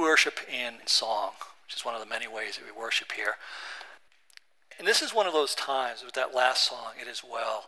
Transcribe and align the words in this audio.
worship 0.00 0.40
in 0.50 0.74
song, 0.86 1.32
which 1.66 1.76
is 1.76 1.84
one 1.84 1.94
of 1.94 2.00
the 2.00 2.06
many 2.06 2.26
ways 2.26 2.56
that 2.56 2.64
we 2.64 2.78
worship 2.78 3.12
here. 3.12 3.34
And 4.78 4.88
this 4.88 5.02
is 5.02 5.14
one 5.14 5.26
of 5.26 5.32
those 5.32 5.54
times 5.54 6.02
with 6.04 6.14
that 6.14 6.34
last 6.34 6.64
song, 6.64 6.92
It 7.00 7.06
Is 7.06 7.22
Well, 7.22 7.66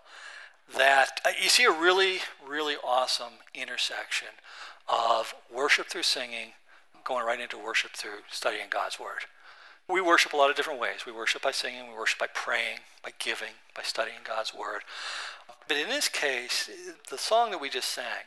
that 0.76 1.20
uh, 1.26 1.30
you 1.40 1.48
see 1.48 1.64
a 1.64 1.70
really, 1.70 2.18
really 2.46 2.76
awesome 2.82 3.34
intersection 3.54 4.28
of 4.88 5.34
worship 5.52 5.88
through 5.88 6.04
singing, 6.04 6.52
going 7.04 7.24
right 7.24 7.40
into 7.40 7.58
worship 7.58 7.92
through 7.92 8.20
studying 8.30 8.66
God's 8.70 8.98
Word. 8.98 9.26
We 9.88 10.00
worship 10.00 10.32
a 10.32 10.36
lot 10.36 10.48
of 10.48 10.56
different 10.56 10.80
ways. 10.80 11.04
We 11.06 11.12
worship 11.12 11.42
by 11.42 11.50
singing, 11.50 11.88
we 11.88 11.94
worship 11.94 12.18
by 12.18 12.28
praying, 12.32 12.78
by 13.02 13.10
giving, 13.18 13.54
by 13.74 13.82
studying 13.82 14.18
God's 14.24 14.54
Word. 14.54 14.82
But 15.68 15.76
in 15.76 15.88
this 15.88 16.08
case, 16.08 16.70
the 17.10 17.18
song 17.18 17.50
that 17.50 17.60
we 17.60 17.68
just 17.68 17.88
sang, 17.88 18.24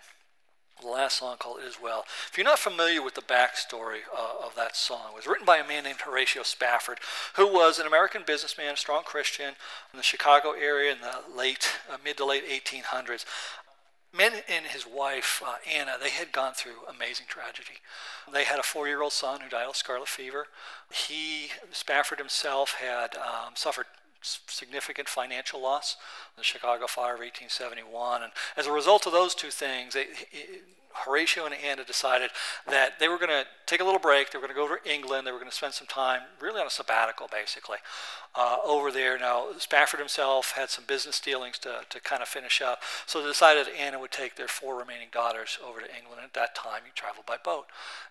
the 0.82 0.88
last 0.88 1.20
song 1.20 1.38
called 1.38 1.60
Is 1.66 1.78
Well. 1.82 2.06
If 2.30 2.38
you're 2.38 2.46
not 2.46 2.60
familiar 2.60 3.02
with 3.02 3.16
the 3.16 3.22
backstory 3.22 4.00
uh, 4.16 4.46
of 4.46 4.56
that 4.56 4.76
song, 4.76 5.12
it 5.12 5.16
was 5.16 5.28
written 5.28 5.46
by 5.46 5.58
a 5.58 5.68
man 5.68 5.84
named 5.84 6.02
Horatio 6.02 6.44
Spafford, 6.44 7.00
who 7.36 7.52
was 7.52 7.80
an 7.80 7.88
American 7.88 8.24
businessman, 8.26 8.74
a 8.74 8.78
strong 8.78 9.04
Christian 9.04 9.56
in 9.94 9.98
the 9.98 10.04
Chicago 10.04 10.52
area 10.52 10.92
in 10.92 11.00
the 11.02 11.22
late, 11.36 11.70
uh, 11.90 11.98
mid 12.04 12.18
to 12.18 12.26
late 12.26 12.48
1800s. 12.48 13.26
Men 14.16 14.44
and 14.48 14.68
his 14.68 14.86
wife, 14.88 15.42
uh, 15.46 15.56
Anna, 15.70 15.94
they 16.02 16.10
had 16.10 16.32
gone 16.32 16.54
through 16.54 16.86
amazing 16.90 17.26
tragedy. 17.28 17.80
They 18.32 18.46
had 18.46 18.60
a 18.60 18.64
four 18.64 18.88
year 18.88 19.02
old 19.02 19.12
son 19.12 19.42
who 19.42 19.50
died 19.50 19.68
of 19.68 19.76
scarlet 19.76 20.08
fever. 20.08 20.48
He, 20.92 21.50
Spafford 21.72 22.20
himself, 22.20 22.76
had 22.80 23.16
um, 23.16 23.56
suffered 23.56 23.88
significant 24.48 25.08
financial 25.08 25.62
loss, 25.62 25.98
the 26.38 26.44
Chicago 26.44 26.88
Fire 26.88 27.16
of 27.16 27.20
1871. 27.20 28.24
And 28.24 28.32
as 28.58 28.68
a 28.68 28.72
result 28.72 29.06
of 29.06 29.14
those 29.14 29.36
two 29.36 29.50
things, 29.50 29.94
they, 29.94 30.08
Horatio 31.04 31.46
and 31.46 31.54
Anna 31.54 31.84
decided 31.84 32.32
that 32.68 33.00
they 33.00 33.08
were 33.08 33.18
going 33.18 33.30
to 33.30 33.46
take 33.66 33.82
a 33.82 33.84
little 33.84 34.00
break. 34.00 34.32
They 34.32 34.38
were 34.38 34.48
going 34.48 34.56
to 34.56 34.60
go 34.60 34.76
to 34.76 34.92
England. 34.92 35.28
They 35.28 35.32
were 35.32 35.40
going 35.40 35.50
to 35.50 35.56
spend 35.56 35.74
some 35.74 35.88
time, 35.88 36.22
really 36.40 36.62
on 36.62 36.68
a 36.68 36.70
sabbatical, 36.70 37.28
basically, 37.32 37.78
uh, 38.36 38.58
over 38.66 38.92
there. 38.92 39.18
Now, 39.18 39.48
Spafford 39.58 40.00
himself 40.00 40.52
had 40.52 40.70
some 40.70 40.86
business 40.86 41.20
dealings 41.20 41.60
to, 41.60 41.82
to 41.90 42.00
kind 42.00 42.22
of 42.22 42.28
finish 42.28 42.62
up. 42.62 42.82
So 43.06 43.22
they 43.22 43.28
decided 43.28 43.68
Anna 43.78 44.00
would 44.00 44.12
take 44.12 44.36
their 44.36 44.48
four 44.48 44.78
remaining 44.78 45.10
daughters 45.12 45.60
over 45.66 45.80
to 45.80 45.88
England. 45.88 46.22
At 46.24 46.34
that 46.34 46.56
time, 46.56 46.82
you 46.86 46.92
traveled 46.96 47.26
by 47.26 47.38
boat. 47.38 47.66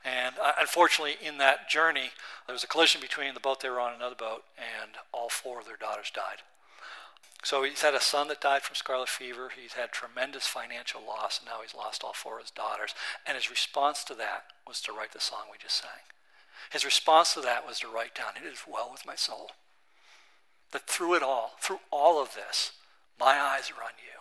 And 0.04 0.34
uh, 0.42 0.52
unfortunately, 0.60 1.16
in 1.26 1.38
that 1.38 1.68
journey, 1.68 2.10
there 2.46 2.54
was 2.54 2.64
a 2.64 2.68
collision 2.68 3.00
between 3.00 3.34
the 3.34 3.40
boat 3.40 3.60
they 3.60 3.70
were 3.70 3.80
on 3.80 3.92
and 3.92 4.00
another 4.00 4.16
boat, 4.16 4.44
and 4.58 4.92
all 5.12 5.28
four 5.28 5.60
of 5.60 5.66
their 5.66 5.76
daughters 5.76 6.10
died. 6.14 6.42
So 7.44 7.62
he's 7.62 7.82
had 7.82 7.94
a 7.94 8.00
son 8.00 8.28
that 8.28 8.40
died 8.40 8.62
from 8.62 8.74
scarlet 8.74 9.10
fever. 9.10 9.50
He's 9.54 9.74
had 9.74 9.92
tremendous 9.92 10.46
financial 10.46 11.02
loss, 11.06 11.38
and 11.38 11.46
now 11.46 11.60
he's 11.62 11.74
lost 11.74 12.02
all 12.02 12.14
four 12.14 12.38
of 12.38 12.44
his 12.44 12.50
daughters. 12.50 12.94
And 13.26 13.36
his 13.36 13.50
response 13.50 14.02
to 14.04 14.14
that 14.14 14.44
was 14.66 14.80
to 14.82 14.92
write 14.92 15.12
the 15.12 15.20
song 15.20 15.44
we 15.52 15.58
just 15.58 15.76
sang. 15.76 16.08
His 16.72 16.86
response 16.86 17.34
to 17.34 17.40
that 17.42 17.66
was 17.66 17.80
to 17.80 17.88
write 17.88 18.14
down, 18.14 18.32
It 18.42 18.50
is 18.50 18.60
well 18.66 18.88
with 18.90 19.06
my 19.06 19.14
soul. 19.14 19.50
That 20.72 20.86
through 20.86 21.14
it 21.14 21.22
all, 21.22 21.52
through 21.60 21.80
all 21.90 22.20
of 22.20 22.34
this, 22.34 22.72
my 23.20 23.38
eyes 23.38 23.70
are 23.70 23.82
on 23.82 23.92
you. 23.98 24.14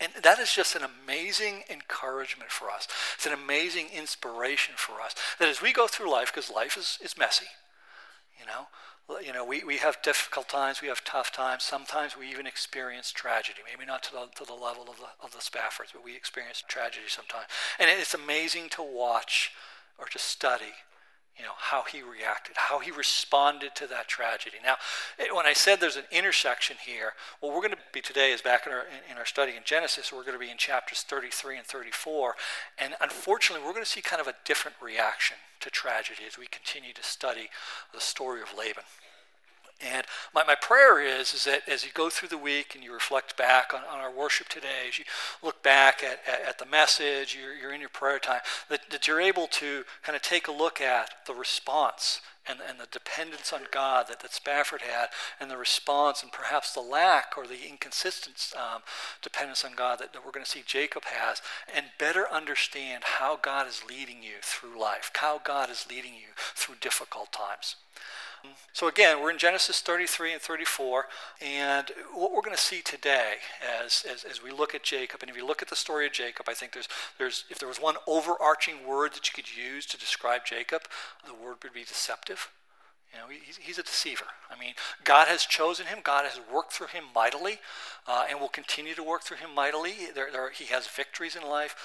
And 0.00 0.24
that 0.24 0.38
is 0.38 0.52
just 0.52 0.74
an 0.74 0.82
amazing 0.82 1.62
encouragement 1.70 2.50
for 2.50 2.70
us. 2.70 2.88
It's 3.16 3.26
an 3.26 3.32
amazing 3.32 3.88
inspiration 3.94 4.74
for 4.76 5.00
us. 5.00 5.14
That 5.38 5.48
as 5.48 5.62
we 5.62 5.72
go 5.72 5.86
through 5.86 6.10
life, 6.10 6.32
because 6.34 6.50
life 6.50 6.76
is, 6.76 6.98
is 7.02 7.18
messy, 7.18 7.46
you 8.40 8.46
know, 8.46 8.66
you 9.24 9.32
know, 9.32 9.44
we, 9.44 9.62
we 9.64 9.78
have 9.78 10.00
difficult 10.02 10.48
times, 10.48 10.80
we 10.80 10.88
have 10.88 11.04
tough 11.04 11.30
times. 11.30 11.62
Sometimes 11.62 12.16
we 12.16 12.30
even 12.30 12.46
experience 12.46 13.12
tragedy. 13.12 13.60
Maybe 13.70 13.86
not 13.86 14.02
to 14.04 14.12
the, 14.12 14.28
to 14.36 14.44
the 14.44 14.54
level 14.54 14.84
of 14.88 14.96
the, 14.98 15.06
of 15.22 15.32
the 15.32 15.38
Spaffords, 15.38 15.92
but 15.92 16.04
we 16.04 16.16
experience 16.16 16.62
tragedy 16.66 17.06
sometimes. 17.08 17.46
And 17.78 17.90
it's 17.90 18.14
amazing 18.14 18.70
to 18.70 18.82
watch 18.82 19.52
or 19.98 20.06
to 20.06 20.18
study, 20.18 20.72
you 21.36 21.44
know, 21.44 21.52
how 21.56 21.82
he 21.82 22.00
reacted, 22.00 22.56
how 22.56 22.78
he 22.78 22.90
responded 22.90 23.74
to 23.74 23.86
that 23.88 24.06
tragedy. 24.06 24.58
Now, 24.62 24.76
when 25.32 25.46
I 25.46 25.52
said 25.52 25.80
there's 25.80 25.96
an 25.96 26.04
intersection 26.12 26.76
here, 26.84 27.14
what 27.40 27.52
we're 27.52 27.60
going 27.60 27.72
to 27.72 27.78
be 27.92 28.00
today 28.00 28.32
is 28.32 28.40
back 28.40 28.66
in 28.66 28.72
our, 28.72 28.84
in 29.10 29.18
our 29.18 29.26
study 29.26 29.52
in 29.56 29.62
Genesis, 29.64 30.12
we're 30.12 30.22
going 30.22 30.38
to 30.38 30.44
be 30.44 30.50
in 30.50 30.58
chapters 30.58 31.02
33 31.02 31.58
and 31.58 31.66
34. 31.66 32.36
And 32.78 32.94
unfortunately, 33.00 33.66
we're 33.66 33.72
going 33.72 33.84
to 33.84 33.90
see 33.90 34.00
kind 34.00 34.20
of 34.20 34.28
a 34.28 34.34
different 34.44 34.76
reaction 34.80 35.36
to 35.60 35.70
tragedy 35.70 36.22
as 36.26 36.38
we 36.38 36.46
continue 36.46 36.92
to 36.92 37.02
study 37.02 37.48
the 37.92 38.00
story 38.00 38.40
of 38.40 38.48
Laban. 38.56 38.84
And 39.84 40.06
my, 40.34 40.44
my 40.44 40.54
prayer 40.54 41.00
is, 41.00 41.34
is 41.34 41.44
that 41.44 41.68
as 41.68 41.84
you 41.84 41.90
go 41.92 42.08
through 42.08 42.28
the 42.28 42.38
week 42.38 42.74
and 42.74 42.82
you 42.82 42.92
reflect 42.92 43.36
back 43.36 43.74
on, 43.74 43.80
on 43.90 44.00
our 44.00 44.10
worship 44.10 44.48
today, 44.48 44.88
as 44.88 44.98
you 44.98 45.04
look 45.42 45.62
back 45.62 46.02
at, 46.02 46.20
at, 46.26 46.48
at 46.48 46.58
the 46.58 46.66
message, 46.66 47.36
you're, 47.38 47.54
you're 47.54 47.72
in 47.72 47.80
your 47.80 47.90
prayer 47.90 48.18
time, 48.18 48.40
that, 48.68 48.90
that 48.90 49.06
you're 49.06 49.20
able 49.20 49.46
to 49.48 49.84
kind 50.02 50.16
of 50.16 50.22
take 50.22 50.48
a 50.48 50.52
look 50.52 50.80
at 50.80 51.10
the 51.26 51.34
response 51.34 52.20
and, 52.48 52.58
and 52.66 52.78
the 52.78 52.86
dependence 52.90 53.52
on 53.52 53.62
God 53.70 54.06
that, 54.08 54.20
that 54.20 54.32
Spafford 54.32 54.82
had, 54.82 55.08
and 55.40 55.50
the 55.50 55.56
response 55.56 56.22
and 56.22 56.30
perhaps 56.30 56.72
the 56.72 56.80
lack 56.80 57.34
or 57.36 57.46
the 57.46 57.68
inconsistent 57.68 58.52
um, 58.56 58.82
dependence 59.22 59.64
on 59.64 59.74
God 59.74 59.98
that, 59.98 60.12
that 60.12 60.24
we're 60.24 60.32
going 60.32 60.44
to 60.44 60.50
see 60.50 60.62
Jacob 60.64 61.04
has, 61.06 61.40
and 61.74 61.86
better 61.98 62.26
understand 62.30 63.04
how 63.18 63.38
God 63.40 63.66
is 63.66 63.82
leading 63.88 64.22
you 64.22 64.36
through 64.42 64.80
life, 64.80 65.10
how 65.14 65.40
God 65.42 65.70
is 65.70 65.86
leading 65.88 66.14
you 66.14 66.32
through 66.54 66.76
difficult 66.80 67.32
times. 67.32 67.76
So 68.72 68.88
again, 68.88 69.22
we're 69.22 69.30
in 69.30 69.38
Genesis 69.38 69.80
33 69.80 70.32
and 70.32 70.42
34, 70.42 71.06
and 71.40 71.92
what 72.12 72.32
we're 72.32 72.42
going 72.42 72.56
to 72.56 72.62
see 72.62 72.82
today 72.82 73.34
as, 73.62 74.04
as, 74.10 74.24
as, 74.24 74.42
we 74.42 74.50
look 74.50 74.74
at 74.74 74.82
Jacob, 74.82 75.22
and 75.22 75.30
if 75.30 75.36
you 75.36 75.46
look 75.46 75.62
at 75.62 75.68
the 75.68 75.76
story 75.76 76.06
of 76.06 76.12
Jacob, 76.12 76.46
I 76.48 76.54
think 76.54 76.72
there's, 76.72 76.88
there's, 77.16 77.44
if 77.50 77.58
there 77.58 77.68
was 77.68 77.80
one 77.80 77.96
overarching 78.06 78.86
word 78.86 79.14
that 79.14 79.28
you 79.28 79.32
could 79.34 79.56
use 79.56 79.86
to 79.86 79.96
describe 79.96 80.44
Jacob, 80.44 80.82
the 81.24 81.34
word 81.34 81.58
would 81.62 81.72
be 81.72 81.84
deceptive. 81.84 82.50
You 83.12 83.20
know, 83.20 83.26
he's, 83.60 83.78
a 83.78 83.84
deceiver. 83.84 84.24
I 84.50 84.58
mean, 84.58 84.74
God 85.04 85.28
has 85.28 85.44
chosen 85.44 85.86
him. 85.86 85.98
God 86.02 86.24
has 86.24 86.40
worked 86.52 86.72
through 86.72 86.88
him 86.88 87.04
mightily, 87.14 87.58
uh, 88.08 88.24
and 88.28 88.40
will 88.40 88.48
continue 88.48 88.94
to 88.94 89.04
work 89.04 89.22
through 89.22 89.36
him 89.36 89.54
mightily. 89.54 89.92
There, 90.12 90.32
there, 90.32 90.50
he 90.50 90.64
has 90.64 90.88
victories 90.88 91.36
in 91.36 91.48
life, 91.48 91.76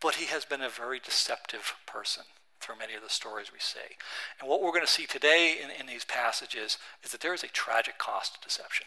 but 0.00 0.14
he 0.14 0.26
has 0.26 0.44
been 0.44 0.60
a 0.62 0.68
very 0.68 1.00
deceptive 1.00 1.74
person 1.84 2.24
through 2.62 2.78
many 2.78 2.94
of 2.94 3.02
the 3.02 3.10
stories 3.10 3.52
we 3.52 3.58
see. 3.58 3.96
And 4.40 4.48
what 4.48 4.62
we're 4.62 4.70
going 4.70 4.86
to 4.86 4.90
see 4.90 5.06
today 5.06 5.56
in, 5.62 5.70
in 5.70 5.86
these 5.86 6.04
passages 6.04 6.78
is 7.02 7.10
that 7.12 7.20
there 7.20 7.34
is 7.34 7.42
a 7.42 7.48
tragic 7.48 7.98
cost 7.98 8.34
to 8.34 8.40
deception. 8.40 8.86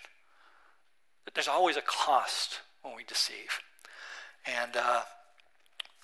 There's 1.34 1.48
always 1.48 1.76
a 1.78 1.82
cost 1.82 2.62
when 2.82 2.96
we 2.96 3.04
deceive. 3.04 3.60
And 4.46 4.78
uh, 4.78 5.02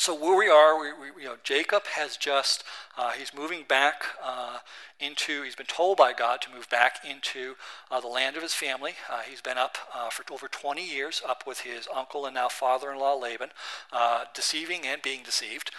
so 0.01 0.16
where 0.16 0.35
we 0.35 0.50
are, 0.50 0.81
we, 0.81 0.88
we, 0.94 1.22
you 1.22 1.29
know, 1.29 1.35
Jacob 1.44 1.85
has 1.85 2.17
just, 2.17 2.63
uh, 2.97 3.12
he's 3.12 3.35
moving 3.35 3.66
back 3.67 4.03
uh, 4.25 4.57
into, 5.00 5.44
he's 5.44 5.56
been 5.56 5.67
told 5.67 5.95
by 5.95 6.12
God 6.12 6.41
to 6.41 6.51
move 6.51 6.67
back 6.72 7.06
into 7.07 7.53
uh, 7.91 8.00
the 8.00 8.07
land 8.07 8.35
of 8.35 8.41
his 8.41 8.56
family. 8.56 8.94
Uh, 9.07 9.19
he's 9.29 9.41
been 9.41 9.59
up 9.59 9.78
uh, 9.94 10.09
for 10.09 10.23
over 10.34 10.47
20 10.47 10.84
years, 10.84 11.22
up 11.28 11.44
with 11.45 11.62
his 11.62 11.88
uncle 11.95 12.25
and 12.25 12.34
now 12.34 12.47
father-in-law 12.47 13.13
Laban, 13.13 13.50
uh, 13.94 14.23
deceiving 14.34 14.88
and 14.88 15.03
being 15.03 15.22
deceived 15.23 15.69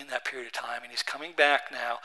in 0.00 0.06
that 0.08 0.24
period 0.24 0.46
of 0.46 0.52
time. 0.52 0.80
And 0.82 0.90
he's 0.90 1.02
coming 1.02 1.32
back 1.36 1.70
now. 1.70 1.98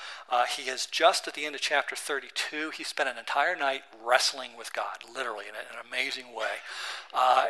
he 0.57 0.63
has 0.63 0.85
just, 0.85 1.25
at 1.25 1.35
the 1.35 1.45
end 1.45 1.55
of 1.55 1.61
chapter 1.61 1.95
32, 1.95 2.71
he 2.71 2.83
spent 2.83 3.07
an 3.07 3.17
entire 3.17 3.55
night 3.55 3.83
wrestling 4.03 4.51
with 4.57 4.73
God, 4.73 4.97
literally, 5.13 5.45
in, 5.47 5.55
an 5.55 5.85
amazing 5.87 6.35
way. 6.35 6.59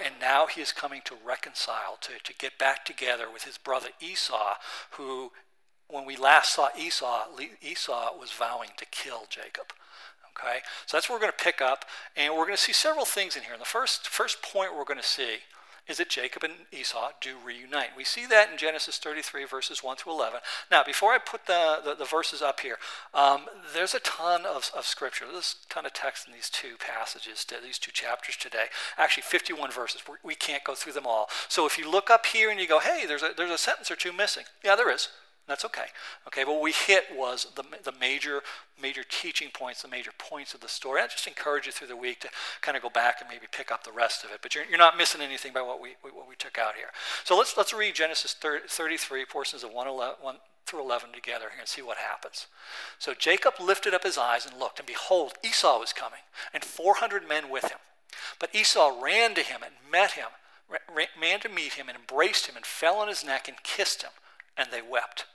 and 0.06 0.14
now 0.22 0.46
he 0.46 0.62
is 0.62 0.72
coming 0.72 1.02
to 1.06 1.16
reconcile, 1.26 1.98
to, 2.02 2.12
to 2.24 2.34
get 2.38 2.60
back 2.60 2.86
together 2.86 3.26
with 3.32 3.44
his 3.44 3.58
brother 3.64 3.90
Esau, 4.00 4.56
who 4.92 5.32
when 5.88 6.06
we 6.06 6.16
last 6.16 6.56
saw 6.56 6.70
Esau, 6.78 7.26
Esau 7.62 8.18
was 8.18 8.32
vowing 8.32 8.70
to 8.78 8.86
kill 8.86 9.24
Jacob. 9.30 9.74
Okay, 10.36 10.60
so 10.88 10.98
that's 10.98 11.08
where 11.08 11.18
we're 11.18 11.22
going 11.22 11.34
to 11.38 11.44
pick 11.44 11.62
up, 11.62 11.86
and 12.18 12.34
we're 12.34 12.46
going 12.46 12.56
to 12.56 12.62
see 12.62 12.74
several 12.74 13.06
things 13.06 13.36
in 13.36 13.44
here. 13.44 13.54
And 13.54 13.62
the 13.62 13.66
first 13.66 14.08
first 14.08 14.42
point 14.42 14.76
we're 14.76 14.84
going 14.84 15.00
to 15.00 15.06
see 15.06 15.38
is 15.88 15.98
that 15.98 16.10
Jacob 16.10 16.44
and 16.44 16.54
Esau 16.72 17.12
do 17.20 17.36
reunite. 17.44 17.90
We 17.98 18.06
see 18.06 18.26
that 18.28 18.52
in 18.52 18.58
Genesis 18.58 18.98
33, 18.98 19.46
verses 19.46 19.84
1 19.84 19.98
through 19.98 20.14
11. 20.14 20.40
Now, 20.72 20.84
before 20.84 21.12
I 21.12 21.18
put 21.18 21.46
the, 21.46 21.80
the, 21.84 21.96
the 21.96 22.06
verses 22.06 22.42
up 22.42 22.62
here, 22.62 22.78
um, 23.14 23.46
there's 23.74 23.94
a 23.94 24.00
ton 24.00 24.46
of, 24.46 24.72
of 24.76 24.86
scripture. 24.86 25.26
There's 25.30 25.58
a 25.70 25.74
ton 25.74 25.86
of 25.86 25.94
text 25.94 26.28
in 26.28 26.34
these 26.34 26.50
two 26.50 26.76
passages, 26.80 27.46
these 27.64 27.80
two 27.80 27.92
chapters 27.92 28.38
today. 28.38 28.66
Actually, 28.98 29.24
51 29.24 29.72
verses. 29.72 30.02
We're, 30.08 30.16
we 30.24 30.36
can 30.36 30.56
not 30.56 30.64
go 30.64 30.76
through 30.76 30.94
them 30.94 31.06
all. 31.06 31.30
So 31.50 31.66
if 31.66 31.78
you 31.78 31.90
look 31.90 32.10
up 32.10 32.26
here 32.28 32.50
and 32.50 32.60
you 32.60 32.68
go, 32.68 32.80
hey, 32.80 33.04
there's 33.06 33.24
a, 33.24 33.32
there's 33.36 33.52
a 33.52 33.58
sentence 33.58 33.92
or 33.92 33.96
two 33.98 34.14
missing. 34.14 34.46
Yeah, 34.64 34.76
there 34.76 34.94
is. 34.94 35.10
That's 35.48 35.66
okay. 35.66 35.88
Okay, 36.28 36.46
what 36.46 36.62
we 36.62 36.72
hit 36.72 37.04
was 37.14 37.48
the, 37.56 37.64
the 37.84 37.92
major 38.00 38.42
major 38.82 39.04
teaching 39.08 39.50
points, 39.54 39.82
the 39.82 39.88
major 39.88 40.12
points 40.18 40.54
of 40.54 40.62
the 40.62 40.68
story. 40.68 41.02
I 41.02 41.08
just 41.08 41.28
encourage 41.28 41.66
you 41.66 41.72
through 41.72 41.88
the 41.88 41.98
week 41.98 42.22
to 42.22 42.30
kind 42.62 42.76
of 42.78 42.84
go 42.84 42.90
back 42.90 43.18
and 43.20 43.30
maybe 43.30 43.46
pick 43.52 43.72
up 43.72 43.84
the 43.84 43.92
rest 43.92 44.24
of 44.24 44.32
it. 44.32 44.40
But 44.42 44.56
you're, 44.56 44.64
you're 44.70 44.78
not 44.78 44.98
missing 44.98 45.22
anything 45.22 45.54
by 45.54 45.62
what 45.62 45.82
we, 45.82 45.96
what 46.02 46.28
we 46.28 46.36
took 46.36 46.58
out 46.58 46.76
here. 46.76 46.88
So 47.24 47.38
let's, 47.38 47.56
let's 47.58 47.74
read 47.74 47.96
Genesis 47.96 48.34
30, 48.34 48.68
33, 48.68 49.26
portions 49.26 49.64
of 49.64 49.72
1, 49.74 49.88
11, 49.88 50.16
1 50.22 50.36
through 50.66 50.82
11 50.82 51.12
together 51.12 51.50
here 51.52 51.60
and 51.60 51.68
see 51.68 51.82
what 51.82 51.98
happens. 51.98 52.48
So 53.00 53.14
Jacob 53.14 53.56
lifted 53.62 53.94
up 53.94 54.04
his 54.04 54.18
eyes 54.18 54.46
and 54.46 54.58
looked, 54.58 54.80
and 54.80 54.88
behold, 54.88 55.34
Esau 55.44 55.80
was 55.80 55.94
coming, 55.94 56.22
and 56.54 56.64
400 56.64 57.28
men 57.28 57.50
with 57.50 57.66
him. 57.66 57.80
But 58.40 58.56
Esau 58.56 59.00
ran 59.02 59.36
to 59.36 59.42
him 59.42 59.62
and 59.64 59.74
met 59.92 60.12
him, 60.12 60.28
ran 61.22 61.40
to 61.42 61.50
meet 61.50 61.74
him 61.74 61.90
and 61.90 61.98
embraced 61.98 62.48
him 62.48 62.56
and 62.56 62.66
fell 62.66 62.96
on 62.96 63.08
his 63.08 63.26
neck 63.26 63.48
and 63.48 63.62
kissed 63.64 64.04
him, 64.04 64.12
and 64.58 64.70
they 64.72 64.82
wept. 64.82 65.26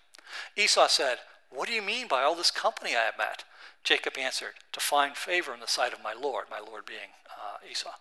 Esau 0.56 0.86
said, 0.88 1.18
What 1.50 1.68
do 1.68 1.74
you 1.74 1.82
mean 1.82 2.08
by 2.08 2.22
all 2.22 2.34
this 2.34 2.50
company 2.50 2.96
I 2.96 3.04
have 3.04 3.18
met? 3.18 3.44
Jacob 3.84 4.18
answered, 4.18 4.54
To 4.72 4.80
find 4.80 5.16
favor 5.16 5.54
in 5.54 5.60
the 5.60 5.66
sight 5.66 5.92
of 5.92 6.02
my 6.02 6.12
Lord, 6.12 6.46
my 6.50 6.60
Lord 6.60 6.84
being 6.86 7.14
uh, 7.30 7.58
Esau. 7.70 7.94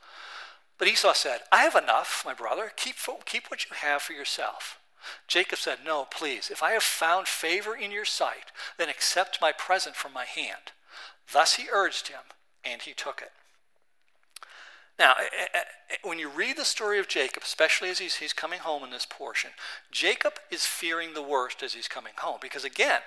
But 0.77 0.87
Esau 0.87 1.13
said, 1.13 1.41
I 1.51 1.63
have 1.63 1.75
enough, 1.75 2.23
my 2.25 2.33
brother. 2.33 2.71
Keep, 2.75 2.95
keep 3.25 3.49
what 3.49 3.65
you 3.65 3.75
have 3.75 4.01
for 4.01 4.13
yourself. 4.13 4.79
Jacob 5.27 5.59
said, 5.59 5.79
No, 5.85 6.05
please. 6.05 6.49
If 6.51 6.61
I 6.61 6.71
have 6.71 6.83
found 6.83 7.27
favor 7.27 7.75
in 7.75 7.91
your 7.91 8.05
sight, 8.05 8.51
then 8.77 8.89
accept 8.89 9.41
my 9.41 9.51
present 9.51 9.95
from 9.95 10.13
my 10.13 10.25
hand. 10.25 10.71
Thus 11.31 11.55
he 11.55 11.67
urged 11.71 12.07
him, 12.07 12.21
and 12.63 12.81
he 12.81 12.93
took 12.93 13.21
it. 13.21 13.31
Now, 14.99 15.13
eh, 15.19 15.45
eh, 15.53 15.59
eh, 15.89 15.95
when 16.03 16.17
you 16.17 16.29
read 16.29 16.57
the 16.57 16.65
story 16.65 16.99
of 16.99 17.07
Jacob, 17.07 17.43
especially 17.43 17.89
as 17.89 17.99
he's, 17.99 18.15
he's 18.15 18.33
coming 18.33 18.59
home 18.59 18.83
in 18.83 18.89
this 18.89 19.05
portion, 19.07 19.51
Jacob 19.91 20.33
is 20.49 20.65
fearing 20.65 21.13
the 21.13 21.21
worst 21.21 21.61
as 21.61 21.73
he's 21.73 21.87
coming 21.87 22.13
home. 22.17 22.39
Because 22.41 22.65
again, 22.65 23.01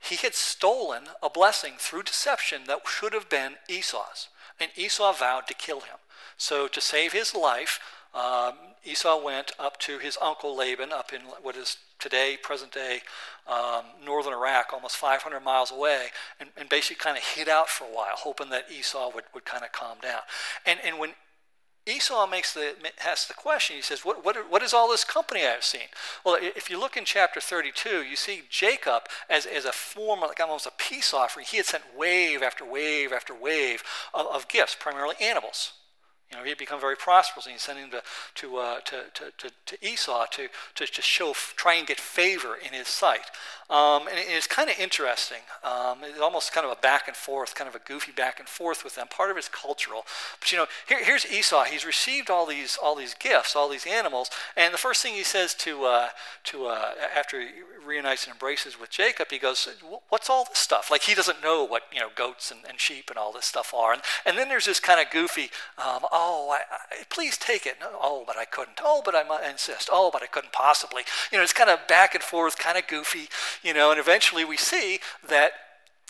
he 0.00 0.16
had 0.16 0.34
stolen 0.34 1.04
a 1.22 1.30
blessing 1.30 1.74
through 1.78 2.02
deception 2.04 2.62
that 2.66 2.80
should 2.86 3.12
have 3.12 3.28
been 3.28 3.54
Esau's. 3.68 4.28
And 4.58 4.70
Esau 4.76 5.12
vowed 5.12 5.46
to 5.46 5.54
kill 5.54 5.80
him. 5.80 5.98
So, 6.36 6.68
to 6.68 6.80
save 6.80 7.12
his 7.12 7.34
life, 7.34 7.78
um, 8.14 8.54
Esau 8.84 9.22
went 9.22 9.52
up 9.58 9.78
to 9.80 9.98
his 9.98 10.18
uncle 10.20 10.56
Laban, 10.56 10.92
up 10.92 11.12
in 11.12 11.22
what 11.42 11.56
is 11.56 11.76
today, 12.00 12.36
present 12.42 12.72
day, 12.72 13.00
um, 13.46 13.84
northern 14.04 14.32
Iraq, 14.32 14.72
almost 14.72 14.96
500 14.96 15.40
miles 15.40 15.70
away, 15.70 16.08
and, 16.38 16.50
and 16.56 16.68
basically 16.68 16.96
kind 16.96 17.16
of 17.16 17.22
hid 17.22 17.48
out 17.48 17.68
for 17.68 17.84
a 17.84 17.88
while, 17.88 18.16
hoping 18.16 18.50
that 18.50 18.70
Esau 18.70 19.10
would, 19.14 19.24
would 19.34 19.44
kind 19.44 19.64
of 19.64 19.72
calm 19.72 19.98
down. 20.02 20.20
And, 20.66 20.78
and 20.84 20.98
when 20.98 21.14
Esau 21.86 22.26
makes 22.26 22.52
the 22.52 22.74
asks 23.04 23.26
the 23.26 23.34
question. 23.34 23.74
He 23.74 23.82
says, 23.82 24.04
what, 24.04 24.24
what, 24.24 24.50
what 24.50 24.62
is 24.62 24.74
all 24.74 24.90
this 24.90 25.02
company 25.02 25.40
I 25.40 25.50
have 25.50 25.64
seen?" 25.64 25.88
Well, 26.24 26.36
if 26.40 26.68
you 26.70 26.78
look 26.78 26.96
in 26.96 27.04
chapter 27.04 27.40
32, 27.40 28.02
you 28.02 28.16
see 28.16 28.42
Jacob 28.50 29.04
as, 29.28 29.46
as 29.46 29.64
a 29.64 29.72
form, 29.72 30.20
like 30.20 30.40
almost 30.40 30.66
a 30.66 30.72
peace 30.76 31.14
offering. 31.14 31.46
He 31.46 31.56
had 31.56 31.66
sent 31.66 31.96
wave 31.96 32.42
after 32.42 32.64
wave 32.64 33.12
after 33.12 33.34
wave 33.34 33.82
of, 34.12 34.26
of 34.26 34.48
gifts, 34.48 34.76
primarily 34.78 35.16
animals. 35.20 35.72
You 36.30 36.36
know, 36.38 36.44
he 36.44 36.50
had 36.50 36.58
become 36.58 36.80
very 36.80 36.96
prosperous, 36.96 37.46
and 37.46 37.52
he 37.52 37.58
sent 37.58 37.78
him 37.78 37.90
to 37.90 38.02
to, 38.36 38.56
uh, 38.56 38.80
to, 38.80 39.04
to, 39.14 39.24
to, 39.36 39.50
to, 39.66 39.86
Esau 39.86 40.26
to, 40.32 40.48
to, 40.76 40.86
to 40.86 41.02
show, 41.02 41.32
try 41.56 41.74
and 41.74 41.86
get 41.86 41.98
favor 41.98 42.56
in 42.56 42.72
his 42.72 42.88
sight. 42.88 43.26
Um, 43.68 44.08
and 44.08 44.18
it's 44.18 44.48
kind 44.48 44.68
of 44.68 44.78
interesting. 44.80 45.38
Um, 45.62 45.98
it's 46.02 46.20
almost 46.20 46.52
kind 46.52 46.66
of 46.66 46.72
a 46.76 46.80
back 46.80 47.06
and 47.06 47.16
forth, 47.16 47.54
kind 47.54 47.68
of 47.68 47.76
a 47.76 47.78
goofy 47.78 48.10
back 48.10 48.40
and 48.40 48.48
forth 48.48 48.82
with 48.82 48.96
them. 48.96 49.06
Part 49.08 49.30
of 49.30 49.36
it's 49.36 49.48
cultural. 49.48 50.04
But 50.40 50.50
you 50.50 50.58
know, 50.58 50.66
here, 50.88 51.04
here's 51.04 51.24
Esau. 51.24 51.64
He's 51.64 51.86
received 51.86 52.30
all 52.30 52.46
these 52.46 52.76
all 52.82 52.96
these 52.96 53.14
gifts, 53.14 53.54
all 53.54 53.68
these 53.68 53.86
animals, 53.86 54.30
and 54.56 54.74
the 54.74 54.78
first 54.78 55.02
thing 55.02 55.14
he 55.14 55.22
says 55.22 55.54
to 55.54 55.84
uh, 55.84 56.08
to 56.44 56.66
uh, 56.66 56.92
after 57.16 57.40
he 57.40 57.48
reunites 57.86 58.24
and 58.24 58.32
embraces 58.32 58.78
with 58.78 58.90
Jacob, 58.90 59.28
he 59.30 59.38
goes, 59.38 59.68
"What's 60.08 60.28
all 60.28 60.46
this 60.48 60.58
stuff?" 60.58 60.90
Like 60.90 61.02
he 61.02 61.14
doesn't 61.14 61.42
know 61.42 61.64
what 61.64 61.82
you 61.92 62.00
know 62.00 62.08
goats 62.14 62.50
and, 62.50 62.60
and 62.68 62.80
sheep 62.80 63.08
and 63.08 63.18
all 63.18 63.32
this 63.32 63.46
stuff 63.46 63.72
are. 63.72 63.92
And, 63.92 64.02
and 64.26 64.36
then 64.36 64.48
there's 64.48 64.66
this 64.66 64.80
kind 64.80 65.00
of 65.00 65.12
goofy, 65.12 65.50
um, 65.78 66.04
"Oh, 66.20 66.50
I, 66.50 66.60
I, 66.70 67.04
please 67.08 67.38
take 67.38 67.64
it." 67.66 67.78
Oh, 67.82 68.24
but 68.26 68.36
I 68.36 68.44
couldn't. 68.44 68.80
Oh, 68.82 69.00
but 69.04 69.14
I 69.14 69.22
might 69.22 69.48
insist. 69.48 69.88
Oh, 69.90 70.10
but 70.12 70.22
I 70.22 70.26
couldn't 70.26 70.52
possibly. 70.52 71.02
You 71.32 71.38
know, 71.38 71.44
it's 71.44 71.52
kind 71.52 71.70
of 71.70 71.86
back 71.88 72.14
and 72.14 72.22
forth, 72.22 72.58
kind 72.58 72.76
of 72.76 72.86
goofy. 72.86 73.28
You 73.62 73.72
know, 73.74 73.90
and 73.90 73.98
eventually 73.98 74.44
we 74.44 74.56
see 74.56 75.00
that 75.26 75.52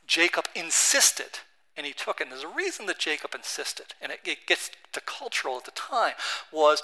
Jacob 0.07 0.47
insisted 0.55 1.39
and 1.77 1.87
he 1.87 1.93
took 1.93 2.21
it. 2.21 2.25
And 2.25 2.33
there's 2.33 2.45
a 2.45 2.49
reason 2.49 2.87
that 2.87 2.99
Jacob 2.99 3.35
insisted, 3.35 3.95
and 4.03 4.13
it, 4.13 4.21
it 4.25 4.47
gets 4.47 4.71
to 4.93 5.01
cultural 5.01 5.57
at 5.57 5.65
the 5.65 5.71
time, 5.71 6.15
was 6.53 6.83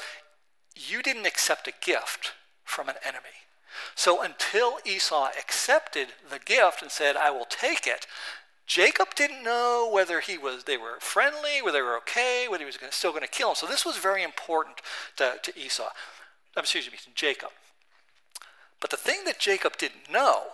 you 0.75 1.03
didn't 1.03 1.27
accept 1.27 1.69
a 1.69 1.73
gift 1.85 2.33
from 2.65 2.89
an 2.89 2.97
enemy. 3.05 3.45
So 3.95 4.23
until 4.23 4.79
Esau 4.85 5.29
accepted 5.39 6.09
the 6.31 6.39
gift 6.39 6.83
and 6.83 6.91
said, 6.91 7.17
I 7.17 7.31
will 7.31 7.47
take 7.47 7.87
it, 7.87 8.07
Jacob 8.67 9.15
didn't 9.15 9.45
know 9.45 9.89
whether 9.93 10.21
he 10.21 10.37
was 10.37 10.65
they 10.65 10.77
were 10.77 10.97
friendly, 11.01 11.63
whether 11.63 11.79
they 11.79 11.83
were 11.83 11.97
okay, 11.99 12.47
whether 12.49 12.65
he 12.65 12.67
was 12.67 12.79
still 12.91 13.13
going 13.13 13.23
to 13.23 13.29
kill 13.29 13.51
him. 13.51 13.55
So 13.55 13.67
this 13.67 13.87
was 13.87 13.97
very 13.97 14.23
important 14.23 14.81
to, 15.17 15.37
to 15.43 15.59
Esau. 15.59 15.85
Uh, 16.57 16.61
excuse 16.61 16.91
me, 16.91 16.99
to 17.05 17.11
Jacob. 17.15 17.51
But 18.81 18.91
the 18.91 18.97
thing 18.97 19.25
that 19.25 19.39
Jacob 19.39 19.77
didn't 19.79 20.11
know 20.11 20.45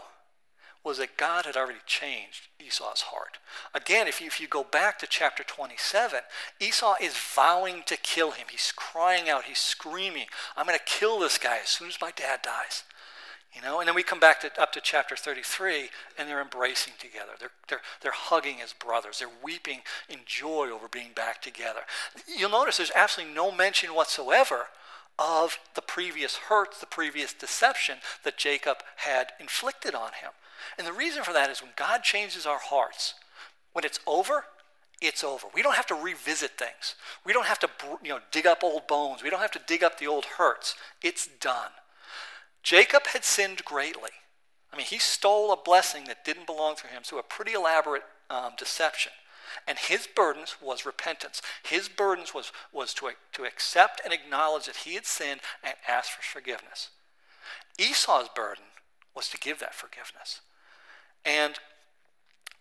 was 0.85 0.99
that 0.99 1.17
God 1.17 1.47
had 1.47 1.57
already 1.57 1.79
changed 1.87 2.49
Esau's 2.59 3.03
heart. 3.03 3.39
Again, 3.73 4.09
if 4.09 4.21
you, 4.21 4.27
if 4.27 4.41
you 4.41 4.49
go 4.49 4.65
back 4.65 4.99
to 4.99 5.07
chapter 5.07 5.45
27, 5.45 6.21
Esau 6.59 6.95
is 7.01 7.17
vowing 7.17 7.83
to 7.87 7.97
kill 7.97 8.33
him. 8.33 8.47
He's 8.51 8.73
crying 8.75 9.29
out, 9.29 9.45
he's 9.45 9.59
screaming, 9.59 10.27
I'm 10.57 10.67
going 10.67 10.79
to 10.79 10.85
kill 10.85 11.21
this 11.21 11.39
guy 11.39 11.59
as 11.63 11.69
soon 11.69 11.89
as 11.89 11.99
my 12.01 12.11
dad 12.11 12.41
dies. 12.43 12.83
You 13.55 13.61
know, 13.61 13.81
and 13.81 13.89
then 13.89 13.95
we 13.95 14.03
come 14.03 14.21
back 14.21 14.41
to, 14.41 14.61
up 14.61 14.73
to 14.73 14.81
chapter 14.81 15.15
33, 15.15 15.91
and 16.17 16.27
they're 16.27 16.41
embracing 16.41 16.95
together. 16.99 17.33
They're, 17.39 17.51
they're, 17.69 17.81
they're 18.01 18.13
hugging 18.13 18.63
as 18.63 18.73
brothers. 18.73 19.19
They're 19.19 19.29
weeping 19.43 19.81
in 20.09 20.21
joy 20.25 20.71
over 20.71 20.89
being 20.89 21.11
back 21.15 21.43
together. 21.43 21.81
You'll 22.27 22.51
notice 22.51 22.79
there's 22.79 22.91
absolutely 22.95 23.35
no 23.35 23.53
mention 23.53 23.95
whatsoever 23.95 24.69
of 25.19 25.59
the 25.75 25.83
previous 25.83 26.37
hurts, 26.37 26.81
the 26.81 26.87
previous 26.87 27.35
deception 27.35 27.99
that 28.25 28.39
Jacob 28.39 28.79
had 28.97 29.33
inflicted 29.39 29.95
on 29.95 30.13
him. 30.21 30.31
And 30.79 30.87
the 30.87 30.93
reason 30.93 31.23
for 31.23 31.35
that 31.35 31.51
is 31.51 31.61
when 31.61 31.73
God 31.77 32.03
changes 32.03 32.47
our 32.47 32.59
hearts, 32.59 33.15
when 33.75 33.85
it's 33.85 34.01
over, 34.07 34.45
it's 35.03 35.23
over. 35.23 35.49
We 35.55 35.63
don't 35.63 35.75
have 35.75 35.87
to 35.87 35.95
revisit 35.95 36.53
things. 36.53 36.95
We 37.27 37.33
don't 37.33 37.47
have 37.47 37.59
to 37.61 37.69
you 38.03 38.11
know, 38.11 38.21
dig 38.31 38.47
up 38.47 38.65
old 38.65 38.87
bones. 38.87 39.23
We 39.23 39.31
don't 39.31 39.41
have 39.41 39.51
to 39.53 39.61
dig 39.67 39.83
up 39.83 39.99
the 39.99 40.07
old 40.07 40.25
hurts. 40.25 40.75
It's 41.03 41.27
done. 41.27 41.71
Jacob 42.63 43.09
had 43.09 43.25
sinned 43.25 43.65
greatly. 43.65 44.11
I 44.73 44.77
mean, 44.77 44.87
he 44.87 44.99
stole 44.99 45.53
a 45.53 45.57
blessing 45.57 46.05
that 46.05 46.25
didn't 46.25 46.47
belong 46.47 46.77
to 46.77 46.87
him 46.87 47.03
through 47.03 47.19
a 47.19 47.25
pretty 47.25 47.53
elaborate 47.53 48.05
um, 48.31 48.53
deception. 48.57 49.13
And 49.67 49.79
his 49.79 50.07
burdens 50.07 50.57
was 50.63 50.87
repentance. 50.87 51.43
His 51.63 51.89
burdens 51.89 52.33
was, 52.33 52.53
was 52.73 52.95
to, 52.95 53.11
to 53.33 53.45
accept 53.45 54.01
and 54.03 54.13
acknowledge 54.13 54.67
that 54.67 54.77
he 54.77 54.95
had 54.95 55.05
sinned 55.05 55.41
and 55.63 55.75
ask 55.87 56.11
for 56.11 56.23
forgiveness. 56.23 56.89
Esau's 57.79 58.29
burden 58.35 58.65
was 59.15 59.29
to 59.29 59.39
give 59.39 59.59
that 59.59 59.75
forgiveness. 59.75 60.41
And 61.25 61.59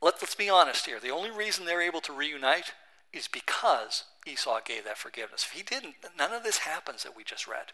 let, 0.01 0.15
let's 0.21 0.35
be 0.35 0.49
honest 0.49 0.85
here. 0.85 0.99
The 0.99 1.11
only 1.11 1.31
reason 1.31 1.65
they're 1.65 1.81
able 1.81 2.01
to 2.01 2.13
reunite 2.13 2.73
is 3.13 3.27
because 3.27 4.03
Esau 4.25 4.59
gave 4.65 4.83
that 4.83 4.97
forgiveness. 4.97 5.45
If 5.45 5.57
he 5.57 5.63
didn't, 5.63 5.95
none 6.17 6.33
of 6.33 6.43
this 6.43 6.59
happens 6.59 7.03
that 7.03 7.15
we 7.15 7.23
just 7.23 7.47
read. 7.47 7.71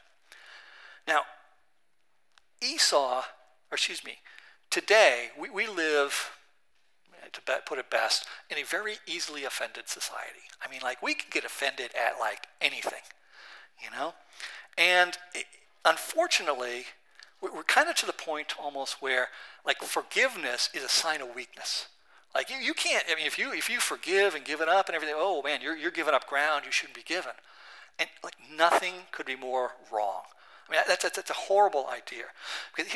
Now, 1.07 1.21
Esau, 2.61 3.23
or 3.71 3.73
excuse 3.73 4.03
me, 4.03 4.17
today 4.69 5.29
we, 5.39 5.49
we 5.49 5.67
live 5.67 6.31
to 7.33 7.41
put 7.65 7.79
it 7.79 7.89
best, 7.89 8.25
in 8.49 8.57
a 8.57 8.63
very 8.63 8.95
easily 9.05 9.43
offended 9.43 9.87
society. 9.87 10.47
I 10.65 10.69
mean, 10.69 10.79
like, 10.83 11.01
we 11.01 11.13
can 11.13 11.27
get 11.29 11.43
offended 11.43 11.91
at, 11.95 12.19
like, 12.19 12.47
anything, 12.61 13.01
you 13.83 13.91
know? 13.91 14.13
And 14.77 15.17
it, 15.33 15.45
unfortunately, 15.83 16.85
we're 17.41 17.63
kind 17.63 17.89
of 17.89 17.95
to 17.97 18.05
the 18.05 18.13
point 18.13 18.53
almost 18.61 19.01
where, 19.01 19.27
like, 19.65 19.79
forgiveness 19.79 20.69
is 20.73 20.83
a 20.83 20.89
sign 20.89 21.21
of 21.21 21.35
weakness. 21.35 21.87
Like, 22.33 22.49
you, 22.49 22.57
you 22.57 22.73
can't, 22.73 23.03
I 23.11 23.15
mean, 23.15 23.27
if 23.27 23.37
you, 23.37 23.51
if 23.51 23.69
you 23.69 23.79
forgive 23.79 24.33
and 24.35 24.45
give 24.45 24.61
it 24.61 24.69
up 24.69 24.87
and 24.87 24.95
everything, 24.95 25.15
oh, 25.17 25.41
man, 25.41 25.61
you're, 25.61 25.75
you're 25.75 25.91
giving 25.91 26.13
up 26.13 26.27
ground 26.27 26.63
you 26.65 26.71
shouldn't 26.71 26.95
be 26.95 27.03
given. 27.03 27.33
And, 27.99 28.09
like, 28.23 28.35
nothing 28.55 28.93
could 29.11 29.25
be 29.25 29.35
more 29.35 29.71
wrong. 29.91 30.23
I 30.67 30.71
mean, 30.71 30.81
that's, 30.87 31.03
that's, 31.03 31.15
that's 31.15 31.29
a 31.29 31.33
horrible 31.33 31.87
idea. 31.87 32.25
Because 32.75 32.93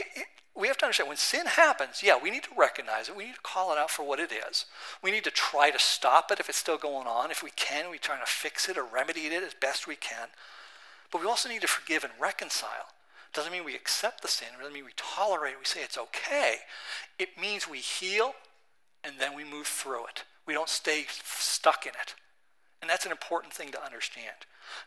we 0.55 0.67
have 0.67 0.77
to 0.77 0.85
understand 0.85 1.07
when 1.07 1.17
sin 1.17 1.45
happens, 1.45 2.01
yeah, 2.03 2.17
we 2.21 2.29
need 2.29 2.43
to 2.43 2.49
recognize 2.57 3.07
it. 3.07 3.15
We 3.15 3.25
need 3.25 3.35
to 3.35 3.41
call 3.41 3.71
it 3.71 3.77
out 3.77 3.89
for 3.89 4.03
what 4.03 4.19
it 4.19 4.31
is. 4.31 4.65
We 5.01 5.11
need 5.11 5.23
to 5.23 5.31
try 5.31 5.71
to 5.71 5.79
stop 5.79 6.31
it 6.31 6.39
if 6.39 6.49
it's 6.49 6.57
still 6.57 6.77
going 6.77 7.07
on. 7.07 7.31
If 7.31 7.41
we 7.41 7.51
can, 7.51 7.89
we 7.89 7.97
try 7.97 8.19
to 8.19 8.25
fix 8.25 8.67
it 8.67 8.77
or 8.77 8.83
remedy 8.83 9.21
it 9.21 9.43
as 9.43 9.53
best 9.53 9.87
we 9.87 9.95
can. 9.95 10.27
But 11.11 11.21
we 11.21 11.27
also 11.27 11.49
need 11.49 11.61
to 11.61 11.67
forgive 11.67 12.03
and 12.03 12.13
reconcile. 12.19 12.87
Doesn't 13.33 13.51
mean 13.51 13.63
we 13.63 13.75
accept 13.75 14.21
the 14.21 14.27
sin. 14.27 14.49
It 14.53 14.59
doesn't 14.59 14.73
mean 14.73 14.85
we 14.85 14.91
tolerate 14.97 15.53
it. 15.53 15.59
We 15.59 15.65
say 15.65 15.81
it's 15.83 15.97
okay. 15.97 16.55
It 17.17 17.39
means 17.39 17.67
we 17.67 17.79
heal 17.79 18.33
and 19.03 19.15
then 19.19 19.35
we 19.35 19.43
move 19.43 19.67
through 19.67 20.05
it. 20.07 20.25
We 20.45 20.53
don't 20.53 20.69
stay 20.69 21.05
stuck 21.07 21.85
in 21.85 21.93
it. 22.01 22.15
And 22.81 22.89
that's 22.89 23.05
an 23.05 23.11
important 23.11 23.53
thing 23.53 23.71
to 23.71 23.83
understand. 23.83 24.35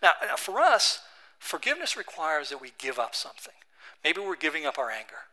Now, 0.03 0.13
for 0.37 0.61
us, 0.61 1.01
forgiveness 1.45 1.97
requires 1.97 2.49
that 2.49 2.61
we 2.61 2.73
give 2.79 2.99
up 2.99 3.15
something. 3.15 3.55
Maybe 4.03 4.21
we're 4.21 4.37
giving 4.37 4.67
up 4.67 4.79
our 4.79 4.91
anger. 4.91 5.29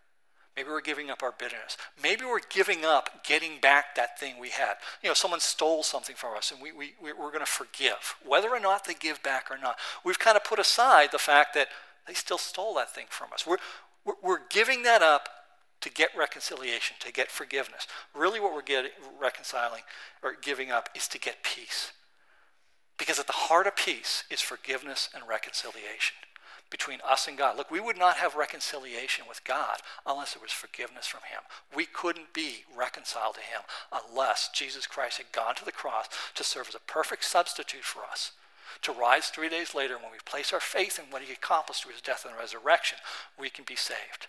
Maybe 0.55 0.69
we're 0.69 0.81
giving 0.81 1.09
up 1.09 1.23
our 1.23 1.31
bitterness. 1.31 1.77
Maybe 2.03 2.25
we're 2.25 2.41
giving 2.49 2.83
up 2.83 3.23
getting 3.23 3.59
back 3.61 3.95
that 3.95 4.19
thing 4.19 4.35
we 4.37 4.49
had. 4.49 4.73
You 5.01 5.09
know, 5.09 5.13
someone 5.13 5.39
stole 5.39 5.81
something 5.81 6.15
from 6.15 6.35
us 6.35 6.51
and 6.51 6.61
we, 6.61 6.73
we, 6.73 6.93
we're 7.01 7.31
going 7.31 7.39
to 7.39 7.45
forgive, 7.45 8.15
whether 8.25 8.49
or 8.49 8.59
not 8.59 8.85
they 8.85 8.93
give 8.93 9.23
back 9.23 9.49
or 9.49 9.57
not. 9.57 9.77
We've 10.03 10.19
kind 10.19 10.35
of 10.35 10.43
put 10.43 10.59
aside 10.59 11.09
the 11.13 11.19
fact 11.19 11.53
that 11.53 11.69
they 12.05 12.13
still 12.13 12.37
stole 12.37 12.75
that 12.75 12.93
thing 12.93 13.05
from 13.09 13.29
us. 13.33 13.47
We're, 13.47 13.57
we're, 14.21 14.41
giving 14.49 14.83
that 14.83 15.01
up 15.01 15.29
to 15.79 15.89
get 15.89 16.09
reconciliation, 16.17 16.97
to 16.99 17.13
get 17.13 17.31
forgiveness. 17.31 17.87
Really, 18.13 18.39
what 18.39 18.53
we're 18.53 18.61
getting, 18.61 18.91
reconciling 19.19 19.83
or 20.21 20.33
giving 20.41 20.71
up 20.71 20.89
is 20.95 21.07
to 21.09 21.19
get 21.19 21.43
peace. 21.43 21.93
Because 23.01 23.17
at 23.17 23.25
the 23.25 23.33
heart 23.33 23.65
of 23.65 23.75
peace 23.75 24.25
is 24.29 24.41
forgiveness 24.41 25.09
and 25.15 25.27
reconciliation. 25.27 26.17
between 26.69 26.99
us 27.01 27.27
and 27.27 27.35
God. 27.35 27.57
Look, 27.57 27.71
we 27.71 27.79
would 27.79 27.97
not 27.97 28.17
have 28.17 28.35
reconciliation 28.35 29.25
with 29.27 29.43
God 29.43 29.77
unless 30.05 30.35
there 30.35 30.41
was 30.41 30.51
forgiveness 30.51 31.07
from 31.07 31.21
Him. 31.29 31.41
We 31.75 31.85
couldn't 31.85 32.31
be 32.31 32.63
reconciled 32.77 33.35
to 33.35 33.41
Him 33.41 33.61
unless 33.91 34.51
Jesus 34.53 34.85
Christ 34.85 35.17
had 35.17 35.31
gone 35.31 35.55
to 35.55 35.65
the 35.65 35.71
cross 35.71 36.05
to 36.35 36.43
serve 36.43 36.67
as 36.69 36.75
a 36.75 36.79
perfect 36.79 37.25
substitute 37.25 37.83
for 37.83 38.03
us. 38.09 38.33
To 38.83 38.93
rise 38.93 39.27
three 39.29 39.49
days 39.49 39.73
later, 39.73 39.95
when 39.95 40.11
we 40.11 40.19
place 40.23 40.53
our 40.53 40.61
faith 40.61 40.99
in 40.99 41.11
what 41.11 41.23
He 41.23 41.33
accomplished 41.33 41.83
through 41.83 41.93
His 41.93 42.01
death 42.01 42.23
and 42.23 42.37
resurrection, 42.37 42.99
we 43.37 43.49
can 43.49 43.65
be 43.65 43.75
saved. 43.75 44.27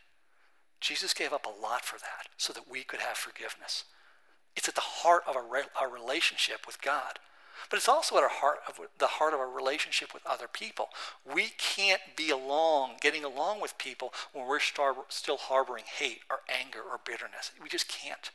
Jesus 0.81 1.13
gave 1.15 1.33
up 1.35 1.47
a 1.47 1.63
lot 1.63 1.85
for 1.85 1.99
that 1.99 2.27
so 2.39 2.55
that 2.55 2.69
we 2.69 2.85
could 2.85 3.01
have 3.01 3.19
forgiveness. 3.19 3.85
It's 4.57 4.69
at 4.69 4.75
the 4.75 4.81
heart 4.81 5.25
of 5.29 5.37
our, 5.37 5.47
re- 5.47 5.71
our 5.79 5.91
relationship 5.91 6.67
with 6.67 6.81
God. 6.83 7.21
But 7.71 7.77
it's 7.77 7.89
also 7.89 8.17
at 8.17 8.23
our 8.23 8.29
heart 8.29 8.59
of 8.69 8.81
the 8.99 9.07
heart 9.07 9.35
of 9.35 9.41
our 9.41 9.51
relationship 9.51 10.13
with 10.13 10.27
other 10.27 10.49
people. 10.49 10.89
We 11.25 11.53
can't 11.59 12.01
be 12.17 12.31
along, 12.31 12.97
getting 13.01 13.25
along 13.25 13.61
with 13.61 13.79
people 13.79 14.13
when 14.33 14.47
we're 14.47 14.61
star- 14.61 14.95
still 15.09 15.37
harboring 15.37 15.85
hate 15.87 16.21
or 16.31 16.41
anger 16.49 16.81
or 16.81 17.01
bitterness. 17.05 17.53
We 17.63 17.69
just 17.69 17.89
can't. 17.89 18.31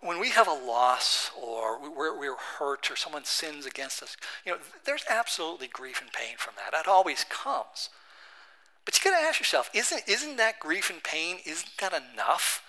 When 0.00 0.20
we 0.20 0.30
have 0.30 0.48
a 0.48 0.52
loss 0.52 1.30
or 1.40 1.78
we're, 1.80 2.18
we're 2.18 2.36
hurt 2.36 2.90
or 2.90 2.96
someone 2.96 3.24
sins 3.24 3.66
against 3.66 4.02
us, 4.02 4.16
you 4.46 4.52
know, 4.52 4.58
there's 4.84 5.04
absolutely 5.10 5.66
grief 5.66 6.00
and 6.00 6.12
pain 6.12 6.36
from 6.38 6.54
that. 6.56 6.72
That 6.72 6.90
always 6.90 7.24
comes. 7.24 7.90
But 8.84 8.96
you 8.96 9.10
got 9.10 9.18
to 9.18 9.24
ask 9.24 9.40
yourself, 9.40 9.70
isn't, 9.74 10.02
isn't 10.08 10.36
that 10.36 10.60
grief 10.60 10.90
and 10.90 11.02
pain, 11.02 11.38
isn't 11.44 11.76
that 11.80 11.92
enough 11.92 12.62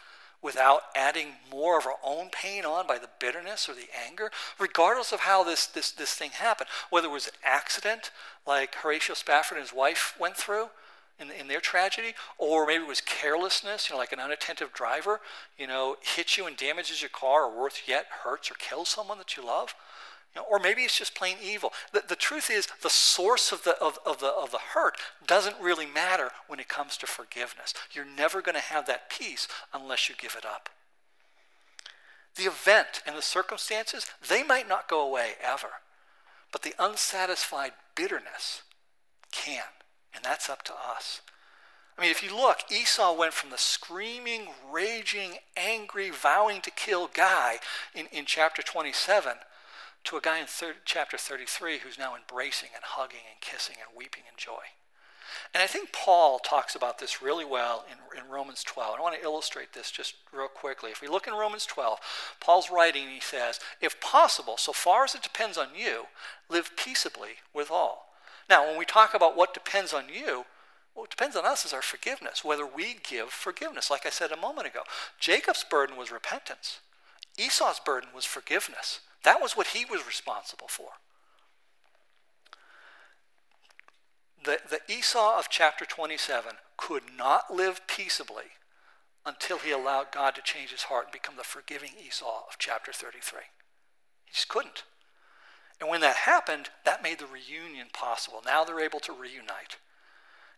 without 0.44 0.82
adding 0.96 1.28
more 1.50 1.80
of 1.80 1.88
our 1.88 1.98
own 2.04 2.30
pain 2.30 2.66
on 2.66 2.86
by 2.86 3.00
the 3.00 3.10
bitterness 3.20 3.70
or 3.70 3.74
the 3.74 3.88
anger, 4.08 4.30
regardless 4.60 5.12
of 5.12 5.22
how 5.22 5.44
this, 5.44 5.66
this, 5.66 5.92
this 5.92 6.14
thing 6.14 6.32
happened? 6.32 6.70
Whether 6.90 7.08
it 7.08 7.12
was 7.12 7.28
an 7.28 7.34
accident, 7.44 8.12
like 8.46 8.76
Horatio 8.76 9.16
Spafford 9.16 9.58
and 9.58 9.66
his 9.66 9.76
wife 9.76 10.16
went 10.20 10.36
through 10.36 10.68
in, 11.20 11.32
in 11.32 11.48
their 11.48 11.62
tragedy, 11.62 12.14
or 12.38 12.66
maybe 12.66 12.84
it 12.84 12.88
was 12.88 13.02
carelessness, 13.02 13.90
you 13.90 13.96
know, 13.96 14.00
like 14.00 14.12
an 14.12 14.20
unattentive 14.20 14.74
driver, 14.74 15.22
you 15.58 15.68
know, 15.68 15.96
hits 16.02 16.38
you 16.38 16.46
and 16.46 16.58
damages 16.58 17.02
your 17.02 17.10
car, 17.10 17.46
or 17.46 17.62
worse 17.62 17.84
yet, 17.88 18.06
hurts 18.24 18.52
or 18.52 18.56
kills 18.56 18.90
someone 18.90 19.18
that 19.18 19.38
you 19.38 19.46
love. 19.46 19.74
You 20.36 20.42
know, 20.42 20.48
or 20.50 20.60
maybe 20.60 20.82
it's 20.82 20.98
just 20.98 21.16
plain 21.16 21.38
evil. 21.42 21.74
The, 21.92 22.04
the 22.08 22.16
truth 22.16 22.50
is, 22.50 22.68
the 22.82 22.90
source 22.90 23.52
of 23.52 23.64
the, 23.64 23.78
of, 23.80 24.00
of, 24.06 24.20
the, 24.20 24.28
of 24.28 24.52
the 24.52 24.60
hurt 24.74 24.98
doesn't 25.28 25.60
really 25.62 25.86
matter 25.86 26.32
when 26.48 26.60
it 26.60 26.68
comes 26.68 26.98
to 26.98 27.08
forgiveness. 27.08 27.74
You're 27.92 28.06
never 28.06 28.42
going 28.42 28.56
to 28.56 28.62
have 28.62 28.88
that 28.88 29.10
peace 29.10 29.48
unless 29.74 30.10
you 30.10 30.16
give 30.18 30.36
it 30.38 30.46
up. 30.46 30.70
The 32.36 32.44
event 32.44 33.04
and 33.06 33.16
the 33.16 33.22
circumstances, 33.22 34.08
they 34.28 34.42
might 34.42 34.68
not 34.68 34.90
go 34.90 35.08
away 35.08 35.34
ever, 35.42 35.70
but 36.52 36.64
the 36.64 36.74
unsatisfied 36.80 37.74
bitterness 37.96 38.64
can, 39.32 39.64
and 40.16 40.24
that's 40.24 40.50
up 40.50 40.64
to 40.64 40.74
us. 40.74 41.22
I 41.96 42.02
mean, 42.02 42.10
if 42.10 42.24
you 42.24 42.36
look, 42.36 42.72
Esau 42.72 43.16
went 43.16 43.34
from 43.34 43.52
the 43.52 43.58
screaming, 43.60 44.48
raging, 44.72 45.38
angry, 45.56 46.10
vowing 46.10 46.62
to 46.62 46.72
kill 46.72 47.08
guy 47.14 47.60
in, 47.94 48.08
in 48.08 48.26
chapter 48.26 48.64
27 48.64 49.34
to 50.06 50.18
a 50.18 50.22
guy 50.22 50.40
in 50.40 50.48
third, 50.48 50.76
chapter 50.86 51.18
33 51.18 51.80
who's 51.80 51.98
now 51.98 52.16
embracing 52.16 52.70
and 52.76 52.84
hugging 52.84 53.26
and 53.30 53.40
kissing 53.42 53.78
and 53.80 53.98
weeping 53.98 54.24
in 54.30 54.36
joy. 54.38 54.74
And 55.54 55.64
I 55.64 55.68
think 55.68 55.92
Paul 55.92 56.40
talks 56.40 56.76
about 56.76 57.00
this 57.00 57.22
really 57.22 57.46
well 57.46 57.86
in, 57.90 58.20
in 58.20 58.30
Romans 58.30 58.64
12. 58.64 58.96
I 58.98 59.02
want 59.02 59.16
to 59.16 59.24
illustrate 59.24 59.74
this 59.74 59.92
just 59.92 60.16
real 60.32 60.48
quickly. 60.48 60.92
If 60.92 61.02
we 61.02 61.08
look 61.08 61.28
in 61.28 61.34
Romans 61.34 61.66
12, 61.66 62.00
Paul's 62.40 62.70
writing, 62.72 63.08
he 63.08 63.20
says, 63.20 63.60
If 63.82 64.00
possible, 64.00 64.58
so 64.58 64.74
far 64.74 65.04
as 65.04 65.16
it 65.16 65.24
depends 65.24 65.58
on 65.58 65.70
you, 65.76 66.06
live 66.50 66.72
peaceably 66.76 67.38
with 67.54 67.72
all. 67.72 68.14
Now, 68.50 68.68
when 68.68 68.78
we 68.78 68.86
talk 68.86 69.14
about 69.14 69.38
what 69.38 69.54
depends 69.54 69.94
on 69.94 70.06
you, 70.10 70.46
what 70.94 71.10
depends 71.10 71.36
on 71.36 71.46
us 71.46 71.66
is 71.66 71.74
our 71.74 71.82
forgiveness, 71.82 72.44
whether 72.44 72.66
we 72.66 72.98
give 73.08 73.30
forgiveness. 73.30 73.90
Like 73.90 74.06
I 74.06 74.10
said 74.10 74.32
a 74.32 74.38
moment 74.38 74.68
ago, 74.68 74.82
Jacob's 75.20 75.64
burden 75.68 75.98
was 75.98 76.12
repentance, 76.12 76.80
Esau's 77.38 77.80
burden 77.80 78.10
was 78.14 78.26
forgiveness. 78.26 79.00
That 79.24 79.42
was 79.42 79.54
what 79.54 79.68
he 79.68 79.86
was 79.86 80.06
responsible 80.06 80.68
for. 80.68 80.90
The, 84.44 84.60
the 84.70 84.82
Esau 84.94 85.40
of 85.40 85.50
chapter 85.50 85.86
27 85.86 86.54
could 86.76 87.04
not 87.18 87.54
live 87.54 87.88
peaceably 87.88 88.58
until 89.26 89.58
he 89.58 89.72
allowed 89.72 90.12
God 90.12 90.36
to 90.36 90.42
change 90.42 90.72
his 90.72 90.84
heart 90.84 91.06
and 91.06 91.14
become 91.14 91.38
the 91.38 91.44
forgiving 91.44 91.92
Esau 92.06 92.44
of 92.50 92.58
chapter 92.60 92.92
33. 92.92 93.40
He 94.26 94.34
just 94.34 94.50
couldn't. 94.50 94.84
And 95.80 95.90
when 95.90 96.02
that 96.02 96.16
happened, 96.16 96.70
that 96.84 97.02
made 97.02 97.20
the 97.20 97.26
reunion 97.26 97.88
possible. 97.94 98.42
Now 98.46 98.64
they're 98.64 98.82
able 98.82 99.00
to 99.02 99.14
reunite. 99.14 99.78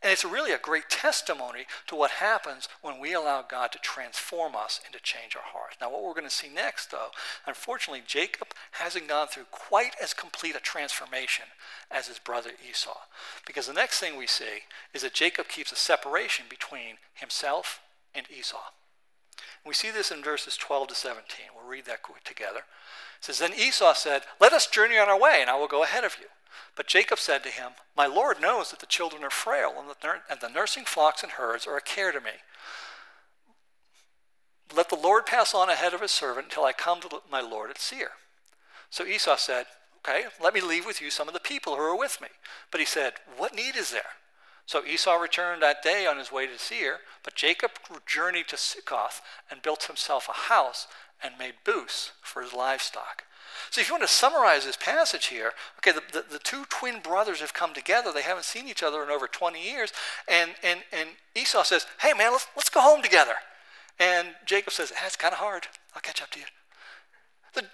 And 0.02 0.12
it's 0.12 0.26
really 0.26 0.52
a 0.52 0.60
great 0.60 0.90
testimony 0.90 1.66
to 1.88 1.96
what 1.96 2.12
happens 2.12 2.68
when 2.82 3.00
we 3.00 3.14
allow 3.14 3.42
God 3.42 3.72
to 3.72 3.80
transform 3.80 4.56
us 4.56 4.80
and 4.86 4.94
to 4.94 5.02
change 5.02 5.36
our 5.36 5.42
hearts. 5.44 5.78
Now, 5.82 5.92
what 5.92 6.04
we're 6.04 6.14
going 6.14 6.26
to 6.26 6.30
see 6.30 6.50
next, 6.50 6.92
though, 6.92 7.10
unfortunately, 7.48 8.04
Jacob 8.06 8.50
hasn't 8.74 9.08
gone 9.08 9.28
through 9.28 9.46
quite 9.52 9.96
as 10.02 10.14
complete 10.14 10.56
a 10.56 10.60
transformation 10.60 11.46
as 11.90 12.08
his 12.08 12.20
brother 12.20 12.52
Esau. 12.70 12.98
Because 13.48 13.68
the 13.68 13.74
next 13.74 14.00
thing 14.00 14.18
we 14.18 14.28
see 14.28 14.64
is 14.94 15.02
that 15.02 15.14
Jacob 15.14 15.48
keeps 15.48 15.72
a 15.72 15.78
separation 15.78 16.46
between 16.50 16.98
himself 17.14 17.82
and 18.14 18.28
Esau. 18.30 18.62
We 19.66 19.74
see 19.74 19.90
this 19.90 20.12
in 20.12 20.24
verses 20.24 20.56
12 20.58 20.90
to 20.90 20.96
17. 20.96 21.48
We'll 21.56 21.70
read 21.70 21.86
that 21.86 22.00
together. 22.24 22.60
It 22.60 23.22
says, 23.22 23.40
Then 23.40 23.54
Esau 23.54 23.94
said, 23.94 24.24
Let 24.40 24.54
us 24.54 24.68
journey 24.68 24.98
on 24.98 25.10
our 25.10 25.20
way, 25.20 25.40
and 25.42 25.50
I 25.50 25.58
will 25.58 25.68
go 25.68 25.84
ahead 25.84 26.04
of 26.04 26.18
you. 26.20 26.28
But 26.76 26.88
Jacob 26.88 27.20
said 27.20 27.44
to 27.44 27.50
him, 27.50 27.72
My 27.96 28.06
Lord 28.06 28.42
knows 28.42 28.72
that 28.72 28.80
the 28.80 28.86
children 28.86 29.24
are 29.24 29.30
frail, 29.30 29.74
and, 29.78 29.90
the, 29.90 30.22
and 30.30 30.40
the 30.42 30.50
nursing 30.50 30.86
flocks 30.86 31.24
and 31.24 31.34
herds 31.34 31.66
are 31.66 31.78
a 31.78 31.82
care 31.82 32.12
to 32.12 32.20
me. 32.20 32.32
Let 34.76 34.90
the 34.90 34.96
Lord 34.96 35.26
pass 35.26 35.54
on 35.54 35.70
ahead 35.70 35.94
of 35.94 36.02
his 36.02 36.12
servant 36.12 36.48
until 36.48 36.66
I 36.66 36.74
come 36.74 37.02
to 37.02 37.22
my 37.32 37.42
Lord 37.42 37.70
at 37.70 37.78
Seir. 37.78 38.12
So 38.90 39.06
Esau 39.06 39.38
said, 39.38 39.68
Okay, 40.08 40.26
let 40.42 40.54
me 40.54 40.62
leave 40.62 40.86
with 40.86 41.02
you 41.02 41.10
some 41.10 41.28
of 41.28 41.34
the 41.34 41.40
people 41.40 41.76
who 41.76 41.82
are 41.82 41.98
with 41.98 42.22
me. 42.22 42.28
But 42.72 42.80
he 42.80 42.86
said, 42.86 43.14
What 43.38 43.56
need 43.56 43.76
is 43.76 43.92
there? 43.92 44.14
So 44.66 44.84
Esau 44.84 45.16
returned 45.16 45.62
that 45.62 45.84
day 45.84 46.08
on 46.08 46.18
his 46.18 46.32
way 46.32 46.48
to 46.48 46.58
Seir, 46.58 47.00
but 47.24 47.36
Jacob 47.36 47.72
journeyed 48.06 48.48
to 48.50 48.58
Succoth 48.58 49.22
and 49.50 49.62
built 49.62 49.84
himself 49.84 50.28
a 50.28 50.50
house 50.50 50.88
and 51.22 51.38
made 51.38 51.56
booths 51.64 52.12
for 52.22 52.42
his 52.42 52.54
livestock. 52.54 53.24
So 53.70 53.82
if 53.82 53.88
you 53.88 53.94
want 53.94 54.04
to 54.04 54.08
summarize 54.08 54.66
this 54.66 54.78
passage 54.78 55.28
here, 55.28 55.54
okay, 55.80 55.92
the, 55.92 56.02
the, 56.12 56.26
the, 56.34 56.40
two 56.40 56.66
twin 56.70 57.02
brothers 57.02 57.42
have 57.42 57.54
come 57.54 57.74
together. 57.74 58.12
They 58.14 58.22
haven't 58.22 58.46
seen 58.46 58.68
each 58.68 58.84
other 58.84 59.04
in 59.04 59.10
over 59.10 59.28
20 59.28 59.64
years. 59.64 59.92
And, 60.28 60.52
and, 60.64 60.82
and 60.92 61.10
Esau 61.36 61.64
says, 61.64 61.86
hey, 62.02 62.14
man, 62.14 62.32
let's, 62.32 62.48
let's 62.56 62.70
go 62.70 62.82
home 62.82 63.02
together. 63.02 63.34
And 64.00 64.30
Jacob 64.46 64.74
says, 64.74 64.92
ah, 64.96 65.06
it's 65.06 65.16
kind 65.16 65.34
of 65.34 65.40
hard. 65.40 65.68
I'll 65.96 66.02
catch 66.02 66.22
up 66.22 66.32
to 66.32 66.40
you. 66.40 66.46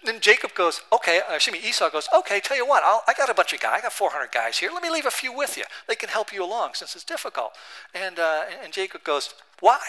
Then 0.06 0.20
Jacob 0.20 0.54
goes, 0.54 0.82
okay, 0.94 1.22
uh, 1.30 1.36
excuse 1.36 1.60
me, 1.60 1.68
Esau 1.68 1.90
goes, 1.90 2.08
okay, 2.16 2.40
tell 2.40 2.58
you 2.58 2.68
what, 2.68 2.84
I'll, 2.84 3.02
I 3.08 3.14
got 3.14 3.30
a 3.30 3.34
bunch 3.34 3.52
of 3.54 3.60
guys, 3.60 3.80
I 3.80 3.82
got 3.82 3.94
400 3.94 4.32
guys 4.32 4.60
here. 4.60 4.70
Let 4.72 4.84
me 4.84 4.92
leave 4.92 5.08
a 5.08 5.12
few 5.12 5.36
with 5.36 5.58
you. 5.58 5.64
They 5.88 5.96
can 5.96 6.10
help 6.10 6.32
you 6.32 6.44
along 6.44 6.76
since 6.76 6.96
it's 6.96 7.04
difficult. 7.04 7.54
And, 7.94 8.20
uh, 8.20 8.44
and 8.64 8.72
Jacob 8.72 9.04
goes, 9.04 9.34
why? 9.60 9.80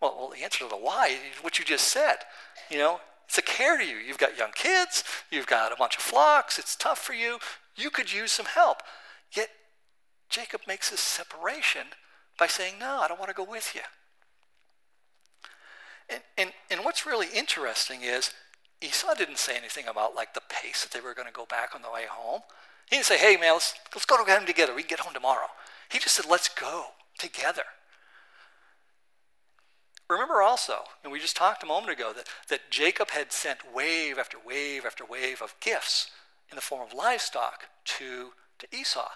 Well, 0.00 0.14
well, 0.16 0.28
the 0.30 0.44
answer 0.44 0.64
to 0.64 0.68
the 0.68 0.76
why 0.76 1.08
is 1.08 1.42
what 1.42 1.58
you 1.58 1.64
just 1.64 1.88
said. 1.88 2.18
You 2.70 2.78
know, 2.78 3.00
it's 3.26 3.38
a 3.38 3.42
care 3.42 3.76
to 3.76 3.84
you. 3.84 3.96
You've 3.96 4.18
got 4.18 4.38
young 4.38 4.52
kids, 4.54 5.04
you've 5.30 5.46
got 5.46 5.72
a 5.72 5.76
bunch 5.76 5.96
of 5.96 6.02
flocks, 6.02 6.58
it's 6.58 6.76
tough 6.76 6.98
for 6.98 7.12
you. 7.12 7.38
You 7.76 7.90
could 7.90 8.12
use 8.12 8.32
some 8.32 8.46
help. 8.46 8.78
Yet 9.32 9.50
Jacob 10.30 10.62
makes 10.66 10.90
this 10.90 11.00
separation 11.00 11.88
by 12.38 12.46
saying, 12.46 12.74
No, 12.78 13.00
I 13.00 13.08
don't 13.08 13.18
want 13.18 13.30
to 13.30 13.34
go 13.34 13.44
with 13.48 13.72
you. 13.74 13.82
And, 16.08 16.22
and, 16.38 16.52
and 16.70 16.84
what's 16.84 17.04
really 17.04 17.26
interesting 17.34 18.02
is 18.02 18.32
Esau 18.80 19.14
didn't 19.14 19.38
say 19.38 19.56
anything 19.56 19.86
about 19.88 20.14
like 20.14 20.34
the 20.34 20.42
pace 20.48 20.84
that 20.84 20.92
they 20.92 21.04
were 21.04 21.14
going 21.14 21.26
to 21.26 21.32
go 21.32 21.46
back 21.46 21.74
on 21.74 21.82
the 21.82 21.90
way 21.90 22.04
home. 22.08 22.42
He 22.88 22.96
didn't 22.96 23.06
say, 23.06 23.18
hey, 23.18 23.36
man, 23.36 23.54
let's, 23.54 23.74
let's 23.94 24.06
go 24.06 24.22
to 24.22 24.30
home 24.30 24.46
together. 24.46 24.74
We 24.74 24.82
can 24.82 24.90
get 24.90 25.00
home 25.00 25.14
tomorrow. 25.14 25.48
He 25.90 25.98
just 25.98 26.14
said, 26.14 26.26
let's 26.30 26.48
go 26.48 26.86
together. 27.18 27.62
Remember 30.08 30.40
also, 30.40 30.84
and 31.02 31.12
we 31.12 31.18
just 31.18 31.36
talked 31.36 31.62
a 31.62 31.66
moment 31.66 31.92
ago, 31.92 32.12
that, 32.14 32.28
that 32.48 32.70
Jacob 32.70 33.10
had 33.10 33.32
sent 33.32 33.74
wave 33.74 34.18
after 34.18 34.38
wave 34.44 34.84
after 34.86 35.04
wave 35.04 35.42
of 35.42 35.54
gifts 35.60 36.10
in 36.50 36.56
the 36.56 36.62
form 36.62 36.82
of 36.86 36.94
livestock 36.94 37.64
to, 37.84 38.30
to 38.58 38.66
Esau. 38.76 39.08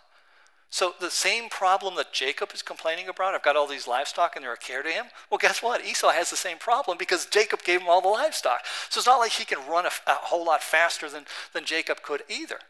So 0.68 0.94
the 1.00 1.10
same 1.10 1.48
problem 1.48 1.96
that 1.96 2.12
Jacob 2.12 2.50
is 2.54 2.62
complaining 2.62 3.08
about, 3.08 3.34
I've 3.34 3.42
got 3.42 3.56
all 3.56 3.66
these 3.66 3.88
livestock 3.88 4.36
and 4.36 4.44
they're 4.44 4.52
a 4.52 4.56
care 4.56 4.82
to 4.82 4.88
him. 4.88 5.06
Well, 5.28 5.38
guess 5.38 5.62
what? 5.62 5.84
Esau 5.84 6.10
has 6.10 6.30
the 6.30 6.36
same 6.36 6.58
problem 6.58 6.96
because 6.96 7.26
Jacob 7.26 7.62
gave 7.62 7.80
him 7.80 7.88
all 7.88 8.00
the 8.00 8.08
livestock. 8.08 8.64
So 8.88 8.98
it's 8.98 9.06
not 9.06 9.18
like 9.18 9.32
he 9.32 9.44
can 9.44 9.58
run 9.68 9.86
a, 9.86 9.90
a 10.06 10.14
whole 10.14 10.44
lot 10.44 10.62
faster 10.62 11.08
than, 11.08 11.24
than 11.52 11.64
Jacob 11.64 12.02
could 12.02 12.22
either. 12.28 12.60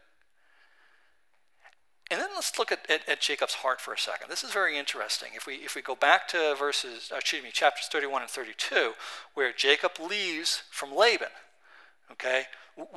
And 2.11 2.19
then 2.19 2.29
let's 2.35 2.59
look 2.59 2.71
at, 2.73 2.85
at, 2.91 3.07
at, 3.07 3.21
Jacob's 3.21 3.55
heart 3.55 3.79
for 3.79 3.93
a 3.93 3.97
second. 3.97 4.29
This 4.29 4.43
is 4.43 4.51
very 4.51 4.77
interesting. 4.77 5.29
If 5.33 5.47
we, 5.47 5.55
if 5.55 5.75
we 5.75 5.81
go 5.81 5.95
back 5.95 6.27
to 6.29 6.55
verses, 6.59 7.09
uh, 7.11 7.15
excuse 7.15 7.41
me, 7.41 7.51
chapters 7.51 7.87
31 7.87 8.23
and 8.23 8.29
32, 8.29 8.93
where 9.33 9.53
Jacob 9.53 9.91
leaves 9.97 10.63
from 10.69 10.93
Laban, 10.93 11.29
Okay? 12.11 12.45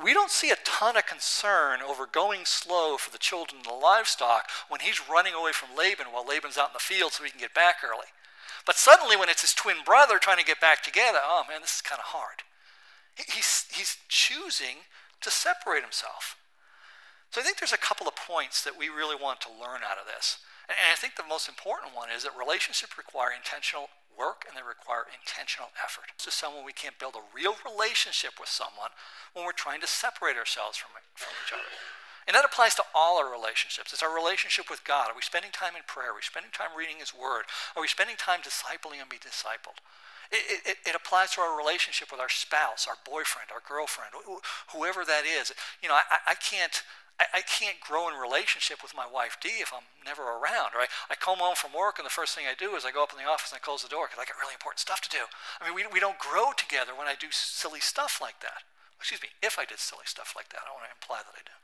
We 0.01 0.13
don't 0.13 0.31
see 0.31 0.51
a 0.51 0.57
ton 0.63 0.97
of 0.97 1.05
concern 1.05 1.81
over 1.81 2.05
going 2.05 2.41
slow 2.45 2.97
for 2.97 3.11
the 3.11 3.17
children 3.17 3.57
and 3.57 3.65
the 3.65 3.77
livestock 3.77 4.49
when 4.69 4.81
he's 4.81 5.09
running 5.09 5.33
away 5.33 5.51
from 5.51 5.75
Laban 5.75 6.07
while 6.11 6.25
Laban's 6.25 6.57
out 6.57 6.69
in 6.69 6.73
the 6.73 6.79
field 6.79 7.13
so 7.13 7.23
he 7.23 7.29
can 7.29 7.39
get 7.39 7.53
back 7.53 7.77
early. 7.83 8.07
But 8.65 8.75
suddenly, 8.75 9.15
when 9.15 9.29
it's 9.29 9.41
his 9.41 9.53
twin 9.53 9.77
brother 9.85 10.17
trying 10.17 10.39
to 10.39 10.45
get 10.45 10.61
back 10.61 10.81
together, 10.81 11.19
oh 11.21 11.43
man, 11.47 11.61
this 11.61 11.75
is 11.75 11.81
kind 11.81 11.99
of 11.99 12.05
hard. 12.05 12.43
He's, 13.15 13.65
he's 13.71 13.97
choosing 14.07 14.87
to 15.21 15.29
separate 15.29 15.83
himself. 15.83 16.35
So 17.35 17.43
I 17.43 17.43
think 17.43 17.59
there's 17.59 17.75
a 17.75 17.83
couple 17.91 18.07
of 18.07 18.15
points 18.15 18.63
that 18.63 18.79
we 18.79 18.87
really 18.87 19.19
want 19.19 19.43
to 19.43 19.51
learn 19.51 19.83
out 19.83 19.99
of 19.99 20.07
this. 20.07 20.39
And 20.71 20.87
I 20.87 20.95
think 20.95 21.19
the 21.19 21.27
most 21.27 21.51
important 21.51 21.91
one 21.91 22.07
is 22.07 22.23
that 22.23 22.31
relationships 22.31 22.95
require 22.95 23.35
intentional 23.35 23.91
work 24.15 24.47
and 24.47 24.55
they 24.55 24.63
require 24.63 25.03
intentional 25.11 25.75
effort. 25.83 26.15
To 26.23 26.31
someone 26.31 26.63
we 26.63 26.71
can't 26.71 26.95
build 26.95 27.19
a 27.19 27.27
real 27.35 27.59
relationship 27.67 28.39
with 28.39 28.47
someone 28.47 28.95
when 29.35 29.43
we're 29.43 29.51
trying 29.51 29.83
to 29.83 29.89
separate 29.91 30.39
ourselves 30.39 30.79
from, 30.79 30.95
from 31.11 31.35
each 31.43 31.51
other. 31.51 31.67
And 32.23 32.39
that 32.39 32.47
applies 32.47 32.71
to 32.79 32.87
all 32.95 33.19
our 33.19 33.27
relationships. 33.27 33.91
It's 33.91 33.99
our 33.99 34.15
relationship 34.15 34.71
with 34.71 34.87
God. 34.87 35.11
Are 35.11 35.19
we 35.19 35.19
spending 35.19 35.51
time 35.51 35.75
in 35.75 35.83
prayer? 35.91 36.15
Are 36.15 36.17
we 36.17 36.23
spending 36.23 36.55
time 36.55 36.71
reading 36.71 37.03
His 37.03 37.11
Word? 37.11 37.51
Are 37.75 37.83
we 37.83 37.91
spending 37.91 38.15
time 38.15 38.47
discipling 38.47 39.03
and 39.03 39.11
be 39.11 39.19
discipled? 39.19 39.83
It, 40.31 40.63
it, 40.63 40.77
it, 40.87 40.95
applies 40.95 41.35
to 41.35 41.41
our 41.41 41.53
relationship 41.53 42.09
with 42.09 42.17
our 42.23 42.31
spouse, 42.31 42.87
our 42.89 42.97
boyfriend, 43.05 43.53
our 43.53 43.61
girlfriend, 43.61 44.09
whoever 44.73 45.05
that 45.05 45.21
is. 45.21 45.53
You 45.83 45.89
know, 45.91 45.99
I, 45.99 46.33
I 46.33 46.35
can't 46.41 46.81
I, 47.15 47.39
I, 47.39 47.41
can't 47.47 47.79
grow 47.79 48.11
in 48.11 48.19
relationship 48.19 48.83
with 48.83 48.91
my 48.91 49.07
wife 49.07 49.39
Dee 49.39 49.63
if 49.63 49.71
I'm 49.71 49.87
never 50.03 50.23
around. 50.23 50.75
Right? 50.75 50.91
I 51.07 51.15
come 51.15 51.39
home 51.39 51.55
from 51.55 51.71
work 51.71 51.95
and 51.95 52.05
the 52.05 52.13
first 52.13 52.35
thing 52.35 52.43
I 52.43 52.55
do 52.57 52.75
is 52.75 52.83
I 52.83 52.91
go 52.91 53.03
up 53.03 53.15
in 53.15 53.19
the 53.19 53.29
office 53.29 53.51
and 53.51 53.59
I 53.59 53.63
close 53.63 53.83
the 53.83 53.91
door 53.91 54.07
because 54.07 54.19
I 54.19 54.27
got 54.27 54.35
really 54.39 54.55
important 54.55 54.83
stuff 54.83 54.99
to 55.07 55.11
do. 55.11 55.31
I 55.59 55.63
mean, 55.63 55.75
we, 55.75 55.87
we 55.87 56.03
don't 56.03 56.19
grow 56.19 56.51
together 56.51 56.91
when 56.91 57.07
I 57.07 57.15
do 57.15 57.31
silly 57.31 57.79
stuff 57.79 58.19
like 58.19 58.43
that. 58.43 58.67
Excuse 58.99 59.23
me, 59.23 59.31
if 59.39 59.55
I 59.59 59.63
did 59.63 59.79
silly 59.79 60.07
stuff 60.07 60.35
like 60.35 60.51
that. 60.51 60.63
I 60.63 60.67
don't 60.67 60.79
want 60.79 60.91
to 60.91 60.95
imply 60.95 61.23
that 61.23 61.35
I 61.35 61.43
do. 61.43 61.55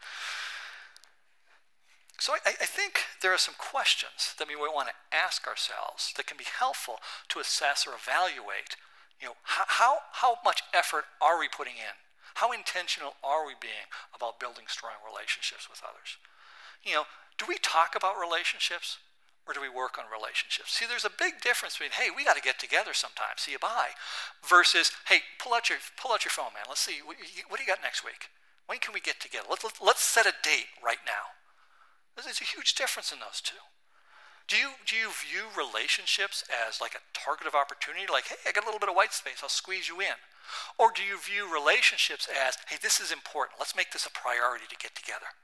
So 2.22 2.38
I, 2.38 2.54
I 2.62 2.70
think 2.70 3.10
there 3.26 3.34
are 3.34 3.42
some 3.42 3.58
questions 3.58 4.38
that 4.38 4.48
we 4.48 4.56
want 4.56 4.94
to 4.94 5.02
ask 5.10 5.48
ourselves 5.48 6.14
that 6.16 6.28
can 6.28 6.38
be 6.38 6.46
helpful 6.46 7.02
to 7.34 7.40
assess 7.40 7.88
or 7.88 7.98
evaluate. 7.98 8.78
You 9.20 9.34
know, 9.34 9.38
how, 9.44 9.66
how, 9.68 9.94
how 10.22 10.38
much 10.46 10.62
effort 10.72 11.06
are 11.20 11.40
we 11.40 11.50
putting 11.50 11.82
in 11.82 11.98
how 12.42 12.50
intentional 12.50 13.14
are 13.22 13.46
we 13.46 13.54
being 13.62 13.86
about 14.18 14.42
building 14.42 14.66
strong 14.66 14.98
relationships 15.06 15.70
with 15.70 15.86
others? 15.86 16.18
You 16.82 16.98
know, 16.98 17.06
do 17.38 17.46
we 17.46 17.62
talk 17.62 17.94
about 17.94 18.18
relationships 18.18 18.98
or 19.46 19.54
do 19.54 19.62
we 19.62 19.70
work 19.70 20.02
on 20.02 20.10
relationships? 20.10 20.74
See, 20.74 20.90
there's 20.90 21.06
a 21.06 21.14
big 21.14 21.38
difference 21.46 21.78
between, 21.78 21.94
hey, 21.94 22.10
we 22.10 22.26
got 22.26 22.34
to 22.34 22.42
get 22.42 22.58
together 22.58 22.98
sometime, 22.98 23.38
see 23.38 23.54
you 23.54 23.62
bye, 23.62 23.94
versus, 24.42 24.90
hey, 25.06 25.22
pull 25.38 25.54
out 25.54 25.70
your, 25.70 25.78
pull 26.02 26.18
out 26.18 26.26
your 26.26 26.34
phone, 26.34 26.58
man. 26.58 26.66
Let's 26.66 26.82
see, 26.82 27.06
what, 27.06 27.22
do 27.22 27.62
you 27.62 27.70
got 27.70 27.86
next 27.86 28.02
week? 28.02 28.34
When 28.66 28.82
can 28.82 28.98
we 28.98 29.06
get 29.06 29.22
together? 29.22 29.46
Let's, 29.46 29.66
let's 29.78 30.02
set 30.02 30.26
a 30.26 30.34
date 30.42 30.74
right 30.82 31.06
now. 31.06 31.38
There's 32.18 32.42
a 32.42 32.58
huge 32.58 32.74
difference 32.74 33.14
in 33.14 33.22
those 33.22 33.38
two. 33.38 33.62
Do 34.50 34.58
you, 34.58 34.82
do 34.90 34.98
you 34.98 35.14
view 35.14 35.54
relationships 35.54 36.42
as 36.50 36.82
like 36.82 36.98
a 36.98 37.06
target 37.14 37.46
of 37.46 37.54
opportunity? 37.54 38.10
Like, 38.10 38.34
hey, 38.34 38.42
I 38.50 38.52
got 38.52 38.66
a 38.66 38.68
little 38.68 38.82
bit 38.82 38.90
of 38.90 38.98
white 38.98 39.14
space, 39.14 39.46
I'll 39.46 39.54
squeeze 39.54 39.86
you 39.86 40.02
in. 40.02 40.18
Or 40.78 40.92
do 40.94 41.04
you 41.04 41.18
view 41.18 41.52
relationships 41.52 42.28
as, 42.28 42.58
hey, 42.68 42.78
this 42.82 43.00
is 43.00 43.12
important, 43.12 43.60
let's 43.60 43.76
make 43.76 43.92
this 43.92 44.06
a 44.06 44.12
priority 44.12 44.66
to 44.70 44.76
get 44.76 44.96
together? 44.96 45.38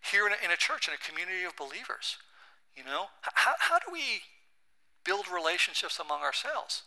Here 0.00 0.26
in 0.26 0.32
a, 0.32 0.38
in 0.44 0.50
a 0.50 0.56
church, 0.56 0.88
in 0.88 0.94
a 0.94 1.00
community 1.00 1.44
of 1.44 1.56
believers, 1.56 2.18
you 2.76 2.84
know, 2.84 3.10
how, 3.22 3.54
how 3.58 3.78
do 3.78 3.90
we 3.90 4.22
build 5.04 5.26
relationships 5.26 5.98
among 5.98 6.22
ourselves? 6.22 6.86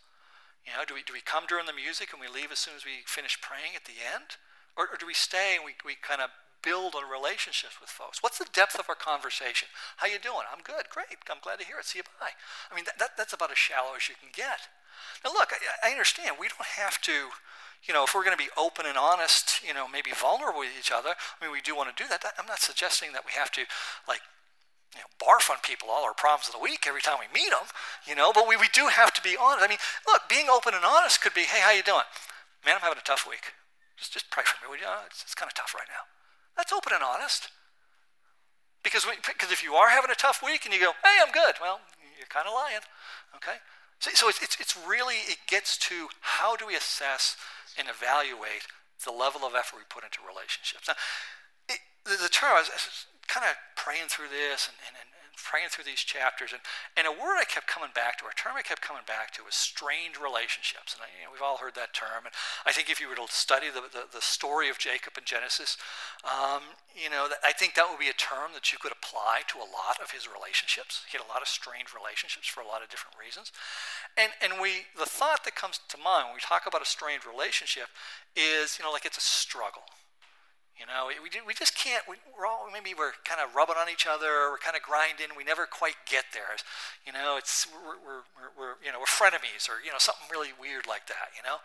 You 0.65 0.77
know, 0.77 0.86
do 0.86 0.94
we, 0.94 1.03
do 1.03 1.13
we 1.13 1.25
come 1.25 1.50
during 1.50 1.65
the 1.65 1.75
music 1.75 2.13
and 2.13 2.22
we 2.22 2.30
leave 2.30 2.53
as 2.53 2.62
soon 2.62 2.77
as 2.77 2.86
we 2.86 3.01
finish 3.06 3.41
praying 3.41 3.74
at 3.75 3.86
the 3.89 3.98
end? 3.98 4.38
Or, 4.77 4.88
or 4.88 4.98
do 4.98 5.10
we 5.10 5.18
stay 5.18 5.58
and 5.58 5.65
we, 5.65 5.74
we 5.84 5.98
kind 5.98 6.22
of 6.22 6.30
build 6.62 6.94
on 6.94 7.10
relationships 7.10 7.82
with 7.82 7.89
folks? 7.89 8.22
What's 8.22 8.38
the 8.38 8.48
depth 8.53 8.77
of 8.77 8.86
our 8.88 8.96
conversation? 8.96 9.68
How 9.98 10.06
you 10.06 10.22
doing? 10.22 10.46
I'm 10.48 10.62
good. 10.62 10.88
Great. 10.94 11.18
I'm 11.27 11.41
glad 11.41 11.60
to 11.60 11.65
hear 11.65 11.82
it. 11.82 11.89
See 11.89 12.00
you 12.00 12.08
bye. 12.22 12.38
I 12.70 12.75
mean, 12.77 12.86
that, 12.86 13.01
that, 13.01 13.18
that's 13.18 13.34
about 13.34 13.51
as 13.51 13.58
shallow 13.58 13.98
as 13.98 14.08
you 14.08 14.15
can 14.15 14.30
get. 14.32 14.70
Now, 15.24 15.31
look, 15.31 15.51
I, 15.53 15.89
I 15.89 15.91
understand 15.91 16.38
we 16.39 16.48
don't 16.48 16.67
have 16.77 17.01
to, 17.01 17.34
you 17.84 17.93
know, 17.93 18.03
if 18.03 18.13
we're 18.13 18.24
going 18.24 18.38
to 18.38 18.43
be 18.43 18.50
open 18.57 18.85
and 18.85 18.98
honest, 18.98 19.61
you 19.66 19.74
know, 19.74 19.87
maybe 19.87 20.11
vulnerable 20.11 20.59
with 20.61 20.77
each 20.77 20.92
other, 20.92 21.16
I 21.18 21.37
mean, 21.44 21.51
we 21.51 21.61
do 21.61 21.75
want 21.75 21.96
to 21.96 21.98
do 21.98 22.07
that. 22.09 22.24
I'm 22.37 22.46
not 22.46 22.59
suggesting 22.59 23.14
that 23.14 23.25
we 23.25 23.31
have 23.33 23.51
to, 23.57 23.66
like, 24.07 24.22
you 24.96 25.00
know, 25.00 25.09
barf 25.24 25.50
on 25.50 25.57
people 25.64 25.87
all 25.87 26.03
our 26.03 26.14
problems 26.14 26.51
of 26.51 26.53
the 26.53 26.59
week 26.59 26.83
every 26.83 27.00
time 27.00 27.16
we 27.16 27.31
meet 27.31 27.50
them, 27.50 27.68
you 28.03 28.16
know, 28.16 28.35
but 28.35 28.44
we, 28.48 28.59
we 28.59 28.68
do 28.75 28.92
have 28.92 29.16
to 29.16 29.22
be 29.24 29.40
honest. 29.40 29.64
I 29.64 29.70
mean, 29.72 29.81
look, 30.05 30.27
being 30.27 30.51
open 30.51 30.75
and 30.75 30.83
honest 30.83 31.24
could 31.24 31.33
be, 31.33 31.48
hey, 31.48 31.64
how 31.64 31.72
you 31.72 31.83
doing? 31.83 32.07
Man, 32.66 32.75
I'm 32.75 32.83
having 32.83 33.00
a 33.00 33.07
tough 33.07 33.24
week. 33.24 33.55
Just, 33.96 34.14
just 34.14 34.29
pray 34.29 34.44
for 34.44 34.59
me. 34.59 34.77
You? 34.77 34.85
Uh, 34.85 35.07
it's, 35.07 35.24
it's 35.24 35.35
kind 35.35 35.48
of 35.48 35.55
tough 35.55 35.74
right 35.74 35.87
now. 35.87 36.09
That's 36.57 36.74
open 36.74 36.92
and 36.92 37.01
honest. 37.01 37.50
Because, 38.83 39.05
we, 39.05 39.14
because 39.22 39.53
if 39.53 39.64
you 39.64 39.77
are 39.77 39.90
having 39.90 40.09
a 40.09 40.18
tough 40.18 40.42
week 40.44 40.66
and 40.66 40.74
you 40.74 40.81
go, 40.81 40.92
hey, 41.05 41.22
I'm 41.22 41.31
good, 41.31 41.55
well, 41.61 41.79
you're 42.18 42.29
kind 42.29 42.50
of 42.50 42.53
lying, 42.53 42.81
okay? 43.37 43.61
So, 44.01 44.09
so 44.18 44.25
it's, 44.27 44.42
it's, 44.42 44.57
it's 44.59 44.74
really, 44.74 45.22
it 45.29 45.46
gets 45.46 45.77
to 45.94 46.09
how 46.25 46.57
do 46.57 46.66
we 46.66 46.75
assess 46.75 47.37
and 47.77 47.85
evaluate 47.85 48.66
the 49.05 49.14
level 49.14 49.46
of 49.46 49.53
effort 49.53 49.77
we 49.77 49.85
put 49.87 50.03
into 50.03 50.25
relationships. 50.25 50.90
Now, 50.90 50.98
it, 51.70 51.85
the, 52.03 52.18
the 52.18 52.33
term, 52.33 52.57
I 52.57 52.66
was, 52.66 52.74
was 52.74 53.05
kind 53.29 53.46
of 53.46 53.53
praying 53.77 54.09
through 54.09 54.33
this 54.33 54.74
and, 54.74 54.77
and, 54.90 54.98
and 54.98 55.10
praying 55.37 55.70
through 55.70 55.87
these 55.87 56.01
chapters, 56.01 56.51
and, 56.51 56.61
and 56.96 57.07
a 57.07 57.11
word 57.11 57.39
I 57.39 57.48
kept 57.48 57.67
coming 57.67 57.91
back 57.94 58.20
to, 58.20 58.29
a 58.29 58.35
term 58.35 58.55
I 58.55 58.61
kept 58.61 58.81
coming 58.83 59.03
back 59.07 59.31
to, 59.35 59.44
was 59.44 59.55
strained 59.55 60.20
relationships. 60.20 60.96
And 60.96 61.01
I, 61.03 61.09
you 61.11 61.25
know, 61.25 61.31
we've 61.31 61.44
all 61.44 61.57
heard 61.57 61.75
that 61.75 61.96
term. 61.96 62.27
And 62.27 62.33
I 62.65 62.72
think 62.72 62.91
if 62.91 63.00
you 63.00 63.07
were 63.07 63.17
to 63.17 63.27
study 63.29 63.72
the, 63.72 63.87
the, 63.91 64.07
the 64.11 64.24
story 64.24 64.67
of 64.70 64.77
Jacob 64.77 65.15
in 65.17 65.24
Genesis, 65.24 65.79
um, 66.24 66.75
you 66.91 67.09
know, 67.09 67.31
that, 67.31 67.39
I 67.41 67.51
think 67.55 67.75
that 67.75 67.87
would 67.87 68.00
be 68.00 68.11
a 68.11 68.17
term 68.17 68.51
that 68.53 68.72
you 68.72 68.77
could 68.77 68.91
apply 68.91 69.48
to 69.51 69.59
a 69.59 69.67
lot 69.67 70.00
of 70.03 70.11
his 70.11 70.27
relationships. 70.27 71.07
He 71.07 71.17
had 71.17 71.24
a 71.24 71.31
lot 71.31 71.41
of 71.41 71.48
strained 71.48 71.96
relationships 71.96 72.48
for 72.48 72.59
a 72.59 72.67
lot 72.67 72.83
of 72.83 72.91
different 72.91 73.15
reasons. 73.15 73.51
And, 74.20 74.35
and 74.44 74.59
we, 74.59 74.91
the 75.00 75.07
thought 75.07 75.48
that 75.48 75.55
comes 75.55 75.79
to 75.79 75.98
mind 75.98 76.31
when 76.31 76.35
we 76.35 76.44
talk 76.44 76.67
about 76.67 76.83
a 76.83 76.89
strained 76.89 77.24
relationship 77.24 77.87
is, 78.35 78.75
you 78.75 78.83
know, 78.83 78.91
like 78.91 79.07
it's 79.07 79.20
a 79.20 79.24
struggle 79.24 79.87
you 80.81 80.89
know, 80.89 81.05
we, 81.13 81.29
we 81.46 81.53
just 81.53 81.77
can't, 81.77 82.01
we, 82.09 82.17
are 82.33 82.50
all, 82.50 82.65
maybe 82.74 82.98
we're 82.98 83.13
kind 83.22 83.37
of 83.37 83.53
rubbing 83.53 83.77
on 83.77 83.85
each 83.85 84.09
other, 84.09 84.50
we're 84.50 84.57
kind 84.57 84.74
of 84.74 84.81
grinding, 84.81 85.37
we 85.37 85.46
never 85.46 85.70
quite 85.70 85.94
get 86.09 86.33
there. 86.33 86.57
You 87.05 87.13
know, 87.13 87.37
it's, 87.37 87.70
we're, 87.70 88.01
we're, 88.01 88.25
we're, 88.57 88.75
you 88.81 88.89
know, 88.89 88.98
we're 88.98 89.05
frenemies 89.05 89.70
or, 89.70 89.77
you 89.77 89.94
know, 89.94 90.01
something 90.01 90.25
really 90.33 90.57
weird 90.57 90.89
like 90.89 91.05
that, 91.05 91.37
you 91.37 91.46
know. 91.46 91.61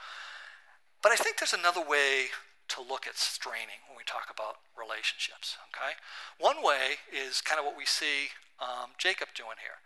But 1.00 1.16
I 1.16 1.16
think 1.16 1.40
there's 1.40 1.57
another 1.57 1.81
way 1.81 2.37
to 2.76 2.85
look 2.85 3.09
at 3.09 3.16
straining 3.16 3.81
when 3.88 3.96
we 3.96 4.05
talk 4.05 4.29
about 4.29 4.61
relationships, 4.76 5.57
okay? 5.72 5.96
One 6.37 6.61
way 6.61 7.00
is 7.09 7.40
kind 7.40 7.57
of 7.57 7.64
what 7.64 7.72
we 7.72 7.88
see 7.88 8.37
um, 8.61 8.92
Jacob 9.00 9.33
doing 9.33 9.57
here. 9.64 9.81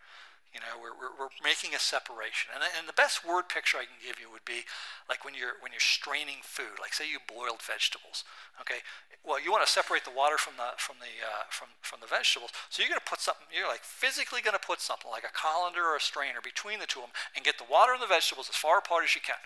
You 0.50 0.58
know, 0.58 0.74
we're, 0.82 0.94
we're, 0.98 1.14
we're, 1.14 1.34
making 1.46 1.78
a 1.78 1.82
separation. 1.82 2.50
And, 2.50 2.66
and 2.74 2.90
the 2.90 2.96
best 2.98 3.22
word 3.22 3.46
picture 3.46 3.78
I 3.78 3.86
can 3.86 4.02
give 4.02 4.18
you 4.18 4.26
would 4.34 4.42
be 4.42 4.66
like 5.06 5.22
when 5.22 5.38
you're, 5.38 5.62
when 5.62 5.70
you're 5.70 5.82
straining 5.82 6.42
food, 6.42 6.82
like 6.82 6.90
say 6.90 7.06
you 7.06 7.22
boiled 7.22 7.62
vegetables, 7.62 8.26
okay? 8.58 8.82
Well, 9.22 9.38
you 9.38 9.54
want 9.54 9.62
to 9.62 9.70
separate 9.70 10.02
the 10.02 10.10
water 10.10 10.34
from 10.34 10.58
the, 10.58 10.74
from 10.74 10.98
the, 10.98 11.22
uh, 11.22 11.46
from, 11.54 11.70
from 11.86 12.02
the 12.02 12.10
vegetables. 12.10 12.50
So 12.66 12.82
you're 12.82 12.90
going 12.90 13.02
to 13.02 13.06
put 13.06 13.22
something, 13.22 13.46
you're 13.54 13.70
like 13.70 13.86
physically 13.86 14.42
going 14.42 14.58
to 14.58 14.62
put 14.62 14.82
something 14.82 15.06
like 15.06 15.22
a 15.22 15.30
colander 15.30 15.86
or 15.86 15.94
a 15.94 16.02
strainer 16.02 16.42
between 16.42 16.82
the 16.82 16.90
two 16.90 17.06
of 17.06 17.10
them 17.10 17.16
and 17.38 17.46
get 17.46 17.54
the 17.62 17.68
water 17.70 17.94
and 17.94 18.02
the 18.02 18.10
vegetables 18.10 18.50
as 18.50 18.58
far 18.58 18.82
apart 18.82 19.06
as 19.06 19.14
you 19.14 19.22
can. 19.22 19.38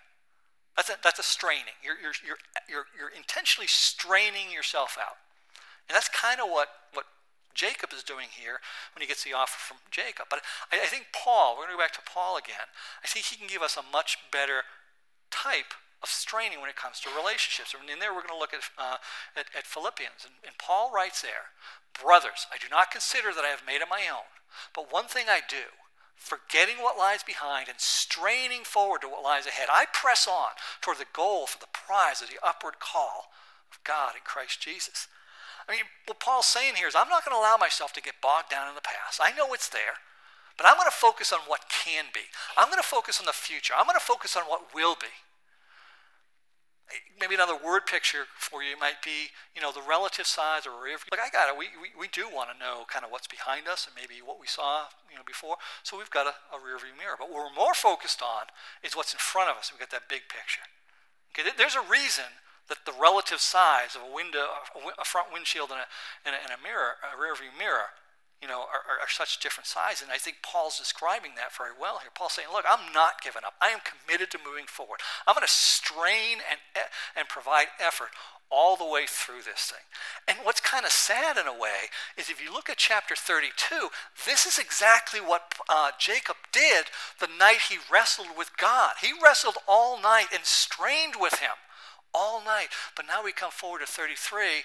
That's 0.72 0.88
a, 0.88 0.96
that's 1.04 1.20
a 1.20 1.26
straining. 1.26 1.78
You're, 1.84 2.00
you're, 2.00 2.16
you're, 2.24 2.40
you're, 2.64 2.86
you're 2.96 3.12
intentionally 3.12 3.68
straining 3.68 4.50
yourself 4.50 4.96
out. 4.96 5.20
And 5.88 5.94
that's 5.94 6.08
kind 6.08 6.40
of 6.40 6.48
what, 6.48 6.68
what 6.96 7.04
Jacob 7.54 7.92
is 7.94 8.02
doing 8.02 8.28
here 8.30 8.60
when 8.94 9.00
he 9.00 9.08
gets 9.08 9.24
the 9.24 9.32
offer 9.32 9.58
from 9.58 9.78
Jacob. 9.90 10.26
But 10.28 10.42
I, 10.70 10.82
I 10.82 10.86
think 10.86 11.06
Paul, 11.14 11.54
we're 11.54 11.70
going 11.70 11.78
to 11.78 11.80
go 11.80 11.86
back 11.86 11.96
to 11.98 12.10
Paul 12.10 12.36
again, 12.36 12.68
I 13.02 13.06
think 13.06 13.26
he 13.26 13.36
can 13.36 13.46
give 13.46 13.62
us 13.62 13.78
a 13.78 13.86
much 13.92 14.18
better 14.30 14.66
type 15.30 15.74
of 16.04 16.10
straining 16.10 16.60
when 16.60 16.68
it 16.68 16.76
comes 16.76 17.00
to 17.00 17.08
relationships. 17.16 17.72
And 17.72 17.88
in 17.88 17.98
there, 17.98 18.12
we're 18.12 18.26
going 18.26 18.36
to 18.36 18.38
look 18.38 18.52
at, 18.52 18.68
uh, 18.76 19.00
at, 19.34 19.46
at, 19.56 19.64
Philippians. 19.64 20.28
And, 20.28 20.34
and 20.44 20.58
Paul 20.58 20.92
writes 20.94 21.22
there 21.22 21.54
Brothers, 21.96 22.46
I 22.52 22.60
do 22.60 22.68
not 22.70 22.92
consider 22.92 23.32
that 23.32 23.44
I 23.44 23.54
have 23.54 23.66
made 23.66 23.80
it 23.80 23.88
my 23.88 24.04
own, 24.10 24.28
but 24.74 24.92
one 24.92 25.06
thing 25.06 25.26
I 25.28 25.40
do. 25.40 25.72
Forgetting 26.14 26.76
what 26.78 26.96
lies 26.96 27.22
behind 27.24 27.68
and 27.68 27.80
straining 27.80 28.62
forward 28.62 29.02
to 29.02 29.08
what 29.08 29.24
lies 29.24 29.46
ahead, 29.46 29.68
I 29.68 29.86
press 29.92 30.28
on 30.28 30.54
toward 30.80 30.98
the 30.98 31.10
goal 31.12 31.46
for 31.46 31.58
the 31.58 31.72
prize 31.72 32.22
of 32.22 32.28
the 32.28 32.38
upward 32.40 32.78
call 32.78 33.32
of 33.70 33.82
God 33.82 34.14
in 34.14 34.22
Christ 34.24 34.60
Jesus. 34.60 35.08
I 35.68 35.72
mean, 35.72 35.88
what 36.06 36.20
Paul's 36.20 36.46
saying 36.46 36.76
here 36.76 36.88
is 36.88 36.94
I'm 36.94 37.08
not 37.08 37.24
going 37.24 37.34
to 37.34 37.40
allow 37.40 37.56
myself 37.56 37.92
to 37.94 38.02
get 38.02 38.20
bogged 38.20 38.50
down 38.50 38.68
in 38.68 38.74
the 38.74 38.84
past. 38.84 39.20
I 39.22 39.32
know 39.32 39.54
it's 39.54 39.68
there, 39.68 40.00
but 40.56 40.66
I'm 40.66 40.76
going 40.76 40.90
to 40.90 40.94
focus 40.94 41.32
on 41.32 41.40
what 41.48 41.66
can 41.72 42.12
be. 42.12 42.28
I'm 42.56 42.68
going 42.68 42.82
to 42.82 42.86
focus 42.86 43.18
on 43.18 43.26
the 43.26 43.32
future. 43.36 43.72
I'm 43.76 43.86
going 43.86 43.98
to 43.98 44.04
focus 44.04 44.36
on 44.36 44.44
what 44.44 44.74
will 44.74 44.94
be. 44.94 45.12
Maybe 47.18 47.34
another 47.34 47.56
word 47.56 47.88
picture 47.88 48.28
for 48.36 48.62
you 48.62 48.76
might 48.78 49.00
be, 49.00 49.32
you 49.56 49.64
know, 49.64 49.72
the 49.72 49.80
relative 49.80 50.28
size 50.28 50.68
or 50.68 50.86
if, 50.86 51.08
like 51.10 51.18
I 51.18 51.32
got 51.32 51.48
it. 51.48 51.56
We, 51.56 51.72
we, 51.80 51.88
we 51.96 52.08
do 52.12 52.28
want 52.28 52.52
to 52.52 52.60
know 52.60 52.84
kind 52.92 53.02
of 53.02 53.10
what's 53.10 53.26
behind 53.26 53.66
us 53.66 53.88
and 53.88 53.96
maybe 53.96 54.20
what 54.20 54.36
we 54.36 54.46
saw, 54.46 54.92
you 55.08 55.16
know, 55.16 55.24
before. 55.24 55.56
So 55.82 55.96
we've 55.96 56.12
got 56.12 56.28
a, 56.28 56.36
a 56.52 56.60
rear 56.60 56.76
view 56.76 56.92
mirror. 56.92 57.16
But 57.18 57.32
what 57.32 57.48
we're 57.48 57.56
more 57.56 57.72
focused 57.72 58.20
on 58.20 58.52
is 58.84 58.94
what's 58.94 59.16
in 59.16 59.18
front 59.18 59.48
of 59.48 59.56
us. 59.56 59.72
We've 59.72 59.80
got 59.80 59.90
that 59.96 60.12
big 60.12 60.28
picture. 60.28 60.68
Okay, 61.32 61.48
there's 61.56 61.74
a 61.74 61.82
reason 61.82 62.28
that 62.68 62.84
the 62.86 62.96
relative 62.96 63.40
size 63.40 63.94
of 63.94 64.02
a 64.02 64.12
window, 64.12 64.46
a 64.98 65.04
front 65.04 65.32
windshield, 65.32 65.70
and 65.70 65.80
a, 65.84 65.88
and 66.24 66.34
a, 66.34 66.40
and 66.40 66.52
a 66.52 66.60
mirror, 66.62 66.96
a 67.04 67.16
rear 67.20 67.34
view 67.34 67.52
mirror, 67.52 67.92
you 68.40 68.48
know, 68.48 68.60
are, 68.60 68.84
are, 68.84 69.00
are, 69.00 69.08
such 69.08 69.40
different 69.40 69.66
size. 69.66 70.02
And 70.02 70.10
I 70.12 70.18
think 70.18 70.44
Paul's 70.44 70.78
describing 70.78 71.32
that 71.36 71.56
very 71.56 71.72
well 71.72 72.00
here. 72.00 72.10
Paul's 72.14 72.34
saying, 72.34 72.48
look, 72.52 72.64
I'm 72.68 72.92
not 72.92 73.22
giving 73.22 73.40
up. 73.40 73.54
I 73.60 73.70
am 73.70 73.80
committed 73.80 74.30
to 74.32 74.38
moving 74.44 74.66
forward. 74.66 75.00
I'm 75.26 75.34
going 75.34 75.46
to 75.46 75.52
strain 75.52 76.44
and, 76.44 76.60
and 77.16 77.28
provide 77.28 77.68
effort 77.80 78.12
all 78.50 78.76
the 78.76 78.84
way 78.84 79.04
through 79.08 79.42
this 79.42 79.72
thing. 79.72 79.84
And 80.28 80.36
what's 80.44 80.60
kind 80.60 80.84
of 80.84 80.92
sad 80.92 81.38
in 81.38 81.46
a 81.46 81.58
way 81.58 81.88
is 82.16 82.28
if 82.28 82.42
you 82.42 82.52
look 82.52 82.68
at 82.68 82.76
chapter 82.76 83.16
32, 83.16 83.88
this 84.26 84.44
is 84.44 84.58
exactly 84.58 85.20
what 85.20 85.54
uh, 85.68 85.90
Jacob 85.98 86.36
did 86.52 86.86
the 87.20 87.28
night 87.38 87.70
he 87.70 87.78
wrestled 87.90 88.36
with 88.36 88.56
God. 88.56 88.96
He 89.00 89.12
wrestled 89.22 89.56
all 89.66 90.00
night 90.00 90.28
and 90.32 90.44
strained 90.44 91.14
with 91.18 91.40
him 91.40 91.56
all 92.14 92.42
night. 92.44 92.68
But 92.96 93.06
now 93.06 93.22
we 93.22 93.32
come 93.32 93.50
forward 93.50 93.80
to 93.80 93.86
33, 93.86 94.64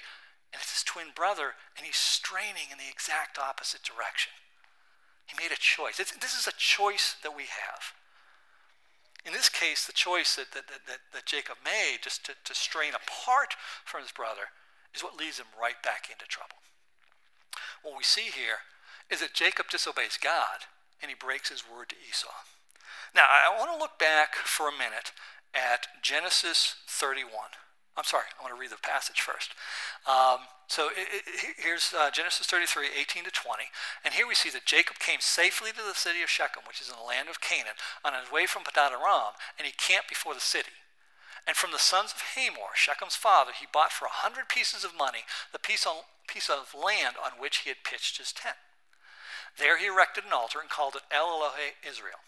and 0.53 0.61
it's 0.61 0.73
his 0.73 0.83
twin 0.83 1.11
brother, 1.15 1.57
and 1.75 1.85
he's 1.85 1.97
straining 1.97 2.71
in 2.71 2.77
the 2.77 2.89
exact 2.89 3.39
opposite 3.39 3.83
direction. 3.83 4.31
He 5.25 5.37
made 5.37 5.51
a 5.51 5.59
choice. 5.59 5.99
It's, 5.99 6.13
this 6.17 6.37
is 6.37 6.47
a 6.47 6.57
choice 6.57 7.15
that 7.21 7.35
we 7.35 7.43
have. 7.43 7.93
In 9.25 9.33
this 9.33 9.49
case, 9.49 9.85
the 9.85 9.93
choice 9.93 10.35
that, 10.37 10.53
that, 10.53 10.67
that, 10.69 11.01
that 11.13 11.25
Jacob 11.25 11.57
made 11.63 11.99
just 12.01 12.25
to, 12.25 12.33
to 12.45 12.55
strain 12.55 12.93
apart 12.95 13.53
from 13.83 14.01
his 14.01 14.11
brother 14.11 14.55
is 14.95 15.03
what 15.03 15.19
leads 15.19 15.37
him 15.37 15.51
right 15.59 15.77
back 15.83 16.07
into 16.09 16.25
trouble. 16.25 16.63
What 17.83 17.97
we 17.97 18.03
see 18.03 18.31
here 18.31 18.65
is 19.09 19.19
that 19.19 19.33
Jacob 19.33 19.67
disobeys 19.69 20.17
God 20.17 20.65
and 21.01 21.09
he 21.09 21.15
breaks 21.15 21.49
his 21.49 21.63
word 21.63 21.89
to 21.89 21.95
Esau. 22.09 22.33
Now, 23.13 23.25
I 23.25 23.57
want 23.57 23.71
to 23.73 23.79
look 23.79 23.97
back 23.97 24.35
for 24.35 24.69
a 24.69 24.71
minute 24.71 25.11
at 25.53 25.87
Genesis 26.01 26.75
31. 26.87 27.55
I'm 27.97 28.07
sorry, 28.07 28.31
I 28.39 28.43
want 28.43 28.55
to 28.55 28.59
read 28.59 28.71
the 28.71 28.79
passage 28.79 29.19
first. 29.19 29.51
Um, 30.07 30.47
so 30.71 30.87
it, 30.95 31.09
it, 31.11 31.59
here's 31.59 31.91
uh, 31.91 32.07
Genesis 32.13 32.47
33, 32.47 32.95
18 32.95 33.25
to 33.25 33.33
20. 33.33 33.63
And 34.05 34.13
here 34.13 34.23
we 34.23 34.39
see 34.39 34.49
that 34.55 34.63
Jacob 34.63 35.03
came 35.03 35.19
safely 35.19 35.75
to 35.75 35.83
the 35.83 35.97
city 35.97 36.23
of 36.23 36.29
Shechem, 36.29 36.63
which 36.63 36.79
is 36.79 36.87
in 36.87 36.95
the 36.95 37.03
land 37.03 37.27
of 37.27 37.41
Canaan, 37.41 37.75
on 38.05 38.15
his 38.15 38.31
way 38.31 38.45
from 38.45 38.63
Padan 38.63 38.95
Aram, 38.95 39.35
and 39.57 39.67
he 39.67 39.75
camped 39.75 40.07
before 40.07 40.33
the 40.33 40.39
city. 40.39 40.79
And 41.43 41.57
from 41.57 41.71
the 41.75 41.81
sons 41.81 42.13
of 42.13 42.37
Hamor, 42.37 42.77
Shechem's 42.77 43.19
father, 43.19 43.51
he 43.51 43.65
bought 43.65 43.91
for 43.91 44.05
a 44.05 44.21
hundred 44.23 44.47
pieces 44.47 44.85
of 44.85 44.95
money 44.95 45.27
the 45.51 45.59
piece, 45.59 45.85
on, 45.85 46.07
piece 46.27 46.47
of 46.47 46.71
land 46.71 47.17
on 47.17 47.41
which 47.41 47.65
he 47.65 47.69
had 47.69 47.83
pitched 47.83 48.15
his 48.15 48.31
tent. 48.31 48.61
There 49.57 49.77
he 49.77 49.87
erected 49.87 50.23
an 50.23 50.31
altar 50.31 50.59
and 50.61 50.69
called 50.69 50.95
it 50.95 51.03
El 51.11 51.27
Elohe 51.27 51.75
Israel. 51.83 52.21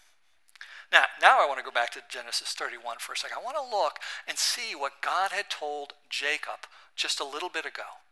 Now, 0.92 1.04
now 1.20 1.40
I 1.40 1.46
want 1.46 1.58
to 1.58 1.64
go 1.64 1.70
back 1.70 1.90
to 1.92 2.02
Genesis 2.08 2.52
31 2.52 2.96
for 3.00 3.14
a 3.14 3.16
second. 3.16 3.38
I 3.40 3.44
want 3.44 3.56
to 3.56 3.76
look 3.76 3.98
and 4.28 4.36
see 4.36 4.76
what 4.76 5.00
God 5.00 5.32
had 5.32 5.48
told 5.48 5.94
Jacob 6.10 6.68
just 6.94 7.18
a 7.18 7.24
little 7.24 7.48
bit 7.48 7.64
ago. 7.64 8.04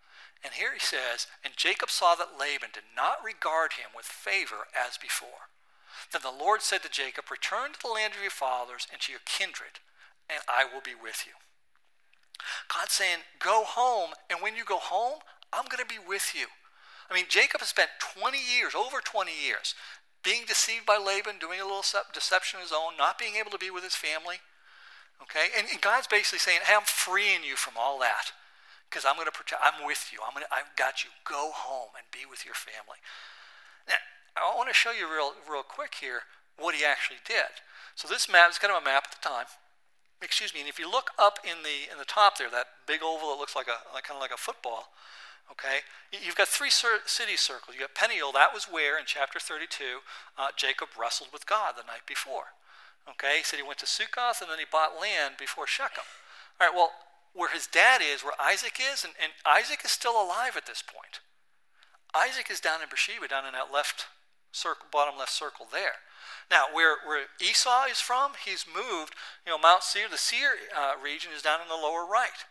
And 0.43 0.55
here 0.55 0.73
he 0.73 0.81
says, 0.81 1.27
And 1.45 1.53
Jacob 1.57 1.91
saw 1.91 2.15
that 2.15 2.41
Laban 2.41 2.71
did 2.73 2.89
not 2.97 3.23
regard 3.23 3.75
him 3.75 3.93
with 3.95 4.07
favor 4.07 4.65
as 4.73 4.97
before. 4.97 5.53
Then 6.11 6.23
the 6.25 6.33
Lord 6.33 6.63
said 6.63 6.83
to 6.83 6.89
Jacob, 6.89 7.31
Return 7.31 7.77
to 7.77 7.81
the 7.83 7.93
land 7.93 8.15
of 8.15 8.23
your 8.23 8.33
fathers 8.33 8.87
and 8.91 9.01
to 9.03 9.13
your 9.13 9.21
kindred, 9.27 9.85
and 10.31 10.41
I 10.49 10.65
will 10.65 10.81
be 10.81 10.97
with 10.97 11.29
you. 11.29 11.37
God's 12.73 12.95
saying, 12.95 13.29
Go 13.39 13.65
home, 13.67 14.17
and 14.31 14.41
when 14.41 14.57
you 14.57 14.65
go 14.65 14.79
home, 14.79 15.21
I'm 15.53 15.69
going 15.69 15.85
to 15.85 15.95
be 15.95 16.01
with 16.01 16.33
you. 16.35 16.47
I 17.11 17.15
mean, 17.15 17.27
Jacob 17.29 17.61
has 17.61 17.69
spent 17.69 17.91
20 17.99 18.39
years, 18.39 18.75
over 18.75 19.01
20 19.03 19.31
years, 19.35 19.75
being 20.23 20.45
deceived 20.47 20.85
by 20.85 20.99
Laban, 20.99 21.39
doing 21.41 21.61
a 21.61 21.65
little 21.65 21.85
deception 22.13 22.59
of 22.59 22.65
his 22.65 22.73
own, 22.73 22.97
not 22.99 23.19
being 23.19 23.37
able 23.37 23.51
to 23.51 23.59
be 23.59 23.71
with 23.71 23.85
his 23.85 23.97
family. 23.97 24.45
Okay? 25.23 25.49
And, 25.57 25.67
and 25.71 25.81
God's 25.81 26.07
basically 26.07 26.41
saying, 26.41 26.61
hey, 26.65 26.75
I'm 26.77 26.85
freeing 26.85 27.45
you 27.45 27.57
from 27.57 27.75
all 27.79 27.99
that 28.01 28.33
because 28.89 29.05
I'm 29.05 29.15
going 29.15 29.31
to 29.31 29.33
protect, 29.33 29.63
I'm 29.63 29.87
with 29.87 30.11
you. 30.13 30.19
I'm 30.21 30.35
going 30.35 30.45
to, 30.45 30.53
I've 30.53 30.75
got 30.77 31.05
you. 31.05 31.11
Go 31.25 31.53
home 31.55 31.95
and 31.97 32.05
be 32.11 32.29
with 32.29 32.45
your 32.45 32.55
family. 32.55 32.99
Now, 33.89 34.01
I 34.37 34.57
want 34.57 34.69
to 34.69 34.75
show 34.75 34.91
you 34.91 35.07
real, 35.07 35.33
real 35.49 35.63
quick 35.63 35.97
here 36.01 36.29
what 36.59 36.75
he 36.75 36.85
actually 36.85 37.23
did. 37.25 37.65
So 37.95 38.09
this 38.09 38.29
map 38.29 38.51
is 38.51 38.59
kind 38.59 38.75
of 38.75 38.83
a 38.83 38.85
map 38.85 39.09
at 39.09 39.15
the 39.17 39.23
time. 39.23 39.47
Excuse 40.21 40.53
me. 40.53 40.61
And 40.61 40.69
if 40.69 40.79
you 40.79 40.91
look 40.91 41.11
up 41.19 41.39
in 41.45 41.65
the 41.65 41.89
in 41.91 41.97
the 41.97 42.05
top 42.05 42.37
there, 42.37 42.51
that 42.51 42.85
big 42.87 43.01
oval 43.03 43.33
that 43.33 43.41
looks 43.41 43.57
like 43.57 43.69
a 43.69 43.81
like, 43.95 44.05
kind 44.05 44.17
of 44.17 44.21
like 44.21 44.33
a 44.33 44.37
football, 44.37 44.93
Okay? 45.51 45.83
You've 46.13 46.37
got 46.37 46.49
three 46.49 46.71
city 46.71 47.37
circles. 47.37 47.75
You 47.75 47.83
got 47.83 47.95
Peniel, 47.95 48.33
that 48.33 48.55
was 48.55 48.65
where 48.65 48.99
in 48.99 49.05
chapter 49.07 49.39
32 49.39 50.07
uh, 50.39 50.49
Jacob 50.57 50.89
wrestled 50.99 51.31
with 51.33 51.47
God 51.47 51.75
the 51.77 51.87
night 51.87 52.07
before. 52.07 52.55
Okay? 53.09 53.39
He 53.39 53.45
said 53.45 53.59
he 53.59 53.67
went 53.67 53.79
to 53.81 53.87
Succoth 53.87 54.41
and 54.41 54.51
then 54.51 54.59
he 54.59 54.65
bought 54.71 55.01
land 55.01 55.35
before 55.39 55.67
Shechem. 55.67 56.07
All 56.61 56.69
right, 56.69 56.77
well, 56.77 56.93
where 57.33 57.51
his 57.51 57.67
dad 57.67 58.01
is, 58.03 58.23
where 58.23 58.39
Isaac 58.41 58.79
is, 58.81 59.05
and, 59.05 59.15
and 59.23 59.33
Isaac 59.47 59.81
is 59.85 59.91
still 59.91 60.15
alive 60.21 60.57
at 60.57 60.67
this 60.67 60.83
point. 60.83 61.21
Isaac 62.15 62.51
is 62.51 62.61
down 62.61 62.83
in 62.83 62.89
Beersheba, 62.89 63.29
down 63.29 63.47
in 63.47 63.53
that 63.53 63.73
left 63.73 64.07
circle, 64.53 64.87
bottom 64.91 65.19
left 65.19 65.33
circle 65.33 65.67
there. 65.71 66.03
Now, 66.51 66.67
where, 66.73 66.97
where 67.07 67.27
Esau 67.41 67.87
is 67.89 68.01
from, 68.01 68.33
he's 68.45 68.67
moved, 68.67 69.15
you 69.47 69.53
know, 69.53 69.59
Mount 69.59 69.85
Seir, 69.85 70.11
the 70.11 70.19
Seir 70.19 70.59
uh, 70.75 70.95
region 71.03 71.31
is 71.35 71.43
down 71.43 71.61
in 71.63 71.69
the 71.69 71.79
lower 71.79 72.05
right. 72.05 72.45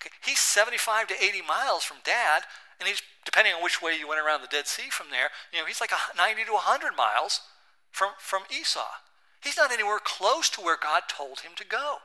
Okay? 0.00 0.10
He's 0.24 0.38
75 0.40 1.08
to 1.08 1.22
80 1.22 1.42
miles 1.42 1.84
from 1.84 1.98
dad, 2.04 2.44
and 2.78 2.88
he's, 2.88 3.02
depending 3.24 3.52
on 3.54 3.62
which 3.62 3.82
way 3.82 3.96
you 3.98 4.08
went 4.08 4.20
around 4.20 4.42
the 4.42 4.48
Dead 4.48 4.66
Sea 4.66 4.90
from 4.90 5.08
there, 5.10 5.28
you 5.52 5.58
know, 5.58 5.66
he's 5.66 5.80
like 5.80 5.92
90 6.16 6.44
to 6.44 6.52
100 6.52 6.96
miles 6.96 7.42
from, 7.92 8.12
from 8.18 8.42
Esau. 8.50 9.04
He's 9.42 9.56
not 9.56 9.72
anywhere 9.72 10.00
close 10.02 10.48
to 10.50 10.60
where 10.60 10.78
God 10.80 11.02
told 11.08 11.40
him 11.40 11.52
to 11.56 11.64
go. 11.64 11.98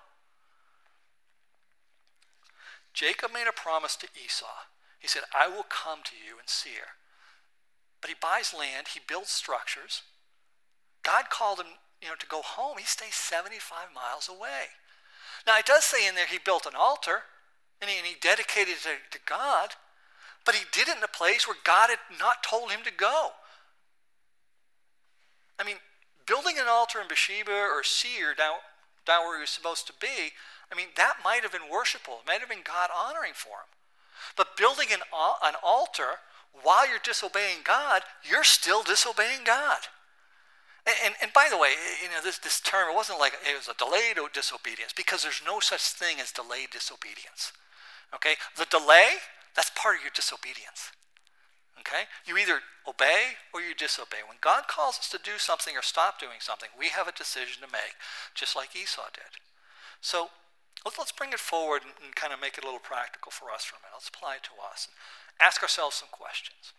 Jacob 2.93 3.31
made 3.34 3.47
a 3.47 3.51
promise 3.51 3.95
to 3.97 4.08
Esau. 4.15 4.67
He 4.99 5.08
said, 5.08 5.23
I 5.36 5.47
will 5.47 5.65
come 5.67 5.99
to 6.05 6.15
you 6.15 6.39
in 6.39 6.47
Seir. 6.47 6.95
But 7.99 8.10
he 8.10 8.15
buys 8.19 8.53
land, 8.58 8.89
he 8.93 9.01
builds 9.05 9.29
structures. 9.29 10.03
God 11.03 11.29
called 11.29 11.60
him 11.60 11.77
you 12.01 12.08
know, 12.08 12.15
to 12.17 12.27
go 12.27 12.41
home. 12.41 12.77
He 12.77 12.86
stays 12.86 13.15
75 13.15 13.93
miles 13.93 14.29
away. 14.29 14.73
Now, 15.45 15.58
it 15.58 15.65
does 15.65 15.84
say 15.84 16.08
in 16.08 16.15
there 16.15 16.25
he 16.25 16.39
built 16.43 16.65
an 16.65 16.73
altar 16.77 17.23
and 17.81 17.89
he, 17.89 17.97
and 17.97 18.07
he 18.07 18.15
dedicated 18.19 18.75
it 18.85 19.11
to, 19.11 19.19
God, 19.25 19.75
but 20.45 20.55
he 20.55 20.65
did 20.71 20.88
it 20.88 20.97
in 20.97 21.03
a 21.03 21.07
place 21.07 21.47
where 21.47 21.57
God 21.63 21.89
had 21.89 21.99
not 22.19 22.43
told 22.43 22.71
him 22.71 22.81
to 22.83 22.91
go. 22.91 23.31
I 25.59 25.63
mean, 25.63 25.77
building 26.25 26.55
an 26.59 26.67
altar 26.69 26.99
in 26.99 27.07
Beersheba 27.07 27.51
or 27.51 27.83
Seir 27.83 28.33
down, 28.35 28.57
down 29.05 29.23
where 29.23 29.38
he 29.38 29.41
was 29.41 29.49
supposed 29.49 29.88
to 29.88 29.93
be, 29.99 30.33
I 30.71 30.75
mean, 30.75 30.88
that 30.97 31.17
might 31.23 31.43
have 31.43 31.51
been 31.51 31.69
worshipful. 31.71 32.19
It 32.21 32.27
might 32.27 32.39
have 32.39 32.49
been 32.49 32.65
God 32.65 32.89
honoring 32.89 33.33
for 33.35 33.63
him. 33.63 33.71
But 34.35 34.57
building 34.57 34.88
an, 34.91 35.01
an 35.43 35.53
altar 35.63 36.25
while 36.63 36.89
you're 36.89 37.03
disobeying 37.03 37.59
God, 37.63 38.01
you're 38.23 38.43
still 38.43 38.83
disobeying 38.83 39.43
God. 39.45 39.88
And, 40.85 40.95
and, 41.03 41.15
and, 41.21 41.33
by 41.33 41.47
the 41.49 41.57
way, 41.57 41.73
you 42.01 42.09
know, 42.09 42.21
this, 42.23 42.38
this 42.38 42.59
term, 42.59 42.89
it 42.91 42.95
wasn't 42.95 43.19
like 43.19 43.33
it 43.43 43.57
was 43.57 43.67
a 43.67 43.73
delayed 43.73 44.17
disobedience 44.33 44.93
because 44.95 45.23
there's 45.23 45.41
no 45.45 45.59
such 45.59 45.81
thing 45.81 46.19
as 46.19 46.31
delayed 46.31 46.69
disobedience. 46.71 47.51
Okay? 48.13 48.35
The 48.57 48.67
delay, 48.69 49.23
that's 49.55 49.71
part 49.73 49.97
of 49.97 50.01
your 50.01 50.13
disobedience. 50.13 50.91
Okay? 51.79 52.09
You 52.25 52.37
either 52.37 52.61
obey 52.87 53.37
or 53.53 53.61
you 53.61 53.73
disobey. 53.73 54.25
When 54.27 54.37
God 54.41 54.67
calls 54.67 54.99
us 54.99 55.09
to 55.09 55.19
do 55.21 55.37
something 55.37 55.77
or 55.77 55.81
stop 55.81 56.19
doing 56.19 56.39
something, 56.39 56.69
we 56.77 56.89
have 56.89 57.07
a 57.07 57.15
decision 57.15 57.61
to 57.61 57.71
make, 57.71 57.97
just 58.33 58.55
like 58.55 58.75
Esau 58.75 59.09
did. 59.13 59.41
So 60.01 60.29
let's, 60.85 61.11
bring 61.11 61.33
it 61.33 61.39
forward 61.39 61.81
and, 61.81 61.93
and 62.03 62.15
kind 62.15 62.33
of 62.33 62.41
make 62.41 62.57
it 62.57 62.63
a 62.63 62.67
little 62.67 62.83
practical 62.83 63.31
for 63.31 63.49
us 63.49 63.65
for 63.65 63.77
a 63.77 63.81
minute. 63.81 63.97
Let's 63.97 64.09
apply 64.09 64.41
it 64.41 64.45
to 64.49 64.55
us 64.61 64.89
and 64.89 64.95
ask 65.41 65.61
ourselves 65.61 65.97
some 65.97 66.09
questions. 66.11 66.73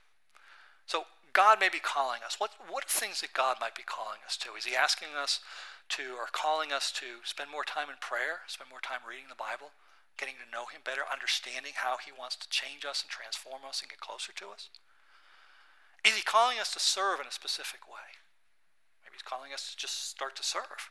So 0.86 1.10
God 1.32 1.58
may 1.60 1.68
be 1.68 1.82
calling 1.82 2.22
us. 2.24 2.38
What, 2.38 2.54
what 2.70 2.86
are 2.86 2.88
things 2.88 3.20
that 3.20 3.34
God 3.34 3.56
might 3.60 3.74
be 3.74 3.82
calling 3.82 4.22
us 4.24 4.36
to? 4.38 4.54
Is 4.56 4.64
he 4.64 4.74
asking 4.74 5.12
us 5.18 5.40
to 6.00 6.16
or 6.16 6.26
calling 6.30 6.72
us 6.72 6.90
to 7.02 7.22
spend 7.24 7.50
more 7.50 7.64
time 7.64 7.90
in 7.90 7.98
prayer, 8.00 8.46
spend 8.46 8.70
more 8.70 8.80
time 8.80 9.02
reading 9.06 9.28
the 9.28 9.38
Bible? 9.38 9.74
Getting 10.16 10.40
to 10.40 10.48
know 10.48 10.66
Him 10.66 10.81
better, 10.85 11.05
understanding 11.07 11.76
how 11.76 11.96
He 12.00 12.12
wants 12.12 12.37
to 12.37 12.48
change 12.48 12.85
us 12.85 13.05
and 13.05 13.09
transform 13.09 13.62
us 13.68 13.81
and 13.81 13.88
get 13.88 14.00
closer 14.00 14.33
to 14.37 14.52
us? 14.52 14.68
Is 16.05 16.16
He 16.16 16.22
calling 16.22 16.59
us 16.59 16.72
to 16.72 16.81
serve 16.81 17.20
in 17.20 17.29
a 17.29 17.35
specific 17.35 17.85
way? 17.88 18.20
Maybe 19.05 19.16
He's 19.16 19.26
calling 19.26 19.52
us 19.52 19.70
to 19.70 19.76
just 19.76 20.09
start 20.09 20.37
to 20.37 20.44
serve. 20.44 20.88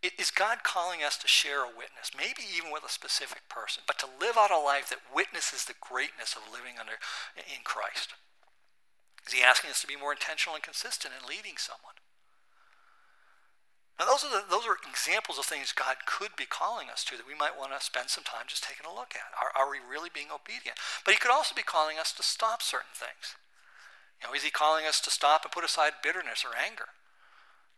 Is 0.00 0.32
God 0.32 0.64
calling 0.64 1.04
us 1.04 1.18
to 1.20 1.28
share 1.28 1.60
a 1.60 1.68
witness, 1.68 2.16
maybe 2.16 2.40
even 2.40 2.72
with 2.72 2.84
a 2.84 2.88
specific 2.88 3.44
person, 3.52 3.84
but 3.86 4.00
to 4.00 4.08
live 4.08 4.40
out 4.40 4.50
a 4.50 4.56
life 4.56 4.88
that 4.88 5.04
witnesses 5.12 5.68
the 5.68 5.76
greatness 5.76 6.32
of 6.32 6.48
living 6.48 6.80
under 6.80 6.96
in 7.36 7.60
Christ? 7.64 8.16
Is 9.26 9.34
He 9.34 9.44
asking 9.44 9.70
us 9.70 9.82
to 9.82 9.86
be 9.86 10.00
more 10.00 10.16
intentional 10.16 10.56
and 10.56 10.64
consistent 10.64 11.12
in 11.12 11.28
leading 11.28 11.60
someone? 11.60 12.00
Now, 14.00 14.08
those 14.08 14.24
are, 14.24 14.32
the, 14.32 14.48
those 14.48 14.64
are 14.64 14.80
examples 14.88 15.36
of 15.36 15.44
things 15.44 15.76
God 15.76 16.08
could 16.08 16.32
be 16.32 16.48
calling 16.48 16.88
us 16.88 17.04
to 17.04 17.20
that 17.20 17.28
we 17.28 17.36
might 17.36 17.52
want 17.52 17.76
to 17.76 17.84
spend 17.84 18.08
some 18.08 18.24
time 18.24 18.48
just 18.48 18.64
taking 18.64 18.88
a 18.88 18.96
look 18.96 19.12
at. 19.12 19.28
Are, 19.36 19.52
are 19.52 19.68
we 19.68 19.76
really 19.76 20.08
being 20.08 20.32
obedient? 20.32 20.80
But 21.04 21.12
He 21.12 21.20
could 21.20 21.30
also 21.30 21.52
be 21.52 21.60
calling 21.60 22.00
us 22.00 22.08
to 22.16 22.24
stop 22.24 22.64
certain 22.64 22.96
things. 22.96 23.36
You 24.16 24.32
know, 24.32 24.32
is 24.32 24.40
He 24.40 24.48
calling 24.48 24.88
us 24.88 25.04
to 25.04 25.12
stop 25.12 25.44
and 25.44 25.52
put 25.52 25.68
aside 25.68 26.00
bitterness 26.00 26.48
or 26.48 26.56
anger? 26.56 26.96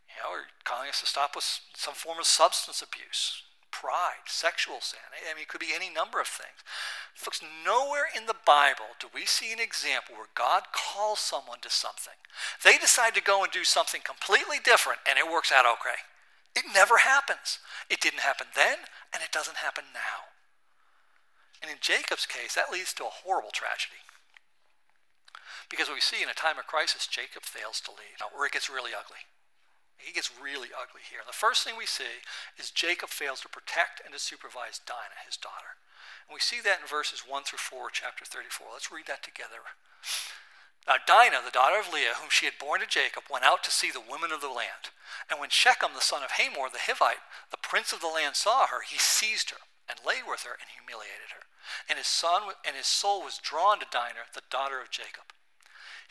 You 0.07 0.23
know, 0.23 0.31
or 0.31 0.47
calling 0.63 0.87
us 0.87 1.03
to 1.03 1.11
stop 1.11 1.35
with 1.35 1.43
some 1.75 1.93
form 1.93 2.23
of 2.23 2.25
substance 2.25 2.79
abuse, 2.79 3.43
pride, 3.67 4.23
sexual 4.23 4.79
sin. 4.79 5.03
I 5.11 5.35
mean, 5.35 5.43
it 5.43 5.51
could 5.51 5.59
be 5.59 5.75
any 5.75 5.91
number 5.91 6.23
of 6.23 6.31
things. 6.31 6.63
Folks, 7.11 7.43
nowhere 7.43 8.07
in 8.15 8.31
the 8.31 8.39
Bible 8.47 8.95
do 8.95 9.11
we 9.11 9.27
see 9.27 9.51
an 9.51 9.59
example 9.59 10.15
where 10.15 10.31
God 10.39 10.71
calls 10.71 11.19
someone 11.19 11.59
to 11.67 11.69
something. 11.69 12.15
They 12.63 12.79
decide 12.79 13.11
to 13.19 13.21
go 13.21 13.43
and 13.43 13.51
do 13.51 13.67
something 13.67 13.99
completely 14.07 14.63
different 14.63 15.03
and 15.03 15.19
it 15.19 15.27
works 15.27 15.51
out 15.51 15.67
okay. 15.67 15.99
It 16.55 16.65
never 16.73 16.97
happens. 17.01 17.59
It 17.89 17.99
didn't 17.99 18.21
happen 18.21 18.47
then, 18.55 18.85
and 19.13 19.23
it 19.23 19.31
doesn't 19.31 19.57
happen 19.57 19.85
now. 19.93 20.33
And 21.61 21.71
in 21.71 21.77
Jacob's 21.81 22.25
case, 22.25 22.53
that 22.55 22.71
leads 22.71 22.93
to 22.99 23.05
a 23.05 23.17
horrible 23.23 23.51
tragedy. 23.51 24.03
Because 25.69 25.89
we 25.89 26.03
see 26.03 26.21
in 26.21 26.29
a 26.29 26.37
time 26.37 26.59
of 26.59 26.67
crisis, 26.67 27.07
Jacob 27.07 27.43
fails 27.43 27.79
to 27.81 27.91
lead, 27.91 28.19
where 28.35 28.45
it 28.45 28.53
gets 28.53 28.69
really 28.69 28.91
ugly. 28.93 29.25
He 29.97 30.11
gets 30.11 30.29
really 30.29 30.69
ugly 30.75 31.01
here. 31.01 31.23
And 31.23 31.29
the 31.31 31.33
first 31.33 31.63
thing 31.63 31.79
we 31.79 31.87
see 31.87 32.27
is 32.59 32.69
Jacob 32.69 33.09
fails 33.09 33.39
to 33.41 33.49
protect 33.49 34.03
and 34.03 34.13
to 34.13 34.19
supervise 34.19 34.83
Dinah, 34.83 35.23
his 35.25 35.39
daughter. 35.39 35.79
And 36.27 36.35
we 36.35 36.43
see 36.43 36.59
that 36.61 36.83
in 36.83 36.87
verses 36.87 37.23
1 37.23 37.47
through 37.47 37.63
4, 37.63 37.89
chapter 37.95 38.27
34. 38.27 38.67
Let's 38.75 38.91
read 38.91 39.07
that 39.07 39.23
together. 39.23 39.63
Now, 40.87 40.99
Dinah, 40.99 41.39
the 41.45 41.51
daughter 41.51 41.79
of 41.79 41.93
Leah, 41.93 42.19
whom 42.19 42.29
she 42.29 42.45
had 42.45 42.59
borne 42.59 42.81
to 42.81 42.87
Jacob, 42.87 43.23
went 43.31 43.45
out 43.45 43.63
to 43.63 43.71
see 43.71 43.89
the 43.91 44.03
women 44.03 44.31
of 44.31 44.41
the 44.41 44.51
land. 44.51 44.91
And 45.29 45.39
when 45.39 45.49
Shechem, 45.49 45.95
the 45.95 46.03
son 46.03 46.23
of 46.23 46.35
Hamor, 46.35 46.67
the 46.67 46.83
Hivite, 46.83 47.23
the 47.51 47.61
prince 47.61 47.93
of 47.93 48.01
the 48.01 48.11
land, 48.11 48.35
saw 48.35 48.67
her, 48.67 48.83
he 48.83 48.99
seized 48.99 49.51
her 49.51 49.63
and 49.87 50.03
lay 50.03 50.19
with 50.19 50.43
her 50.43 50.59
and 50.59 50.67
humiliated 50.75 51.31
her. 51.31 51.47
And 51.87 51.97
his 51.97 52.07
son 52.07 52.59
and 52.67 52.75
his 52.75 52.87
soul 52.87 53.23
was 53.23 53.39
drawn 53.39 53.79
to 53.79 53.87
Dinah, 53.89 54.35
the 54.35 54.43
daughter 54.51 54.81
of 54.81 54.91
Jacob. 54.91 55.31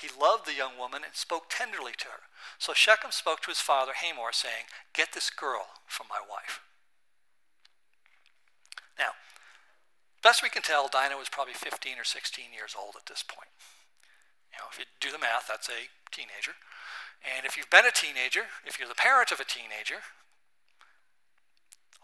He 0.00 0.08
loved 0.08 0.46
the 0.46 0.56
young 0.56 0.78
woman 0.78 1.04
and 1.04 1.14
spoke 1.14 1.52
tenderly 1.52 1.92
to 1.98 2.08
her. 2.08 2.24
So 2.58 2.72
Shechem 2.72 3.12
spoke 3.12 3.40
to 3.42 3.52
his 3.52 3.60
father 3.60 3.92
Hamor, 4.00 4.32
saying, 4.32 4.72
Get 4.94 5.12
this 5.12 5.28
girl 5.28 5.84
from 5.86 6.08
my 6.08 6.18
wife. 6.18 6.64
Now, 8.98 9.12
best 10.22 10.42
we 10.42 10.48
can 10.48 10.62
tell, 10.62 10.88
Dinah 10.88 11.18
was 11.18 11.28
probably 11.28 11.54
15 11.54 11.98
or 11.98 12.04
16 12.04 12.44
years 12.56 12.74
old 12.78 12.96
at 12.96 13.06
this 13.06 13.22
point. 13.22 13.52
You 14.52 14.60
know, 14.60 14.68
if 14.70 14.78
you 14.78 14.84
do 15.00 15.10
the 15.10 15.18
math, 15.18 15.48
that's 15.48 15.68
a 15.68 15.88
teenager. 16.12 16.54
And 17.24 17.46
if 17.46 17.56
you've 17.56 17.70
been 17.70 17.88
a 17.88 17.94
teenager, 17.94 18.52
if 18.66 18.78
you're 18.78 18.90
the 18.90 18.98
parent 18.98 19.32
of 19.32 19.40
a 19.40 19.48
teenager, 19.48 20.04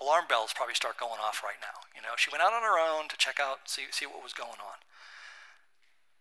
alarm 0.00 0.30
bells 0.30 0.54
probably 0.54 0.78
start 0.78 0.96
going 0.96 1.20
off 1.20 1.42
right 1.44 1.58
now. 1.60 1.84
You 1.92 2.00
know, 2.00 2.14
she 2.16 2.30
went 2.30 2.42
out 2.42 2.54
on 2.54 2.62
her 2.62 2.78
own 2.78 3.10
to 3.10 3.16
check 3.18 3.42
out, 3.42 3.66
see, 3.66 3.90
see 3.90 4.06
what 4.06 4.22
was 4.22 4.32
going 4.32 4.62
on. 4.62 4.78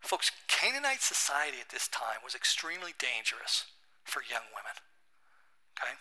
Folks, 0.02 0.32
Canaanite 0.48 1.02
society 1.02 1.58
at 1.62 1.70
this 1.70 1.88
time 1.88 2.22
was 2.24 2.36
extremely 2.36 2.94
dangerous 2.98 3.70
for 4.04 4.22
young 4.26 4.50
women. 4.54 4.78
Okay? 5.78 5.94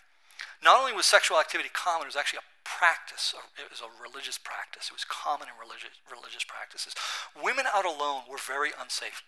Not 0.64 0.80
only 0.80 0.92
was 0.92 1.04
sexual 1.04 1.38
activity 1.38 1.68
common, 1.72 2.08
it 2.08 2.12
was 2.12 2.18
actually 2.18 2.40
a 2.44 2.50
practice. 2.64 3.34
It 3.60 3.68
was 3.68 3.84
a 3.84 3.90
religious 3.92 4.40
practice. 4.40 4.88
It 4.88 4.96
was 4.96 5.04
common 5.04 5.48
in 5.48 5.56
religious, 5.60 5.92
religious 6.08 6.44
practices. 6.44 6.96
Women 7.36 7.68
out 7.68 7.84
alone 7.84 8.24
were 8.28 8.40
very 8.40 8.72
unsafe. 8.72 9.20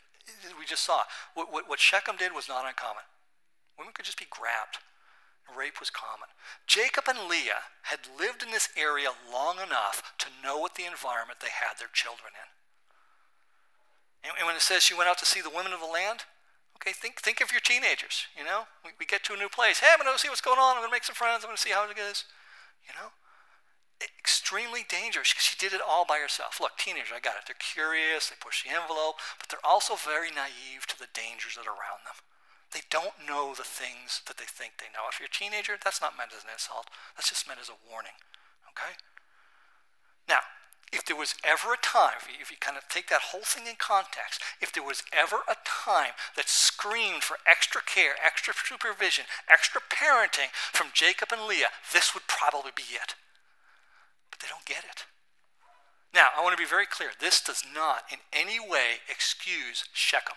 We 0.58 0.64
just 0.66 0.84
saw 0.84 1.02
what, 1.34 1.52
what, 1.52 1.68
what 1.68 1.80
Shechem 1.80 2.16
did 2.16 2.32
was 2.34 2.48
not 2.48 2.66
uncommon. 2.66 3.04
Women 3.78 3.92
could 3.94 4.04
just 4.04 4.18
be 4.18 4.26
grabbed. 4.28 4.78
Rape 5.48 5.80
was 5.80 5.88
common. 5.88 6.28
Jacob 6.66 7.08
and 7.08 7.24
Leah 7.24 7.72
had 7.88 8.04
lived 8.04 8.42
in 8.42 8.52
this 8.52 8.68
area 8.76 9.16
long 9.32 9.56
enough 9.56 10.12
to 10.18 10.28
know 10.44 10.58
what 10.58 10.74
the 10.76 10.84
environment 10.84 11.40
they 11.40 11.48
had 11.48 11.80
their 11.80 11.88
children 11.88 12.36
in. 12.36 12.48
And, 14.28 14.36
and 14.36 14.44
when 14.44 14.56
it 14.56 14.60
says 14.60 14.84
she 14.84 14.92
went 14.92 15.08
out 15.08 15.16
to 15.24 15.28
see 15.28 15.40
the 15.40 15.48
women 15.48 15.72
of 15.72 15.80
the 15.80 15.88
land, 15.88 16.28
okay, 16.76 16.92
think, 16.92 17.24
think 17.24 17.40
of 17.40 17.48
your 17.48 17.64
teenagers, 17.64 18.28
you 18.36 18.44
know? 18.44 18.68
We, 18.84 18.92
we 19.00 19.06
get 19.08 19.24
to 19.24 19.32
a 19.32 19.40
new 19.40 19.48
place. 19.48 19.80
Hey, 19.80 19.88
I'm 19.88 20.04
going 20.04 20.12
to 20.12 20.20
see 20.20 20.28
what's 20.28 20.44
going 20.44 20.60
on. 20.60 20.76
I'm 20.76 20.84
going 20.84 20.92
to 20.92 20.96
make 20.96 21.08
some 21.08 21.16
friends. 21.16 21.40
I'm 21.44 21.48
going 21.48 21.56
to 21.56 21.64
see 21.64 21.72
how 21.72 21.88
it 21.88 21.96
goes, 21.96 22.28
you 22.84 22.92
know? 22.92 23.08
Extremely 23.98 24.86
dangerous. 24.86 25.34
She 25.34 25.58
did 25.58 25.74
it 25.74 25.82
all 25.82 26.06
by 26.06 26.18
herself. 26.18 26.60
Look, 26.60 26.78
teenagers, 26.78 27.14
I 27.14 27.18
got 27.18 27.36
it. 27.36 27.50
They're 27.50 27.58
curious. 27.58 28.30
They 28.30 28.38
push 28.38 28.62
the 28.62 28.70
envelope, 28.70 29.18
but 29.38 29.50
they're 29.50 29.64
also 29.66 29.98
very 29.98 30.30
naive 30.30 30.86
to 30.88 30.98
the 30.98 31.10
dangers 31.10 31.58
that 31.58 31.66
are 31.66 31.74
around 31.74 32.06
them. 32.06 32.22
They 32.70 32.84
don't 32.90 33.16
know 33.26 33.56
the 33.56 33.66
things 33.66 34.20
that 34.28 34.36
they 34.36 34.46
think 34.46 34.76
they 34.76 34.92
know. 34.92 35.08
If 35.10 35.18
you're 35.18 35.32
a 35.32 35.32
teenager, 35.32 35.80
that's 35.80 36.04
not 36.04 36.18
meant 36.18 36.36
as 36.36 36.44
an 36.44 36.52
insult. 36.52 36.92
That's 37.16 37.32
just 37.32 37.48
meant 37.48 37.60
as 37.60 37.72
a 37.72 37.80
warning. 37.88 38.14
Okay? 38.70 39.00
Now, 40.28 40.46
if 40.92 41.04
there 41.04 41.16
was 41.16 41.34
ever 41.44 41.72
a 41.72 41.80
time, 41.80 42.20
if 42.20 42.28
you, 42.28 42.36
if 42.40 42.50
you, 42.50 42.56
kind 42.60 42.76
of 42.76 42.88
take 42.88 43.08
that 43.08 43.32
whole 43.32 43.44
thing 43.44 43.66
in 43.66 43.76
context, 43.76 44.40
if 44.60 44.72
there 44.72 44.84
was 44.84 45.02
ever 45.12 45.44
a 45.48 45.56
time 45.64 46.12
that 46.36 46.48
screamed 46.48 47.24
for 47.24 47.38
extra 47.48 47.80
care, 47.82 48.14
extra 48.24 48.54
supervision, 48.54 49.24
extra 49.50 49.80
parenting 49.80 50.52
from 50.72 50.88
Jacob 50.92 51.28
and 51.32 51.48
Leah, 51.48 51.72
this 51.92 52.14
would 52.14 52.26
probably 52.28 52.72
be 52.74 52.94
it. 52.94 53.16
But 54.38 54.46
they 54.46 54.50
don't 54.50 54.64
get 54.64 54.84
it. 54.84 55.04
Now, 56.14 56.28
I 56.36 56.42
want 56.42 56.56
to 56.56 56.62
be 56.62 56.68
very 56.68 56.86
clear. 56.86 57.10
This 57.18 57.40
does 57.40 57.64
not 57.74 58.04
in 58.10 58.18
any 58.32 58.58
way 58.58 59.02
excuse 59.10 59.84
Shechem. 59.92 60.36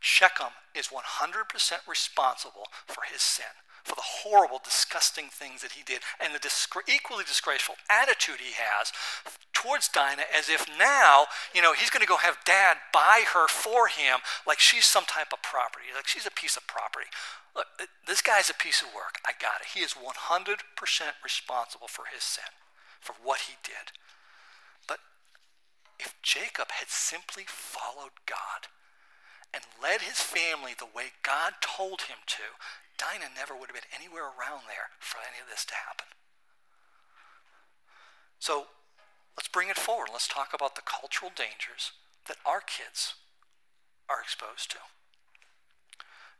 Shechem 0.00 0.54
is 0.74 0.88
100% 0.88 1.88
responsible 1.88 2.66
for 2.86 3.02
his 3.10 3.20
sin, 3.20 3.52
for 3.84 3.94
the 3.94 4.24
horrible, 4.24 4.60
disgusting 4.62 5.26
things 5.26 5.62
that 5.62 5.72
he 5.72 5.82
did, 5.82 6.02
and 6.20 6.32
the 6.34 6.40
equally 6.86 7.24
disgraceful 7.24 7.76
attitude 7.90 8.38
he 8.38 8.54
has 8.54 8.92
towards 9.52 9.88
Dinah 9.88 10.30
as 10.30 10.48
if 10.48 10.66
now, 10.78 11.26
you 11.54 11.62
know, 11.62 11.72
he's 11.72 11.90
going 11.90 12.02
to 12.02 12.06
go 12.06 12.16
have 12.16 12.38
dad 12.44 12.78
buy 12.92 13.24
her 13.34 13.48
for 13.48 13.88
him 13.88 14.20
like 14.46 14.60
she's 14.60 14.84
some 14.84 15.04
type 15.04 15.32
of 15.32 15.42
property, 15.42 15.86
like 15.94 16.06
she's 16.06 16.26
a 16.26 16.30
piece 16.30 16.56
of 16.56 16.66
property. 16.66 17.06
Look, 17.56 17.66
this 18.06 18.22
guy's 18.22 18.50
a 18.50 18.54
piece 18.54 18.82
of 18.82 18.94
work. 18.94 19.18
I 19.26 19.32
got 19.40 19.62
it. 19.62 19.74
He 19.74 19.80
is 19.80 19.94
100% 19.94 20.62
responsible 21.24 21.88
for 21.88 22.04
his 22.14 22.22
sin, 22.22 22.54
for 23.00 23.14
what 23.22 23.40
he 23.48 23.54
did. 23.62 23.92
But 24.86 24.98
if 25.98 26.14
Jacob 26.22 26.70
had 26.72 26.88
simply 26.88 27.44
followed 27.46 28.24
God, 28.26 28.68
and 29.52 29.64
led 29.82 30.02
his 30.02 30.20
family 30.20 30.72
the 30.76 30.88
way 30.88 31.16
God 31.22 31.54
told 31.60 32.02
him 32.02 32.18
to, 32.26 32.60
Dinah 32.98 33.32
never 33.34 33.54
would 33.54 33.70
have 33.70 33.78
been 33.78 33.94
anywhere 33.94 34.28
around 34.28 34.68
there 34.68 34.92
for 34.98 35.18
any 35.18 35.40
of 35.40 35.48
this 35.48 35.64
to 35.66 35.74
happen. 35.74 36.06
So 38.38 38.66
let's 39.36 39.48
bring 39.48 39.68
it 39.68 39.78
forward. 39.78 40.08
Let's 40.12 40.28
talk 40.28 40.52
about 40.52 40.74
the 40.74 40.84
cultural 40.84 41.32
dangers 41.34 41.92
that 42.26 42.36
our 42.44 42.60
kids 42.60 43.14
are 44.08 44.20
exposed 44.20 44.70
to. 44.72 44.82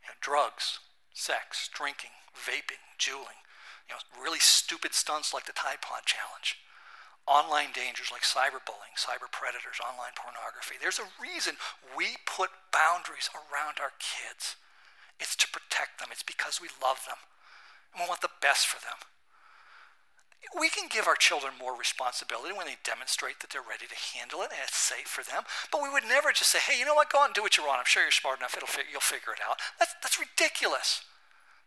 You 0.05 0.13
know, 0.13 0.21
drugs, 0.21 0.81
sex, 1.15 1.71
drinking, 1.73 2.15
vaping, 2.37 2.83
juuling, 2.99 3.41
you 3.89 3.97
know, 3.97 4.03
really 4.21 4.39
stupid 4.39 4.93
stunts 4.95 5.33
like 5.33 5.47
the 5.47 5.57
Tide 5.57 5.81
Pod 5.81 6.05
Challenge 6.05 6.57
online 7.29 7.77
dangers 7.77 8.09
like 8.09 8.25
cyberbullying, 8.25 8.97
cyber 8.97 9.29
predators, 9.29 9.77
online 9.85 10.17
pornography. 10.17 10.81
There's 10.81 10.99
a 10.99 11.13
reason 11.21 11.61
we 11.93 12.17
put 12.25 12.49
boundaries 12.73 13.29
around 13.37 13.77
our 13.85 13.93
kids. 14.01 14.57
It's 15.21 15.37
to 15.45 15.47
protect 15.53 16.01
them, 16.01 16.09
it's 16.11 16.25
because 16.25 16.59
we 16.59 16.73
love 16.81 17.05
them 17.05 17.21
and 17.93 18.01
we 18.01 18.09
want 18.09 18.25
the 18.25 18.33
best 18.41 18.67
for 18.67 18.81
them. 18.81 18.97
We 20.57 20.73
can 20.73 20.89
give 20.89 21.05
our 21.05 21.19
children 21.19 21.53
more 21.59 21.77
responsibility 21.77 22.57
when 22.57 22.65
they 22.65 22.81
demonstrate 22.81 23.45
that 23.45 23.51
they're 23.51 23.61
ready 23.61 23.85
to 23.91 23.99
handle 24.17 24.41
it 24.41 24.55
and 24.55 24.65
it's 24.65 24.79
safe 24.79 25.11
for 25.11 25.21
them. 25.21 25.45
But 25.69 25.83
we 25.83 25.93
would 25.93 26.09
never 26.09 26.33
just 26.33 26.49
say, 26.49 26.63
hey, 26.63 26.79
you 26.79 26.87
know 26.87 26.95
what, 26.95 27.13
go 27.13 27.21
out 27.21 27.35
and 27.35 27.37
do 27.37 27.43
what 27.43 27.59
you 27.59 27.67
want. 27.67 27.83
I'm 27.83 27.91
sure 27.91 28.07
you're 28.07 28.15
smart 28.15 28.41
enough, 28.41 28.57
It'll, 28.57 28.71
you'll 28.89 29.05
figure 29.05 29.35
it 29.37 29.43
out. 29.45 29.61
That's, 29.77 29.93
that's 30.01 30.17
ridiculous. 30.17 31.05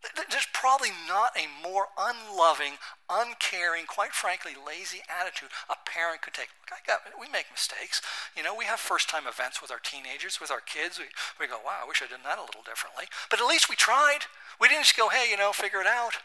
There's 0.02 0.50
probably 0.50 0.90
not 1.08 1.38
a 1.38 1.46
more 1.62 1.94
unloving, 1.94 2.82
uncaring, 3.06 3.86
quite 3.86 4.18
frankly, 4.18 4.58
lazy 4.58 5.06
attitude 5.06 5.54
a 5.70 5.78
parent 5.86 6.26
could 6.26 6.34
take. 6.34 6.50
Look, 6.58 6.74
I 6.74 6.82
got, 6.82 7.06
we 7.22 7.30
make 7.30 7.54
mistakes. 7.54 8.02
You 8.34 8.42
know, 8.42 8.58
we 8.58 8.66
have 8.66 8.82
first-time 8.82 9.30
events 9.30 9.62
with 9.62 9.70
our 9.70 9.78
teenagers, 9.78 10.42
with 10.42 10.50
our 10.50 10.62
kids. 10.62 10.98
We, 10.98 11.06
we 11.38 11.46
go, 11.46 11.62
wow, 11.62 11.86
I 11.86 11.88
wish 11.88 12.02
I'd 12.02 12.10
done 12.10 12.26
that 12.26 12.42
a 12.42 12.46
little 12.46 12.66
differently. 12.66 13.06
But 13.30 13.42
at 13.42 13.46
least 13.46 13.70
we 13.70 13.78
tried. 13.78 14.26
We 14.58 14.68
didn't 14.68 14.90
just 14.90 14.98
go, 14.98 15.10
hey, 15.10 15.30
you 15.30 15.38
know, 15.38 15.54
figure 15.54 15.82
it 15.82 15.88
out. 15.88 16.18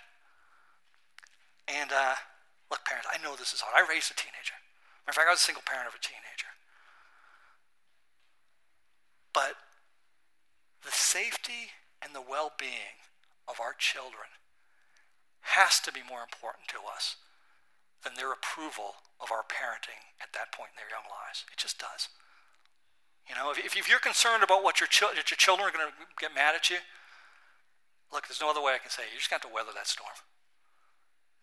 And 1.69 1.93
uh, 1.93 2.17
look, 2.73 2.81
parents, 2.89 3.09
I 3.12 3.21
know 3.21 3.37
this 3.37 3.53
is 3.53 3.61
hard. 3.61 3.77
I 3.77 3.85
raised 3.85 4.09
a 4.11 4.17
teenager. 4.17 4.57
Of 5.05 5.15
fact, 5.15 5.29
I 5.29 5.37
was 5.37 5.41
a 5.41 5.45
single 5.45 5.62
parent 5.69 5.87
of 5.87 5.95
a 5.95 6.01
teenager. 6.01 6.51
But 9.37 9.61
the 10.81 10.91
safety 10.91 11.77
and 12.01 12.15
the 12.15 12.25
well-being 12.25 13.05
of 13.48 13.62
our 13.62 13.74
children 13.74 14.30
has 15.54 15.78
to 15.80 15.94
be 15.94 16.02
more 16.02 16.26
important 16.26 16.66
to 16.74 16.82
us 16.82 17.16
than 18.02 18.18
their 18.18 18.35
approval 18.35 19.02
of 19.22 19.30
our 19.30 19.46
parenting 19.46 20.02
at 20.18 20.35
that 20.35 20.50
point 20.50 20.74
in 20.74 20.78
their 20.82 20.90
young 20.90 21.06
lives. 21.06 21.46
It 21.50 21.59
just 21.59 21.78
does. 21.78 22.11
You 23.30 23.35
know, 23.35 23.50
if, 23.50 23.59
if 23.62 23.88
you're 23.88 24.02
concerned 24.02 24.42
about 24.42 24.62
what 24.62 24.78
your, 24.78 24.90
your 25.02 25.38
children 25.38 25.66
are 25.66 25.74
going 25.74 25.87
to 25.87 25.94
get 26.18 26.35
mad 26.35 26.54
at 26.54 26.70
you, 26.70 26.82
look, 28.11 28.26
there's 28.26 28.42
no 28.42 28.50
other 28.50 28.62
way 28.62 28.74
I 28.74 28.82
can 28.82 28.90
say 28.90 29.06
it. 29.06 29.14
You 29.14 29.18
just 29.18 29.30
got 29.30 29.42
to 29.42 29.50
weather 29.50 29.74
that 29.74 29.90
storm. 29.90 30.14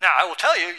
Now, 0.00 0.16
I 0.16 0.24
will 0.24 0.38
tell 0.38 0.56
you, 0.56 0.76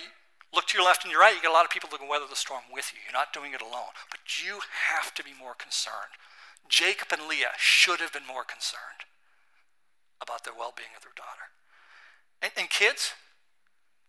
look 0.54 0.66
to 0.70 0.78
your 0.78 0.86
left 0.86 1.06
and 1.06 1.12
your 1.14 1.22
right, 1.22 1.34
you 1.34 1.42
get 1.42 1.54
a 1.54 1.58
lot 1.58 1.66
of 1.66 1.74
people 1.74 1.90
that 1.94 2.02
can 2.02 2.10
weather 2.10 2.30
the 2.30 2.38
storm 2.38 2.70
with 2.74 2.94
you. 2.94 3.02
You're 3.06 3.18
not 3.18 3.34
doing 3.34 3.54
it 3.54 3.62
alone. 3.62 3.94
But 4.10 4.42
you 4.42 4.66
have 4.94 5.14
to 5.18 5.26
be 5.26 5.34
more 5.34 5.54
concerned. 5.54 6.14
Jacob 6.70 7.14
and 7.14 7.30
Leah 7.30 7.54
should 7.58 8.02
have 8.02 8.14
been 8.14 8.26
more 8.26 8.46
concerned 8.46 9.06
about 10.26 10.42
their 10.44 10.58
well 10.58 10.74
being 10.74 10.92
of 10.98 11.06
their 11.06 11.14
daughter. 11.14 11.54
And, 12.42 12.52
and 12.58 12.68
kids 12.70 13.14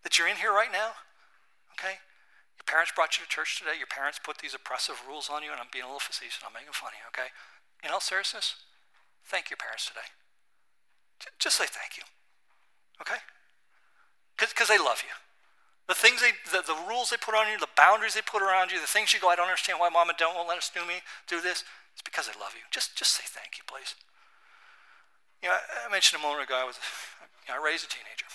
that 0.02 0.16
you're 0.16 0.28
in 0.28 0.40
here 0.40 0.52
right 0.52 0.72
now, 0.72 0.96
okay, 1.76 2.00
Your 2.56 2.64
parents 2.64 2.92
brought 2.96 3.20
you 3.20 3.24
to 3.24 3.28
church 3.28 3.60
today. 3.60 3.76
Your 3.76 3.90
parents 3.90 4.16
put 4.16 4.40
these 4.40 4.56
oppressive 4.56 4.96
rules 5.04 5.28
on 5.28 5.44
you, 5.44 5.52
and 5.52 5.60
I'm 5.60 5.68
being 5.68 5.84
a 5.84 5.92
little 5.92 6.00
facetious. 6.00 6.40
I'm 6.40 6.56
making 6.56 6.72
fun 6.72 6.96
of 6.96 6.98
you, 6.98 7.06
okay? 7.12 7.30
In 7.84 7.92
all 7.92 8.00
seriousness, 8.00 8.56
thank 9.28 9.52
your 9.52 9.60
parents 9.60 9.86
today. 9.86 10.08
Just 11.38 11.60
say 11.60 11.68
thank 11.68 11.96
you, 12.00 12.04
okay? 13.00 13.20
Because 14.36 14.68
they 14.68 14.80
love 14.80 15.04
you. 15.04 15.12
The 15.88 15.94
things 15.94 16.20
they, 16.20 16.34
the, 16.50 16.66
the 16.66 16.76
rules 16.88 17.10
they 17.14 17.20
put 17.20 17.36
on 17.36 17.46
you, 17.46 17.60
the 17.60 17.70
boundaries 17.76 18.18
they 18.18 18.24
put 18.24 18.42
around 18.42 18.72
you, 18.72 18.80
the 18.80 18.90
things 18.90 19.14
you 19.14 19.20
go, 19.20 19.30
I 19.30 19.36
don't 19.36 19.46
understand 19.46 19.78
why 19.78 19.88
and 19.88 20.18
dad 20.18 20.34
won't 20.34 20.48
let 20.48 20.58
us 20.58 20.68
do 20.72 20.82
me 20.82 21.00
do 21.28 21.40
this. 21.40 21.62
It's 21.94 22.02
because 22.02 22.26
they 22.26 22.36
love 22.36 22.52
you. 22.58 22.66
Just, 22.74 22.98
just 22.98 23.14
say 23.14 23.24
thank 23.24 23.56
you, 23.56 23.64
please. 23.64 23.94
You 25.42 25.48
know, 25.48 25.56
I, 25.56 25.90
mentioned 25.90 26.20
a 26.20 26.24
moment 26.24 26.44
ago 26.44 26.58
I 26.58 26.64
was, 26.64 26.80
you 27.46 27.52
know, 27.52 27.60
I 27.60 27.62
raised 27.62 27.84
a 27.84 27.90
teenager. 27.90 28.26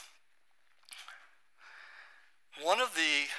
One 2.62 2.80
of 2.80 2.94
the, 2.94 3.32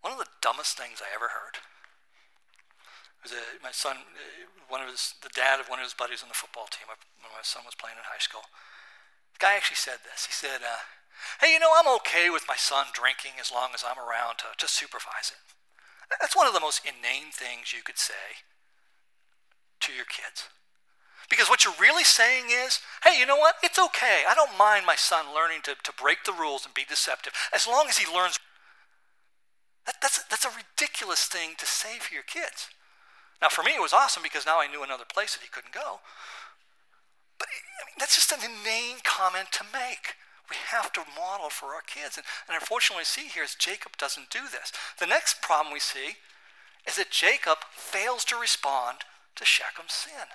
one 0.00 0.12
of 0.12 0.18
the 0.18 0.30
dumbest 0.40 0.78
things 0.78 1.04
I 1.04 1.12
ever 1.12 1.36
heard 1.36 1.60
was 3.22 3.32
a, 3.32 3.60
my 3.60 3.72
son, 3.72 4.08
one 4.68 4.80
of 4.80 4.88
his, 4.88 5.14
the 5.20 5.32
dad 5.32 5.60
of 5.60 5.68
one 5.68 5.78
of 5.78 5.84
his 5.84 5.94
buddies 5.94 6.24
on 6.24 6.32
the 6.32 6.38
football 6.38 6.66
team 6.70 6.88
when 6.88 6.98
my 7.20 7.44
son 7.44 7.62
was 7.68 7.76
playing 7.76 8.00
in 8.00 8.08
high 8.08 8.22
school. 8.22 8.48
The 9.36 9.42
guy 9.42 9.56
actually 9.56 9.80
said 9.80 10.00
this. 10.04 10.26
He 10.26 10.32
said, 10.32 10.64
uh, 10.64 10.84
Hey, 11.40 11.52
you 11.52 11.60
know, 11.60 11.72
I'm 11.74 11.88
okay 12.00 12.28
with 12.30 12.48
my 12.48 12.56
son 12.56 12.86
drinking 12.92 13.38
as 13.40 13.52
long 13.52 13.70
as 13.74 13.84
I'm 13.84 13.98
around 13.98 14.38
to 14.42 14.54
just 14.58 14.74
supervise 14.74 15.30
it. 15.30 15.40
That's 16.20 16.36
one 16.36 16.46
of 16.46 16.54
the 16.54 16.60
most 16.60 16.84
inane 16.84 17.32
things 17.32 17.72
you 17.72 17.82
could 17.82 17.98
say 17.98 18.44
to 19.80 19.92
your 19.92 20.04
kids. 20.04 20.48
Because 21.30 21.48
what 21.48 21.64
you're 21.64 21.74
really 21.80 22.04
saying 22.04 22.46
is, 22.50 22.80
hey, 23.02 23.18
you 23.18 23.26
know 23.26 23.36
what? 23.36 23.56
It's 23.62 23.78
okay. 23.78 24.24
I 24.28 24.34
don't 24.34 24.58
mind 24.58 24.86
my 24.86 24.96
son 24.96 25.26
learning 25.34 25.60
to, 25.64 25.74
to 25.82 25.92
break 25.92 26.24
the 26.24 26.32
rules 26.32 26.64
and 26.64 26.74
be 26.74 26.84
deceptive 26.88 27.32
as 27.54 27.66
long 27.66 27.86
as 27.88 27.98
he 27.98 28.12
learns. 28.12 28.38
That, 29.86 29.96
that's, 30.00 30.22
that's 30.24 30.44
a 30.44 30.50
ridiculous 30.50 31.26
thing 31.26 31.50
to 31.58 31.66
say 31.66 31.98
for 31.98 32.14
your 32.14 32.22
kids. 32.24 32.68
Now, 33.40 33.48
for 33.48 33.62
me, 33.62 33.72
it 33.72 33.82
was 33.82 33.92
awesome 33.92 34.22
because 34.22 34.46
now 34.46 34.60
I 34.60 34.68
knew 34.68 34.82
another 34.82 35.04
place 35.04 35.34
that 35.34 35.42
he 35.42 35.48
couldn't 35.48 35.74
go. 35.74 36.00
But 37.38 37.48
I 37.48 37.84
mean, 37.86 37.96
that's 37.98 38.14
just 38.16 38.32
an 38.32 38.40
inane 38.40 38.98
comment 39.04 39.48
to 39.52 39.64
make. 39.72 40.16
We 40.48 40.56
have 40.68 40.92
to 40.92 41.02
model 41.16 41.48
for 41.48 41.74
our 41.74 41.82
kids. 41.86 42.16
And, 42.16 42.24
and 42.48 42.54
unfortunately, 42.54 43.00
we 43.00 43.04
see 43.04 43.28
here 43.28 43.44
is 43.44 43.54
Jacob 43.54 43.96
doesn't 43.96 44.30
do 44.30 44.44
this. 44.50 44.72
The 44.98 45.06
next 45.06 45.40
problem 45.40 45.72
we 45.72 45.80
see 45.80 46.20
is 46.86 46.96
that 46.96 47.10
Jacob 47.10 47.58
fails 47.72 48.24
to 48.26 48.36
respond 48.36 48.98
to 49.36 49.44
Shechem's 49.44 49.94
sin. 49.94 50.28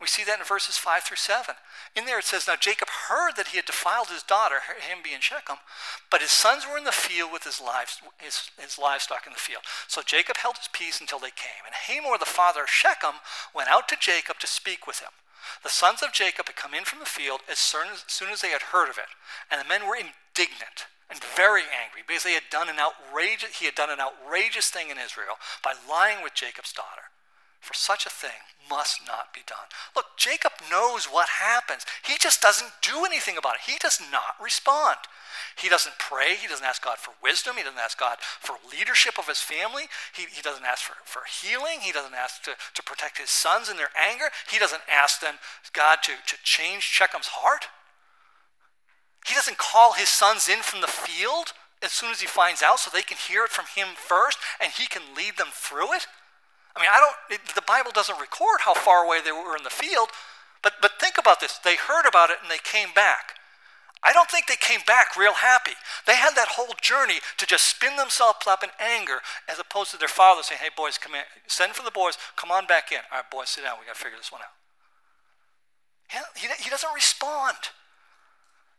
We 0.00 0.06
see 0.06 0.24
that 0.24 0.38
in 0.38 0.44
verses 0.46 0.78
5 0.78 1.02
through 1.02 1.20
7. 1.20 1.54
In 1.94 2.06
there 2.06 2.18
it 2.18 2.24
says, 2.24 2.48
Now 2.48 2.56
Jacob 2.56 2.88
heard 3.08 3.36
that 3.36 3.48
he 3.48 3.58
had 3.58 3.66
defiled 3.66 4.08
his 4.08 4.22
daughter, 4.22 4.64
him 4.80 5.04
being 5.04 5.20
Shechem, 5.20 5.60
but 6.10 6.22
his 6.22 6.30
sons 6.30 6.64
were 6.64 6.78
in 6.78 6.84
the 6.84 6.92
field 6.92 7.30
with 7.30 7.44
his, 7.44 7.60
lives, 7.60 8.00
his, 8.16 8.48
his 8.58 8.78
livestock 8.78 9.26
in 9.26 9.34
the 9.34 9.38
field. 9.38 9.62
So 9.88 10.00
Jacob 10.00 10.38
held 10.38 10.56
his 10.56 10.72
peace 10.72 11.00
until 11.00 11.18
they 11.18 11.36
came. 11.36 11.68
And 11.68 11.76
Hamor, 11.76 12.16
the 12.16 12.24
father 12.24 12.62
of 12.64 12.70
Shechem, 12.70 13.20
went 13.54 13.68
out 13.68 13.88
to 13.88 13.96
Jacob 14.00 14.38
to 14.40 14.46
speak 14.46 14.86
with 14.86 15.00
him. 15.00 15.12
The 15.62 15.68
sons 15.68 16.02
of 16.02 16.12
Jacob 16.12 16.46
had 16.46 16.56
come 16.56 16.72
in 16.72 16.84
from 16.84 17.00
the 17.00 17.04
field 17.04 17.40
as 17.50 17.58
soon 17.58 17.88
as, 17.92 18.40
they 18.40 18.56
had 18.56 18.72
heard 18.72 18.88
of 18.88 18.96
it, 18.96 19.12
and 19.50 19.60
the 19.60 19.68
men 19.68 19.86
were 19.86 19.96
indignant 19.96 20.88
and 21.10 21.20
very 21.36 21.68
angry 21.68 22.00
because 22.06 22.22
they 22.22 22.34
had 22.34 22.48
done 22.50 22.68
an 22.68 22.78
outrageous, 22.78 23.58
he 23.58 23.66
had 23.66 23.74
done 23.74 23.90
an 23.90 24.00
outrageous 24.00 24.70
thing 24.70 24.88
in 24.88 24.96
Israel 24.96 25.36
by 25.62 25.74
lying 25.88 26.22
with 26.22 26.34
Jacob's 26.34 26.72
daughter. 26.72 27.09
For 27.60 27.74
such 27.74 28.06
a 28.06 28.10
thing 28.10 28.48
must 28.68 29.06
not 29.06 29.34
be 29.34 29.40
done. 29.46 29.68
Look, 29.94 30.16
Jacob 30.16 30.52
knows 30.70 31.06
what 31.06 31.28
happens. 31.28 31.84
He 32.02 32.16
just 32.18 32.40
doesn't 32.40 32.72
do 32.82 33.04
anything 33.04 33.36
about 33.36 33.56
it. 33.56 33.70
He 33.70 33.78
does 33.78 34.00
not 34.10 34.40
respond. 34.42 34.96
He 35.56 35.68
doesn't 35.68 35.98
pray. 35.98 36.36
He 36.36 36.48
doesn't 36.48 36.64
ask 36.64 36.82
God 36.82 36.98
for 36.98 37.12
wisdom. 37.22 37.56
He 37.56 37.62
doesn't 37.62 37.78
ask 37.78 37.98
God 37.98 38.18
for 38.20 38.56
leadership 38.70 39.18
of 39.18 39.28
his 39.28 39.40
family. 39.40 39.84
He, 40.14 40.24
he 40.32 40.40
doesn't 40.40 40.64
ask 40.64 40.84
for, 40.84 40.96
for 41.04 41.22
healing. 41.28 41.80
He 41.80 41.92
doesn't 41.92 42.14
ask 42.14 42.42
to, 42.44 42.52
to 42.74 42.82
protect 42.82 43.18
his 43.18 43.30
sons 43.30 43.68
in 43.68 43.76
their 43.76 43.92
anger. 43.94 44.30
He 44.50 44.58
doesn't 44.58 44.82
ask 44.90 45.20
them, 45.20 45.34
God 45.72 45.98
to, 46.04 46.12
to 46.26 46.36
change 46.42 46.82
Shechem's 46.82 47.28
heart. 47.28 47.66
He 49.26 49.34
doesn't 49.34 49.58
call 49.58 49.92
his 49.92 50.08
sons 50.08 50.48
in 50.48 50.60
from 50.62 50.80
the 50.80 50.88
field 50.88 51.52
as 51.82 51.92
soon 51.92 52.10
as 52.10 52.20
he 52.20 52.26
finds 52.26 52.62
out 52.62 52.78
so 52.78 52.90
they 52.90 53.02
can 53.02 53.16
hear 53.16 53.44
it 53.44 53.50
from 53.50 53.66
him 53.74 53.88
first 53.96 54.38
and 54.62 54.72
he 54.72 54.86
can 54.86 55.02
lead 55.16 55.36
them 55.36 55.48
through 55.52 55.92
it. 55.92 56.06
I 56.76 56.80
mean, 56.80 56.90
I 56.92 56.98
don't, 57.00 57.40
it, 57.40 57.54
the 57.54 57.66
Bible 57.66 57.90
doesn't 57.92 58.18
record 58.20 58.60
how 58.62 58.74
far 58.74 59.04
away 59.04 59.20
they 59.20 59.32
were 59.32 59.56
in 59.56 59.64
the 59.64 59.70
field, 59.70 60.08
but, 60.62 60.74
but 60.80 61.00
think 61.00 61.18
about 61.18 61.40
this. 61.40 61.58
They 61.58 61.76
heard 61.76 62.06
about 62.06 62.30
it 62.30 62.38
and 62.42 62.50
they 62.50 62.62
came 62.62 62.88
back. 62.94 63.40
I 64.02 64.12
don't 64.14 64.30
think 64.30 64.46
they 64.46 64.56
came 64.56 64.80
back 64.86 65.16
real 65.16 65.34
happy. 65.34 65.76
They 66.06 66.16
had 66.16 66.34
that 66.34 66.56
whole 66.56 66.72
journey 66.80 67.20
to 67.36 67.44
just 67.44 67.64
spin 67.64 67.96
themselves 67.96 68.46
up 68.48 68.64
in 68.64 68.70
anger 68.80 69.20
as 69.46 69.58
opposed 69.58 69.90
to 69.90 69.98
their 69.98 70.08
father 70.08 70.42
saying, 70.42 70.60
hey, 70.62 70.70
boys, 70.74 70.96
come 70.96 71.14
in. 71.14 71.24
Send 71.46 71.74
for 71.74 71.84
the 71.84 71.90
boys. 71.90 72.16
Come 72.36 72.50
on 72.50 72.66
back 72.66 72.92
in. 72.92 73.04
All 73.12 73.20
right, 73.20 73.30
boys, 73.30 73.50
sit 73.50 73.64
down. 73.64 73.76
we 73.78 73.84
got 73.84 73.96
to 73.96 74.00
figure 74.00 74.16
this 74.16 74.32
one 74.32 74.40
out. 74.40 74.56
He, 76.08 76.46
he, 76.46 76.64
he 76.64 76.70
doesn't 76.70 76.94
respond. 76.94 77.56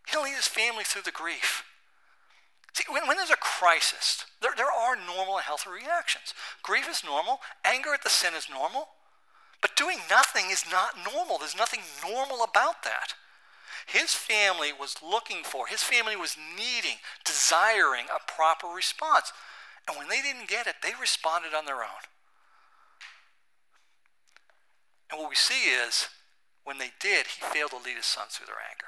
He'll 0.09 0.23
lead 0.23 0.35
his 0.35 0.47
family 0.47 0.83
through 0.83 1.03
the 1.03 1.11
grief. 1.11 1.63
See, 2.73 2.85
when, 2.89 3.07
when, 3.07 3.17
there's 3.17 3.29
a 3.29 3.35
crisis, 3.35 4.25
there, 4.41 4.51
there 4.55 4.71
are 4.71 4.95
normal 4.95 5.35
and 5.35 5.43
healthy 5.43 5.69
reactions. 5.69 6.33
Grief 6.63 6.87
is 6.89 7.03
normal, 7.03 7.39
anger 7.65 7.93
at 7.93 8.03
the 8.03 8.09
sin 8.09 8.33
is 8.35 8.47
normal, 8.49 8.87
but 9.61 9.75
doing 9.75 9.97
nothing 10.09 10.45
is 10.49 10.63
not 10.71 10.95
normal. 11.13 11.37
There's 11.37 11.57
nothing 11.57 11.81
normal 12.01 12.43
about 12.43 12.83
that. 12.83 13.13
His 13.85 14.13
family 14.13 14.71
was 14.71 14.95
looking 15.03 15.43
for, 15.43 15.67
his 15.67 15.83
family 15.83 16.15
was 16.15 16.37
needing, 16.37 16.97
desiring 17.25 18.05
a 18.05 18.31
proper 18.31 18.67
response. 18.67 19.33
And 19.87 19.97
when 19.97 20.07
they 20.07 20.21
didn't 20.21 20.47
get 20.47 20.67
it, 20.67 20.75
they 20.81 20.91
responded 20.99 21.53
on 21.53 21.65
their 21.65 21.81
own. 21.81 22.05
And 25.11 25.19
what 25.19 25.29
we 25.29 25.35
see 25.35 25.69
is, 25.69 26.07
when 26.63 26.77
they 26.77 26.91
did, 26.99 27.27
he 27.27 27.41
failed 27.41 27.71
to 27.71 27.77
lead 27.77 27.97
his 27.97 28.05
sons 28.05 28.33
through 28.33 28.47
their 28.47 28.63
anger. 28.63 28.87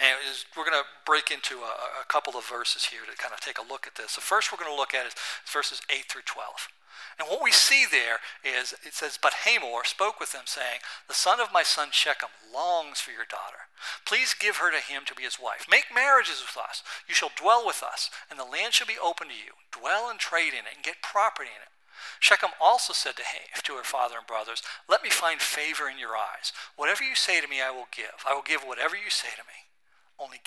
And 0.00 0.16
is, 0.24 0.46
we're 0.56 0.64
going 0.64 0.80
to 0.80 0.88
break 1.04 1.30
into 1.30 1.60
a, 1.60 2.00
a, 2.00 2.08
couple 2.08 2.32
of 2.32 2.48
verses 2.48 2.88
here 2.88 3.04
to 3.04 3.12
kind 3.20 3.34
of 3.36 3.40
take 3.40 3.58
a 3.60 3.68
look 3.68 3.86
at 3.86 4.00
this. 4.00 4.16
The 4.16 4.24
first 4.24 4.48
we're 4.48 4.56
going 4.58 4.72
to 4.72 4.76
look 4.76 4.94
at 4.94 5.06
is 5.06 5.12
verses 5.44 5.82
8 5.92 6.08
through 6.08 6.24
12. 6.24 6.72
And 7.20 7.28
what 7.28 7.44
we 7.44 7.52
see 7.52 7.84
there 7.84 8.24
is 8.40 8.72
it 8.80 8.94
says, 8.94 9.18
But 9.20 9.44
Hamor 9.44 9.84
spoke 9.84 10.18
with 10.18 10.32
them, 10.32 10.48
saying, 10.48 10.80
The 11.06 11.14
son 11.14 11.38
of 11.38 11.52
my 11.52 11.62
son 11.62 11.88
Shechem 11.92 12.32
longs 12.48 13.00
for 13.00 13.12
your 13.12 13.28
daughter. 13.28 13.68
Please 14.08 14.32
give 14.32 14.56
her 14.56 14.72
to 14.72 14.80
him 14.80 15.04
to 15.04 15.14
be 15.14 15.24
his 15.24 15.36
wife. 15.36 15.68
Make 15.70 15.92
marriages 15.94 16.40
with 16.40 16.56
us. 16.56 16.82
You 17.06 17.14
shall 17.14 17.36
dwell 17.36 17.62
with 17.66 17.84
us, 17.84 18.08
and 18.30 18.40
the 18.40 18.48
land 18.48 18.72
shall 18.72 18.88
be 18.88 19.00
open 19.00 19.28
to 19.28 19.36
you. 19.36 19.60
Dwell 19.68 20.08
and 20.08 20.18
trade 20.18 20.56
in 20.56 20.64
it, 20.64 20.76
and 20.76 20.84
get 20.84 21.04
property 21.04 21.52
in 21.52 21.60
it. 21.60 21.72
Shechem 22.18 22.56
also 22.60 22.92
said 22.92 23.16
to, 23.16 23.24
to 23.62 23.76
her 23.76 23.84
father 23.84 24.16
and 24.16 24.26
brothers, 24.26 24.62
Let 24.88 25.02
me 25.02 25.10
find 25.10 25.40
favor 25.40 25.88
in 25.88 25.98
your 25.98 26.16
eyes. 26.16 26.52
Whatever 26.76 27.04
you 27.04 27.14
say 27.14 27.40
to 27.40 27.48
me, 27.48 27.60
I 27.60 27.70
will 27.70 27.88
give. 27.92 28.24
I 28.28 28.32
will 28.32 28.44
give 28.44 28.62
whatever 28.62 28.96
you 28.96 29.10
say 29.10 29.28
to 29.36 29.44
me. 29.44 29.69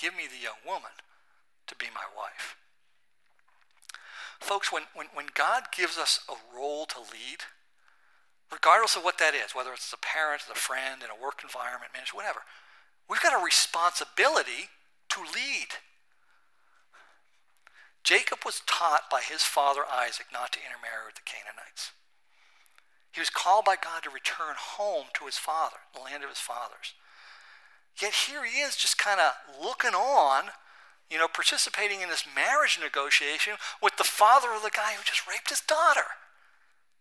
Give 0.04 0.20
me 0.20 0.28
the 0.28 0.44
young 0.44 0.60
woman 0.68 0.92
to 1.66 1.76
be 1.80 1.88
my 1.96 2.04
wife. 2.12 2.60
Folks, 4.38 4.70
when, 4.70 4.84
when, 4.94 5.08
when 5.14 5.28
God 5.34 5.72
gives 5.72 5.98
us 5.98 6.20
a 6.28 6.36
role 6.52 6.86
to 6.88 7.00
lead, 7.00 7.48
regardless 8.52 8.98
of 8.98 9.06
what 9.06 9.18
that 9.20 9.32
is, 9.34 9.56
whether 9.56 9.72
it's 9.72 9.96
a 9.96 9.98
parent, 9.98 10.42
a 10.52 10.60
friend, 10.60 11.00
in 11.00 11.08
a 11.08 11.16
work 11.16 11.40
environment, 11.40 11.96
manager, 11.96 12.20
whatever, 12.20 12.44
we've 13.08 13.24
got 13.24 13.32
a 13.32 13.40
responsibility 13.40 14.68
to 15.08 15.22
lead. 15.24 15.80
Jacob 18.04 18.40
was 18.44 18.62
taught 18.68 19.08
by 19.10 19.22
his 19.24 19.44
father 19.44 19.88
Isaac 19.88 20.28
not 20.36 20.52
to 20.52 20.60
intermarry 20.60 21.08
with 21.08 21.16
the 21.16 21.24
Canaanites. 21.24 21.96
He 23.16 23.24
was 23.24 23.32
called 23.32 23.64
by 23.64 23.80
God 23.80 24.04
to 24.04 24.12
return 24.12 24.60
home 24.60 25.16
to 25.16 25.32
his 25.32 25.40
father, 25.40 25.88
the 25.96 26.04
land 26.04 26.28
of 26.28 26.30
his 26.30 26.44
fathers. 26.44 26.92
Yet 28.02 28.14
here 28.28 28.46
he 28.46 28.60
is 28.60 28.76
just 28.76 28.98
kind 28.98 29.20
of 29.20 29.34
looking 29.64 29.94
on, 29.94 30.46
you 31.10 31.18
know, 31.18 31.28
participating 31.28 32.02
in 32.02 32.10
this 32.10 32.26
marriage 32.36 32.80
negotiation 32.82 33.54
with 33.82 33.98
the 33.98 34.04
father 34.04 34.50
of 34.56 34.64
the 34.64 34.72
guy 34.74 34.94
who 34.94 35.04
just 35.04 35.28
raped 35.28 35.50
his 35.50 35.62
daughter. 35.62 36.18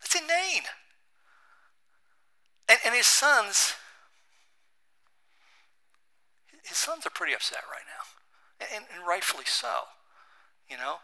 That's 0.00 0.14
inane. 0.14 0.64
And, 2.68 2.78
and 2.84 2.94
his 2.94 3.06
sons, 3.06 3.74
his 6.64 6.76
sons 6.76 7.06
are 7.06 7.10
pretty 7.10 7.34
upset 7.34 7.62
right 7.70 7.86
now, 7.86 8.66
and, 8.76 8.84
and 8.94 9.06
rightfully 9.06 9.44
so. 9.46 9.88
You 10.68 10.76
know, 10.76 10.96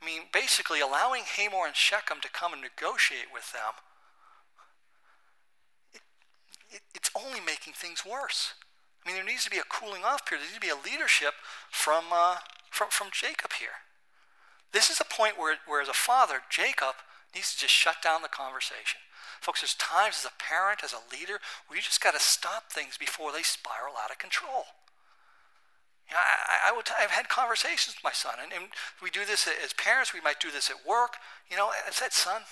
I 0.00 0.06
mean, 0.06 0.22
basically 0.32 0.80
allowing 0.80 1.22
Hamor 1.36 1.66
and 1.66 1.76
Shechem 1.76 2.18
to 2.22 2.28
come 2.28 2.52
and 2.52 2.62
negotiate 2.62 3.32
with 3.32 3.52
them, 3.52 3.74
it, 5.92 6.00
it, 6.70 6.82
it's 6.94 7.10
only 7.14 7.40
making 7.40 7.74
things 7.74 8.04
worse. 8.04 8.54
I 9.02 9.08
mean, 9.08 9.16
there 9.16 9.26
needs 9.26 9.44
to 9.44 9.50
be 9.50 9.58
a 9.58 9.66
cooling 9.66 10.04
off 10.04 10.24
period. 10.24 10.46
There 10.46 10.50
needs 10.50 10.62
to 10.62 10.66
be 10.66 10.72
a 10.72 10.78
leadership 10.78 11.34
from, 11.70 12.04
uh, 12.12 12.36
from, 12.70 12.88
from 12.90 13.08
Jacob 13.10 13.58
here. 13.58 13.82
This 14.72 14.88
is 14.90 15.00
a 15.00 15.04
point 15.04 15.38
where, 15.38 15.56
where, 15.66 15.82
as 15.82 15.88
a 15.88 15.96
father, 15.96 16.40
Jacob 16.48 17.02
needs 17.34 17.52
to 17.54 17.60
just 17.60 17.74
shut 17.74 18.00
down 18.02 18.22
the 18.22 18.28
conversation. 18.28 19.00
Folks, 19.40 19.60
there's 19.60 19.74
times 19.74 20.22
as 20.22 20.30
a 20.30 20.38
parent, 20.38 20.84
as 20.84 20.94
a 20.94 21.02
leader, 21.10 21.42
where 21.66 21.76
you 21.76 21.82
just 21.82 22.00
got 22.00 22.14
to 22.14 22.22
stop 22.22 22.70
things 22.70 22.96
before 22.96 23.32
they 23.32 23.42
spiral 23.42 23.98
out 23.98 24.10
of 24.10 24.18
control. 24.18 24.70
You 26.06 26.14
know, 26.14 26.22
I, 26.22 26.70
I 26.70 26.76
would 26.76 26.86
t- 26.86 26.94
I've 26.98 27.10
had 27.10 27.28
conversations 27.28 27.96
with 27.96 28.04
my 28.04 28.14
son, 28.14 28.38
and, 28.38 28.52
and 28.52 28.70
we 29.02 29.10
do 29.10 29.24
this 29.26 29.48
as 29.48 29.72
parents. 29.74 30.14
We 30.14 30.20
might 30.20 30.40
do 30.40 30.50
this 30.50 30.70
at 30.70 30.86
work. 30.86 31.18
You 31.50 31.56
know, 31.56 31.74
I 31.74 31.90
said, 31.90 32.12
son, 32.12 32.42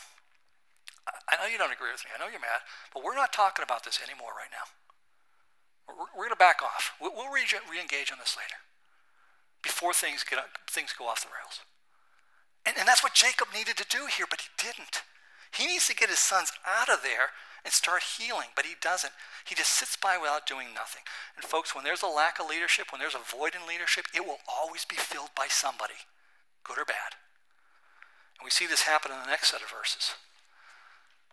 I 1.28 1.36
know 1.40 1.50
you 1.50 1.58
don't 1.58 1.72
agree 1.72 1.90
with 1.90 2.04
me. 2.04 2.10
I 2.14 2.18
know 2.18 2.30
you're 2.30 2.42
mad, 2.42 2.62
but 2.92 3.02
we're 3.02 3.16
not 3.16 3.32
talking 3.32 3.62
about 3.62 3.84
this 3.84 3.98
anymore 4.02 4.36
right 4.36 4.50
now. 4.52 4.66
We're, 5.88 6.10
we're 6.14 6.26
going 6.29 6.29
to 6.29 6.29
back 6.40 6.64
off. 6.64 6.96
We'll, 6.96 7.12
re- 7.28 7.44
engage 7.76 8.10
on 8.10 8.18
this 8.18 8.34
later 8.40 8.56
before 9.62 9.92
things, 9.92 10.24
get, 10.24 10.40
things 10.64 10.96
go 10.96 11.04
off 11.04 11.20
the 11.20 11.28
rails. 11.28 11.60
And, 12.64 12.76
and 12.80 12.88
that's 12.88 13.04
what 13.04 13.12
Jacob 13.12 13.48
needed 13.52 13.76
to 13.76 13.84
do 13.84 14.08
here, 14.08 14.24
but 14.24 14.40
he 14.40 14.48
didn't. 14.56 15.04
He 15.52 15.68
needs 15.68 15.86
to 15.88 15.94
get 15.94 16.08
his 16.08 16.18
sons 16.18 16.52
out 16.64 16.88
of 16.88 17.04
there 17.04 17.36
and 17.64 17.72
start 17.72 18.16
healing, 18.16 18.56
but 18.56 18.64
he 18.64 18.72
doesn't. 18.80 19.12
He 19.44 19.54
just 19.54 19.76
sits 19.76 19.96
by 20.00 20.16
without 20.16 20.48
doing 20.48 20.72
nothing. 20.72 21.04
And 21.36 21.44
folks, 21.44 21.74
when 21.74 21.84
there's 21.84 22.02
a 22.02 22.08
lack 22.08 22.40
of 22.40 22.48
leadership, 22.48 22.88
when 22.88 23.00
there's 23.00 23.18
a 23.18 23.20
void 23.20 23.52
in 23.52 23.68
leadership, 23.68 24.06
it 24.14 24.24
will 24.24 24.40
always 24.48 24.88
be 24.88 24.96
filled 24.96 25.36
by 25.36 25.46
somebody, 25.48 26.08
good 26.64 26.78
or 26.80 26.88
bad. 26.88 27.20
And 28.40 28.44
we 28.44 28.50
see 28.50 28.64
this 28.64 28.88
happen 28.88 29.12
in 29.12 29.20
the 29.20 29.28
next 29.28 29.52
set 29.52 29.60
of 29.60 29.68
verses. 29.68 30.16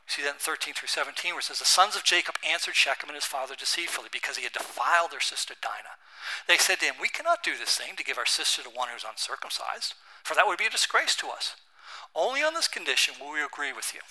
See 0.07 0.23
that 0.23 0.39
in 0.39 0.39
13 0.39 0.73
through 0.73 0.87
17, 0.87 1.35
where 1.35 1.39
it 1.39 1.43
says, 1.43 1.59
The 1.59 1.67
sons 1.67 1.95
of 1.95 2.07
Jacob 2.07 2.35
answered 2.39 2.75
Shechem 2.75 3.09
and 3.09 3.15
his 3.15 3.27
father 3.27 3.55
deceitfully 3.59 4.07
because 4.11 4.37
he 4.37 4.47
had 4.47 4.55
defiled 4.55 5.11
their 5.11 5.19
sister 5.19 5.53
Dinah. 5.59 5.99
They 6.47 6.57
said 6.57 6.79
to 6.79 6.85
him, 6.85 6.95
We 6.99 7.11
cannot 7.11 7.43
do 7.43 7.59
this 7.59 7.75
thing 7.75 7.95
to 7.97 8.07
give 8.07 8.17
our 8.17 8.25
sister 8.25 8.63
to 8.63 8.69
one 8.69 8.87
who 8.87 8.95
is 8.95 9.03
uncircumcised, 9.03 9.93
for 10.23 10.33
that 10.33 10.47
would 10.47 10.57
be 10.57 10.65
a 10.65 10.71
disgrace 10.71 11.15
to 11.17 11.27
us. 11.27 11.55
Only 12.15 12.41
on 12.41 12.55
this 12.55 12.67
condition 12.71 13.15
will 13.19 13.33
we 13.33 13.43
agree 13.43 13.73
with 13.75 13.93
you 13.93 14.01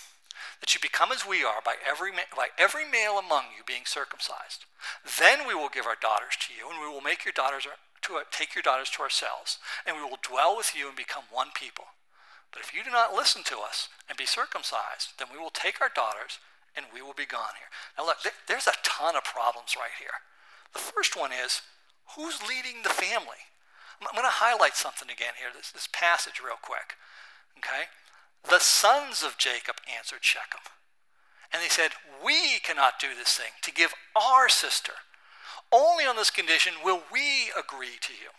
that 0.60 0.74
you 0.74 0.80
become 0.80 1.12
as 1.12 1.26
we 1.26 1.44
are 1.44 1.60
by 1.64 1.74
every, 1.86 2.12
by 2.12 2.48
every 2.58 2.84
male 2.84 3.18
among 3.18 3.56
you 3.56 3.64
being 3.66 3.84
circumcised. 3.84 4.64
Then 5.18 5.46
we 5.46 5.54
will 5.54 5.68
give 5.68 5.86
our 5.86 5.96
daughters 6.00 6.36
to 6.46 6.52
you, 6.52 6.70
and 6.70 6.80
we 6.80 6.88
will 6.88 7.00
make 7.00 7.24
your 7.24 7.32
daughters 7.32 7.66
to, 8.02 8.20
take 8.30 8.54
your 8.54 8.62
daughters 8.62 8.90
to 8.90 9.02
ourselves, 9.02 9.58
and 9.86 9.96
we 9.96 10.02
will 10.02 10.20
dwell 10.22 10.56
with 10.56 10.74
you 10.76 10.88
and 10.88 10.96
become 10.96 11.24
one 11.30 11.48
people. 11.54 11.86
But 12.52 12.62
if 12.62 12.74
you 12.74 12.82
do 12.82 12.90
not 12.90 13.14
listen 13.14 13.42
to 13.44 13.58
us 13.58 13.88
and 14.08 14.16
be 14.16 14.26
circumcised, 14.26 15.18
then 15.18 15.28
we 15.32 15.38
will 15.38 15.52
take 15.52 15.80
our 15.80 15.90
daughters 15.92 16.38
and 16.76 16.86
we 16.92 17.00
will 17.00 17.16
be 17.16 17.26
gone 17.26 17.56
here. 17.58 17.72
Now, 17.96 18.06
look, 18.06 18.18
there's 18.46 18.66
a 18.66 18.82
ton 18.82 19.16
of 19.16 19.24
problems 19.24 19.76
right 19.76 19.96
here. 19.98 20.24
The 20.72 20.78
first 20.78 21.16
one 21.16 21.32
is 21.32 21.62
who's 22.16 22.40
leading 22.42 22.82
the 22.82 22.90
family? 22.90 23.48
I'm 24.00 24.12
going 24.12 24.28
to 24.28 24.44
highlight 24.44 24.76
something 24.76 25.08
again 25.08 25.40
here, 25.40 25.48
this, 25.56 25.72
this 25.72 25.88
passage, 25.90 26.40
real 26.44 26.60
quick. 26.60 27.00
Okay? 27.56 27.88
The 28.44 28.60
sons 28.60 29.22
of 29.22 29.38
Jacob 29.38 29.76
answered 29.88 30.20
Shechem. 30.20 30.60
And 31.52 31.62
they 31.62 31.68
said, 31.68 31.92
We 32.22 32.60
cannot 32.62 33.00
do 33.00 33.08
this 33.16 33.36
thing 33.36 33.56
to 33.62 33.72
give 33.72 33.94
our 34.14 34.48
sister. 34.48 34.92
Only 35.72 36.04
on 36.04 36.16
this 36.16 36.30
condition 36.30 36.74
will 36.84 37.02
we 37.10 37.50
agree 37.58 37.96
to 38.00 38.12
you. 38.12 38.30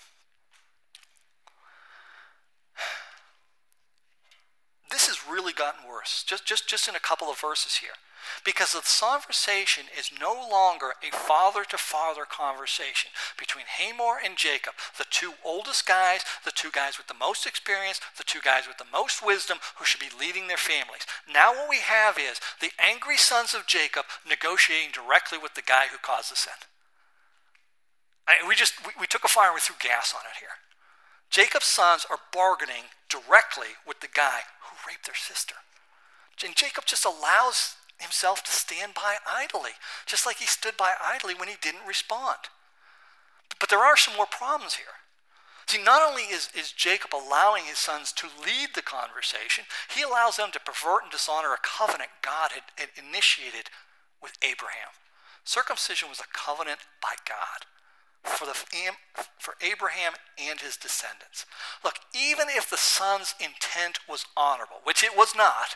This 4.89 5.07
has 5.07 5.27
really 5.29 5.53
gotten 5.53 5.87
worse, 5.87 6.23
just, 6.25 6.45
just, 6.45 6.67
just 6.67 6.87
in 6.87 6.95
a 6.95 6.99
couple 6.99 7.29
of 7.29 7.39
verses 7.39 7.77
here. 7.77 7.99
Because 8.43 8.73
the 8.73 8.83
conversation 8.83 9.85
is 9.97 10.11
no 10.19 10.33
longer 10.33 10.93
a 11.03 11.15
father 11.15 11.63
to 11.65 11.77
father 11.77 12.25
conversation 12.25 13.11
between 13.37 13.65
Hamor 13.67 14.19
and 14.23 14.37
Jacob, 14.37 14.73
the 14.97 15.05
two 15.09 15.33
oldest 15.45 15.87
guys, 15.87 16.21
the 16.43 16.51
two 16.51 16.71
guys 16.71 16.97
with 16.97 17.07
the 17.07 17.13
most 17.13 17.45
experience, 17.45 18.01
the 18.17 18.23
two 18.23 18.39
guys 18.43 18.67
with 18.67 18.77
the 18.77 18.91
most 18.91 19.25
wisdom 19.25 19.59
who 19.75 19.85
should 19.85 20.01
be 20.01 20.11
leading 20.11 20.47
their 20.47 20.57
families. 20.57 21.07
Now, 21.31 21.53
what 21.53 21.69
we 21.69 21.79
have 21.79 22.17
is 22.17 22.39
the 22.59 22.71
angry 22.79 23.17
sons 23.17 23.53
of 23.53 23.67
Jacob 23.67 24.05
negotiating 24.27 24.91
directly 24.91 25.37
with 25.37 25.55
the 25.55 25.61
guy 25.61 25.87
who 25.91 25.97
caused 25.97 26.31
the 26.31 26.35
sin. 26.35 26.59
I, 28.27 28.45
we 28.47 28.55
just 28.55 28.73
we, 28.85 28.91
we 28.99 29.07
took 29.07 29.23
a 29.23 29.29
fire 29.31 29.49
and 29.49 29.55
we 29.55 29.61
threw 29.61 29.75
gas 29.79 30.13
on 30.13 30.21
it 30.27 30.39
here. 30.39 30.59
Jacob's 31.29 31.65
sons 31.65 32.05
are 32.09 32.19
bargaining 32.33 32.91
directly 33.09 33.79
with 33.85 33.99
the 33.99 34.11
guy 34.13 34.47
raped 34.87 35.05
their 35.05 35.15
sister. 35.15 35.55
And 36.43 36.55
Jacob 36.55 36.85
just 36.85 37.05
allows 37.05 37.75
himself 37.99 38.43
to 38.43 38.51
stand 38.51 38.93
by 38.93 39.17
idly, 39.27 39.71
just 40.05 40.25
like 40.25 40.37
he 40.37 40.45
stood 40.45 40.77
by 40.77 40.93
idly 41.01 41.33
when 41.33 41.47
he 41.47 41.55
didn't 41.61 41.87
respond. 41.87 42.49
But 43.59 43.69
there 43.69 43.83
are 43.83 43.97
some 43.97 44.15
more 44.15 44.29
problems 44.29 44.75
here. 44.75 45.01
See, 45.65 45.81
not 45.83 46.07
only 46.07 46.23
is, 46.23 46.49
is 46.55 46.71
Jacob 46.71 47.11
allowing 47.13 47.65
his 47.65 47.77
sons 47.77 48.13
to 48.13 48.27
lead 48.27 48.69
the 48.73 48.81
conversation, 48.81 49.65
he 49.93 50.01
allows 50.01 50.37
them 50.37 50.51
to 50.53 50.59
pervert 50.59 51.03
and 51.03 51.11
dishonor 51.11 51.53
a 51.53 51.57
covenant 51.61 52.11
God 52.21 52.51
had, 52.53 52.63
had 52.77 52.89
initiated 52.95 53.69
with 54.21 54.37
Abraham. 54.41 54.95
Circumcision 55.43 56.07
was 56.07 56.21
a 56.21 56.31
covenant 56.31 56.79
by 57.01 57.15
God 57.27 57.67
for, 58.27 58.45
the, 58.45 58.53
for 59.39 59.55
Abraham 59.61 60.13
and 60.37 60.59
his 60.59 60.77
descendants. 60.77 61.45
Look, 61.83 61.95
even 62.13 62.47
if 62.49 62.69
the 62.69 62.77
son's 62.77 63.33
intent 63.39 63.99
was 64.07 64.25
honorable, 64.35 64.81
which 64.83 65.03
it 65.03 65.15
was 65.15 65.33
not, 65.35 65.75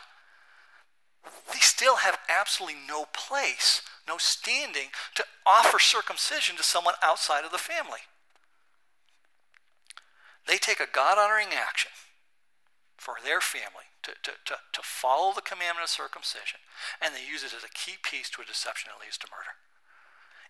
they 1.52 1.60
still 1.60 1.96
have 1.96 2.18
absolutely 2.28 2.78
no 2.86 3.06
place, 3.12 3.82
no 4.06 4.18
standing 4.18 4.88
to 5.14 5.24
offer 5.46 5.78
circumcision 5.78 6.56
to 6.56 6.62
someone 6.62 6.94
outside 7.02 7.44
of 7.44 7.52
the 7.52 7.58
family. 7.58 8.00
They 10.46 10.58
take 10.58 10.80
a 10.80 10.90
God 10.92 11.18
honoring 11.18 11.54
action 11.54 11.92
for 12.96 13.14
their 13.24 13.40
family 13.40 13.90
to, 14.02 14.12
to, 14.22 14.32
to, 14.46 14.54
to 14.72 14.80
follow 14.82 15.32
the 15.32 15.42
commandment 15.42 15.84
of 15.84 15.90
circumcision, 15.90 16.58
and 17.00 17.14
they 17.14 17.22
use 17.22 17.44
it 17.44 17.54
as 17.54 17.62
a 17.62 17.74
key 17.74 17.96
piece 18.02 18.28
to 18.30 18.42
a 18.42 18.44
deception 18.44 18.90
that 18.90 19.02
leads 19.04 19.18
to 19.18 19.28
murder. 19.30 19.54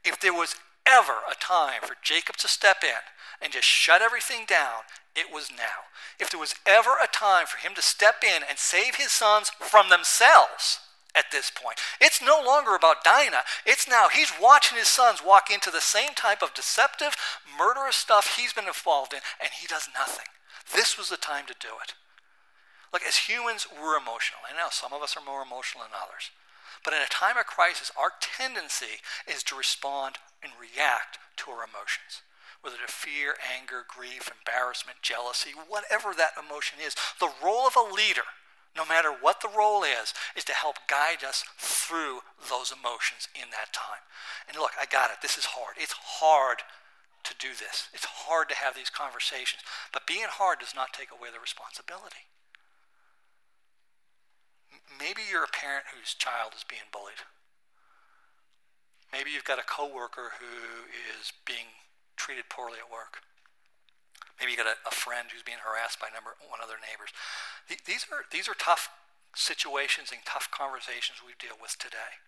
If 0.05 0.21
there 0.21 0.33
was 0.33 0.57
ever 0.87 1.21
a 1.31 1.35
time 1.35 1.81
for 1.83 1.97
Jacob 2.03 2.37
to 2.39 2.49
step 2.49 2.83
in 2.83 3.03
and 3.41 3.53
just 3.53 3.67
shut 3.67 4.03
everything 4.03 4.45
down, 4.47 4.87
it 5.15 5.33
was 5.33 5.51
now. 5.51 5.91
If 6.19 6.31
there 6.31 6.41
was 6.41 6.55
ever 6.67 6.97
a 7.03 7.07
time 7.07 7.47
for 7.47 7.59
him 7.59 7.75
to 7.75 7.83
step 7.83 8.23
in 8.23 8.43
and 8.49 8.59
save 8.59 8.97
his 8.97 9.13
sons 9.13 9.51
from 9.59 9.91
themselves 9.91 10.81
at 11.15 11.31
this 11.31 11.51
point, 11.51 11.79
it's 12.01 12.23
no 12.23 12.43
longer 12.45 12.75
about 12.75 13.05
Dinah. 13.05 13.45
It's 13.67 13.89
now 13.89 14.09
he's 14.09 14.33
watching 14.41 14.79
his 14.79 14.89
sons 14.89 15.21
walk 15.25 15.51
into 15.53 15.71
the 15.71 15.81
same 15.81 16.15
type 16.15 16.43
of 16.43 16.55
deceptive, 16.55 17.17
murderous 17.59 17.97
stuff 17.97 18.37
he's 18.37 18.53
been 18.53 18.67
involved 18.67 19.13
in, 19.13 19.21
and 19.41 19.51
he 19.61 19.67
does 19.67 19.89
nothing. 19.93 20.27
This 20.75 20.97
was 20.97 21.11
the 21.11 21.17
time 21.17 21.47
to 21.47 21.55
do 21.59 21.77
it. 21.83 21.95
Look, 22.93 23.03
as 23.07 23.29
humans, 23.29 23.67
we're 23.73 23.97
emotional. 23.97 24.41
I 24.49 24.57
know 24.57 24.69
some 24.71 24.93
of 24.93 25.03
us 25.03 25.17
are 25.17 25.25
more 25.25 25.43
emotional 25.43 25.85
than 25.85 25.97
others. 25.97 26.31
But 26.85 26.95
in 26.95 27.01
a 27.01 27.07
time 27.07 27.37
of 27.37 27.47
crisis, 27.47 27.93
our 27.97 28.13
tendency 28.21 29.01
is 29.27 29.43
to 29.45 29.57
respond 29.57 30.19
and 30.43 30.53
react 30.59 31.19
to 31.39 31.51
our 31.51 31.65
emotions. 31.65 32.23
Whether 32.61 32.79
to 32.79 32.93
fear, 32.93 33.35
anger, 33.43 33.83
grief, 33.87 34.31
embarrassment, 34.31 35.03
jealousy, 35.03 35.51
whatever 35.51 36.15
that 36.15 36.39
emotion 36.39 36.79
is. 36.79 36.95
The 37.19 37.33
role 37.43 37.67
of 37.67 37.75
a 37.75 37.83
leader, 37.83 38.23
no 38.77 38.87
matter 38.87 39.11
what 39.11 39.41
the 39.43 39.51
role 39.51 39.83
is, 39.83 40.15
is 40.37 40.45
to 40.47 40.55
help 40.55 40.79
guide 40.87 41.25
us 41.27 41.45
through 41.59 42.23
those 42.39 42.71
emotions 42.71 43.27
in 43.35 43.51
that 43.51 43.75
time. 43.75 44.07
And 44.47 44.57
look, 44.57 44.73
I 44.81 44.87
got 44.87 45.11
it. 45.11 45.19
This 45.23 45.37
is 45.37 45.59
hard. 45.59 45.75
It's 45.77 45.95
hard 46.23 46.63
to 47.25 47.35
do 47.39 47.51
this. 47.51 47.89
It's 47.93 48.07
hard 48.07 48.49
to 48.51 48.55
have 48.55 48.75
these 48.75 48.91
conversations. 48.91 49.63
But 49.93 50.07
being 50.07 50.31
hard 50.31 50.59
does 50.59 50.75
not 50.75 50.93
take 50.93 51.11
away 51.11 51.31
the 51.33 51.43
responsibility. 51.43 52.31
Maybe 54.99 55.23
you're 55.31 55.45
a 55.45 55.51
parent 55.51 55.87
whose 55.95 56.15
child 56.15 56.53
is 56.57 56.65
being 56.65 56.87
bullied. 56.93 57.27
Maybe 59.13 59.31
you've 59.31 59.45
got 59.45 59.61
a 59.61 59.69
coworker 59.69 60.41
who 60.41 60.89
is 60.89 61.37
being 61.45 61.77
treated 62.17 62.49
poorly 62.49 62.81
at 62.81 62.91
work. 62.91 63.21
Maybe 64.41 64.53
you 64.53 64.59
got 64.59 64.67
a, 64.67 64.81
a 64.89 64.91
friend 64.91 65.29
who's 65.31 65.45
being 65.45 65.61
harassed 65.61 66.01
by 66.01 66.09
number 66.09 66.35
one 66.41 66.65
other 66.65 66.81
neighbors. 66.81 67.13
These 67.69 68.09
are 68.11 68.25
these 68.33 68.49
are 68.49 68.57
tough 68.57 68.89
situations 69.37 70.11
and 70.11 70.25
tough 70.25 70.51
conversations 70.51 71.21
we 71.21 71.37
deal 71.39 71.57
with 71.61 71.79
today. 71.79 72.19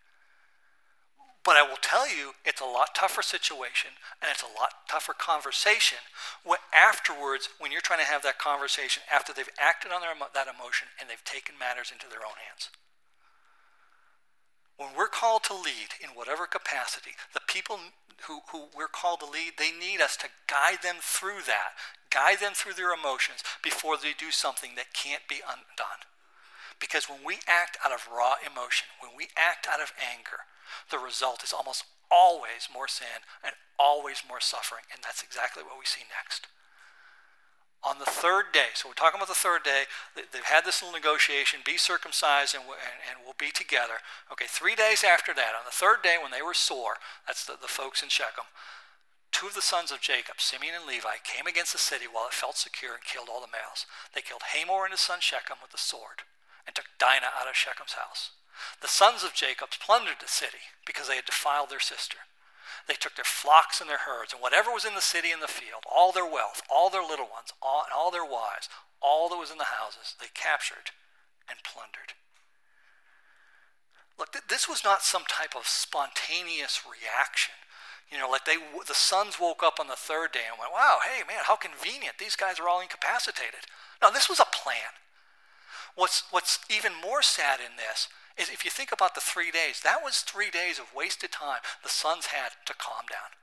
But 1.45 1.57
I 1.57 1.62
will 1.62 1.80
tell 1.80 2.09
you, 2.09 2.32
it's 2.45 2.62
a 2.62 2.68
lot 2.68 2.97
tougher 2.97 3.20
situation 3.20 3.93
and 4.22 4.32
it's 4.32 4.43
a 4.43 4.49
lot 4.49 4.89
tougher 4.89 5.12
conversation 5.12 6.01
when 6.43 6.59
afterwards, 6.72 7.51
when 7.61 7.70
you're 7.70 7.85
trying 7.85 8.01
to 8.01 8.09
have 8.09 8.22
that 8.22 8.41
conversation 8.41 9.03
after 9.12 9.32
they've 9.32 9.53
acted 9.61 9.93
on 9.93 10.01
their, 10.01 10.16
that 10.16 10.49
emotion 10.49 10.89
and 10.99 11.11
they've 11.11 11.22
taken 11.24 11.61
matters 11.61 11.93
into 11.93 12.09
their 12.09 12.24
own 12.24 12.41
hands. 12.49 12.72
When 14.77 14.91
we're 14.97 15.09
called 15.09 15.45
to 15.45 15.55
lead 15.55 15.95
in 16.03 16.11
whatever 16.11 16.47
capacity, 16.47 17.12
the 17.33 17.45
people 17.47 17.79
who, 18.27 18.41
who 18.51 18.66
we're 18.77 18.89
called 18.89 19.20
to 19.20 19.27
lead, 19.27 19.55
they 19.59 19.70
need 19.70 20.01
us 20.01 20.16
to 20.18 20.29
guide 20.47 20.83
them 20.83 20.97
through 21.01 21.47
that, 21.47 21.79
guide 22.11 22.41
them 22.41 22.53
through 22.55 22.75
their 22.75 22.93
emotions 22.93 23.45
before 23.62 23.97
they 23.97 24.12
do 24.16 24.31
something 24.31 24.72
that 24.77 24.93
can't 24.93 25.29
be 25.29 25.41
undone. 25.47 26.03
Because 26.81 27.09
when 27.09 27.22
we 27.25 27.39
act 27.47 27.79
out 27.85 27.93
of 27.93 28.09
raw 28.11 28.35
emotion, 28.43 28.89
when 28.99 29.12
we 29.16 29.29
act 29.37 29.68
out 29.70 29.81
of 29.81 29.93
anger, 30.01 30.51
the 30.91 30.99
result 30.99 31.45
is 31.45 31.53
almost 31.53 31.85
always 32.11 32.68
more 32.72 32.89
sin 32.89 33.22
and 33.43 33.55
always 33.79 34.22
more 34.27 34.41
suffering. 34.41 34.85
And 34.93 35.03
that's 35.03 35.22
exactly 35.22 35.62
what 35.62 35.79
we 35.79 35.87
see 35.87 36.03
next. 36.11 36.49
On 37.85 37.99
the 38.01 38.09
third 38.09 38.49
day, 38.53 38.72
so 38.72 38.89
we're 38.89 38.97
talking 38.97 39.20
about 39.20 39.28
the 39.28 39.37
third 39.37 39.62
day, 39.62 39.85
they've 40.16 40.49
had 40.49 40.64
this 40.64 40.80
little 40.80 40.97
negotiation 40.97 41.61
be 41.61 41.76
circumcised 41.76 42.55
and, 42.57 42.64
and, 42.64 43.20
we'll 43.20 43.37
be 43.37 43.53
together. 43.53 44.01
Okay, 44.32 44.49
three 44.49 44.74
days 44.74 45.05
after 45.05 45.35
that, 45.37 45.53
on 45.53 45.68
the 45.68 45.74
third 45.74 46.01
day 46.01 46.16
when 46.16 46.32
they 46.32 46.41
were 46.41 46.57
sore, 46.57 46.97
that's 47.26 47.45
the, 47.45 47.61
the 47.61 47.68
folks 47.68 48.03
in 48.03 48.09
Shechem, 48.09 48.49
two 49.32 49.49
of 49.49 49.55
the 49.55 49.61
sons 49.61 49.93
of 49.93 50.01
Jacob, 50.01 50.41
Simeon 50.41 50.80
and 50.80 50.89
Levi, 50.89 51.20
came 51.24 51.47
against 51.47 51.76
the 51.76 51.78
city 51.78 52.07
while 52.09 52.24
it 52.24 52.32
felt 52.32 52.57
secure 52.57 52.97
and 52.97 53.05
killed 53.05 53.28
all 53.28 53.45
the 53.45 53.53
males. 53.53 53.85
They 54.14 54.24
killed 54.24 54.57
Hamor 54.57 54.89
and 54.89 54.93
his 54.97 55.05
son 55.05 55.20
Shechem 55.20 55.61
with 55.61 55.72
the 55.72 55.82
sword 55.82 56.24
and 56.64 56.72
took 56.72 56.89
Dinah 56.97 57.37
out 57.37 57.53
of 57.53 57.59
Shechem's 57.59 58.01
house. 58.01 58.32
The 58.80 58.89
sons 58.89 59.24
of 59.24 59.35
Jacob 59.35 59.76
plundered 59.76 60.24
the 60.24 60.30
city 60.30 60.72
because 60.87 61.09
they 61.09 61.16
had 61.16 61.26
defiled 61.28 61.68
their 61.68 61.82
sister. 61.82 62.24
They 62.87 62.95
took 62.95 63.16
their 63.16 63.24
flocks 63.24 63.80
and 63.80 63.89
their 63.89 64.05
herds 64.05 64.32
and 64.32 64.43
whatever 64.43 64.70
was 64.70 64.85
in 64.85 64.95
the 64.95 65.01
city 65.01 65.30
and 65.30 65.41
the 65.41 65.49
field, 65.49 65.85
all 65.89 66.12
their 66.12 66.28
wealth, 66.28 66.62
all 66.68 66.91
their 66.91 67.03
little 67.05 67.28
ones, 67.28 67.53
all, 67.62 67.85
all 67.95 68.11
their 68.11 68.24
wives, 68.24 68.68
all 69.01 69.28
that 69.28 69.41
was 69.41 69.51
in 69.51 69.59
the 69.59 69.76
houses, 69.76 70.14
they 70.20 70.28
captured 70.35 70.93
and 71.49 71.61
plundered. 71.64 72.12
Look, 74.18 74.32
th- 74.32 74.49
this 74.49 74.68
was 74.68 74.85
not 74.85 75.03
some 75.03 75.24
type 75.28 75.57
of 75.57 75.66
spontaneous 75.66 76.82
reaction. 76.85 77.55
You 78.12 78.18
know, 78.18 78.30
like 78.30 78.45
they, 78.45 78.57
the 78.87 78.95
sons 78.95 79.41
woke 79.41 79.62
up 79.62 79.80
on 79.80 79.89
the 79.89 79.99
third 79.99 80.32
day 80.32 80.47
and 80.49 80.59
went, 80.61 80.72
wow, 80.72 80.99
hey, 81.03 81.24
man, 81.26 81.45
how 81.45 81.57
convenient. 81.57 82.18
These 82.18 82.37
guys 82.37 82.61
are 82.61 82.68
all 82.68 82.80
incapacitated. 82.80 83.66
No, 84.01 84.12
this 84.12 84.28
was 84.28 84.39
a 84.39 84.53
plan. 84.53 84.93
What's, 85.97 86.24
what's 86.30 86.61
even 86.70 86.93
more 86.95 87.22
sad 87.22 87.61
in 87.61 87.76
this 87.76 88.09
is 88.37 88.49
if 88.51 88.64
you 88.64 88.70
think 88.70 88.91
about 88.91 89.14
the 89.14 89.20
three 89.20 89.51
days, 89.51 89.80
that 89.85 90.03
was 90.03 90.20
three 90.20 90.51
days 90.51 90.78
of 90.78 90.95
wasted 90.95 91.30
time 91.30 91.61
the 91.82 91.89
sons 91.89 92.26
had 92.26 92.53
to 92.66 92.74
calm 92.74 93.07
down. 93.11 93.39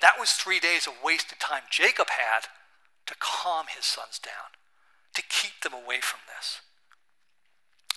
That 0.00 0.18
was 0.18 0.32
three 0.32 0.60
days 0.60 0.86
of 0.86 0.94
wasted 1.02 1.40
time 1.40 1.62
Jacob 1.70 2.08
had 2.10 2.46
to 3.06 3.14
calm 3.18 3.66
his 3.74 3.84
sons 3.84 4.20
down, 4.22 4.54
to 5.14 5.22
keep 5.22 5.62
them 5.62 5.72
away 5.72 5.98
from 6.00 6.20
this. 6.28 6.60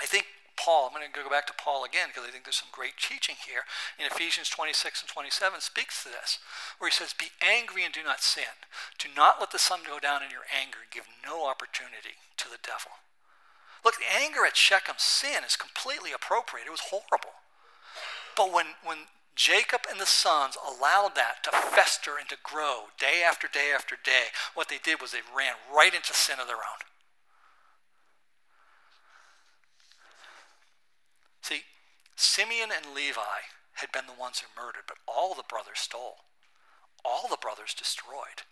I 0.01 0.05
think 0.05 0.25
Paul, 0.57 0.89
I'm 0.89 0.93
going 0.97 1.05
to 1.05 1.13
go 1.13 1.29
back 1.29 1.45
to 1.47 1.57
Paul 1.57 1.85
again 1.85 2.09
because 2.09 2.25
I 2.25 2.31
think 2.31 2.45
there's 2.45 2.61
some 2.61 2.73
great 2.73 2.97
teaching 2.97 3.35
here. 3.41 3.65
In 3.97 4.05
Ephesians 4.05 4.49
26 4.49 5.01
and 5.01 5.09
27 5.09 5.61
speaks 5.61 6.03
to 6.03 6.09
this, 6.09 6.39
where 6.77 6.89
he 6.89 6.93
says, 6.93 7.13
Be 7.13 7.33
angry 7.41 7.83
and 7.83 7.93
do 7.93 8.01
not 8.05 8.21
sin. 8.21 8.61
Do 8.97 9.09
not 9.15 9.37
let 9.39 9.51
the 9.51 9.61
sun 9.61 9.81
go 9.85 9.97
down 9.97 10.21
in 10.21 10.29
your 10.29 10.45
anger 10.49 10.85
give 10.89 11.09
no 11.25 11.45
opportunity 11.45 12.21
to 12.37 12.49
the 12.49 12.61
devil. 12.61 13.01
Look, 13.83 13.95
the 13.97 14.15
anger 14.15 14.45
at 14.45 14.55
Shechem's 14.55 15.03
sin 15.03 15.43
is 15.45 15.55
completely 15.55 16.11
appropriate. 16.13 16.67
It 16.67 16.71
was 16.71 16.89
horrible. 16.89 17.35
But 18.35 18.53
when, 18.53 18.77
when 18.83 19.09
Jacob 19.35 19.81
and 19.89 19.99
the 19.99 20.05
sons 20.05 20.57
allowed 20.57 21.15
that 21.15 21.43
to 21.43 21.51
fester 21.51 22.11
and 22.19 22.29
to 22.29 22.37
grow 22.41 22.85
day 22.97 23.23
after 23.27 23.47
day 23.47 23.71
after 23.75 23.95
day, 24.01 24.31
what 24.53 24.69
they 24.69 24.79
did 24.81 25.01
was 25.01 25.11
they 25.11 25.25
ran 25.35 25.53
right 25.73 25.93
into 25.93 26.13
sin 26.13 26.39
of 26.39 26.47
their 26.47 26.57
own. 26.57 26.81
See, 31.41 31.61
Simeon 32.15 32.69
and 32.75 32.95
Levi 32.95 33.51
had 33.75 33.91
been 33.91 34.05
the 34.07 34.19
ones 34.19 34.39
who 34.39 34.61
murdered, 34.61 34.83
but 34.87 34.97
all 35.07 35.33
the 35.33 35.43
brothers 35.47 35.79
stole. 35.79 36.17
All 37.03 37.27
the 37.29 37.37
brothers 37.41 37.73
destroyed. 37.73 38.47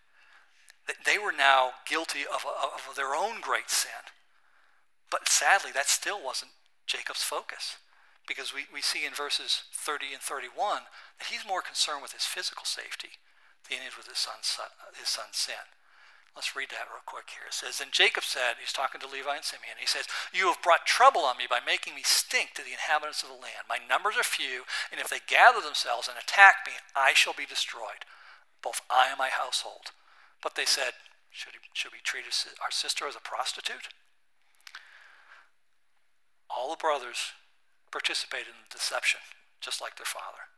They 1.05 1.17
were 1.17 1.32
now 1.32 1.71
guilty 1.88 2.21
of, 2.21 2.45
of 2.45 2.95
their 2.95 3.15
own 3.15 3.39
great 3.39 3.69
sin. 3.69 4.11
But 5.12 5.28
sadly, 5.28 5.70
that 5.76 5.91
still 5.91 6.24
wasn't 6.24 6.55
Jacob's 6.88 7.22
focus. 7.22 7.78
Because 8.26 8.55
we, 8.55 8.66
we 8.72 8.82
see 8.82 9.03
in 9.05 9.14
verses 9.14 9.68
30 9.76 10.16
and 10.16 10.24
31 10.24 10.88
that 11.20 11.28
he's 11.28 11.45
more 11.45 11.62
concerned 11.62 12.01
with 12.01 12.16
his 12.16 12.24
physical 12.24 12.64
safety 12.64 13.20
than 13.68 13.84
he 13.84 13.91
is 13.91 13.97
with 13.97 14.07
his 14.07 14.18
son's, 14.18 14.47
his 14.95 15.09
son's 15.09 15.36
sin. 15.36 15.68
Let's 16.32 16.55
read 16.55 16.72
that 16.72 16.88
real 16.88 17.03
quick 17.03 17.36
here. 17.36 17.51
It 17.51 17.57
says, 17.57 17.84
And 17.84 17.91
Jacob 17.91 18.24
said, 18.24 18.55
he's 18.55 18.72
talking 18.72 19.03
to 19.03 19.09
Levi 19.09 19.36
and 19.36 19.43
Simeon, 19.43 19.76
he 19.84 19.89
says, 19.89 20.07
You 20.32 20.47
have 20.47 20.64
brought 20.64 20.88
trouble 20.88 21.28
on 21.28 21.36
me 21.36 21.43
by 21.43 21.59
making 21.59 21.91
me 21.91 22.07
stink 22.07 22.55
to 22.55 22.64
the 22.64 22.72
inhabitants 22.72 23.20
of 23.20 23.28
the 23.28 23.36
land. 23.36 23.68
My 23.68 23.84
numbers 23.84 24.16
are 24.16 24.24
few, 24.24 24.64
and 24.95 25.03
if 25.03 25.12
they 25.12 25.20
gather 25.20 25.59
themselves 25.59 26.07
and 26.07 26.16
attack 26.16 26.64
me, 26.64 26.80
I 26.95 27.12
shall 27.12 27.36
be 27.36 27.43
destroyed, 27.43 28.07
both 28.64 28.80
I 28.88 29.12
and 29.12 29.20
my 29.20 29.28
household. 29.28 29.91
But 30.39 30.55
they 30.55 30.64
said, 30.64 30.95
Should, 31.36 31.59
he, 31.59 31.68
should 31.76 31.91
we 31.91 31.99
treat 31.99 32.24
our 32.64 32.72
sister 32.72 33.12
as 33.12 33.20
a 33.20 33.24
prostitute? 33.24 33.91
All 36.52 36.70
the 36.70 36.78
brothers 36.78 37.34
participated 37.91 38.47
in 38.47 38.68
the 38.68 38.78
deception, 38.78 39.22
just 39.60 39.82
like 39.82 39.97
their 39.97 40.06
father. 40.06 40.52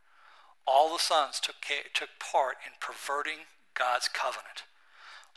All 0.66 0.92
the 0.92 1.02
sons 1.02 1.40
took, 1.40 1.56
took 1.94 2.10
part 2.18 2.56
in 2.64 2.72
perverting 2.80 3.46
God's 3.74 4.08
covenant 4.08 4.64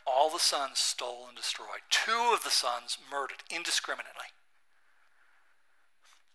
all 0.08 0.30
the 0.30 0.38
sons 0.38 0.78
stole 0.78 1.26
and 1.28 1.36
destroyed. 1.36 1.84
Two 1.90 2.32
of 2.32 2.42
the 2.42 2.50
sons 2.50 2.96
murdered 3.10 3.44
indiscriminately. 3.50 4.32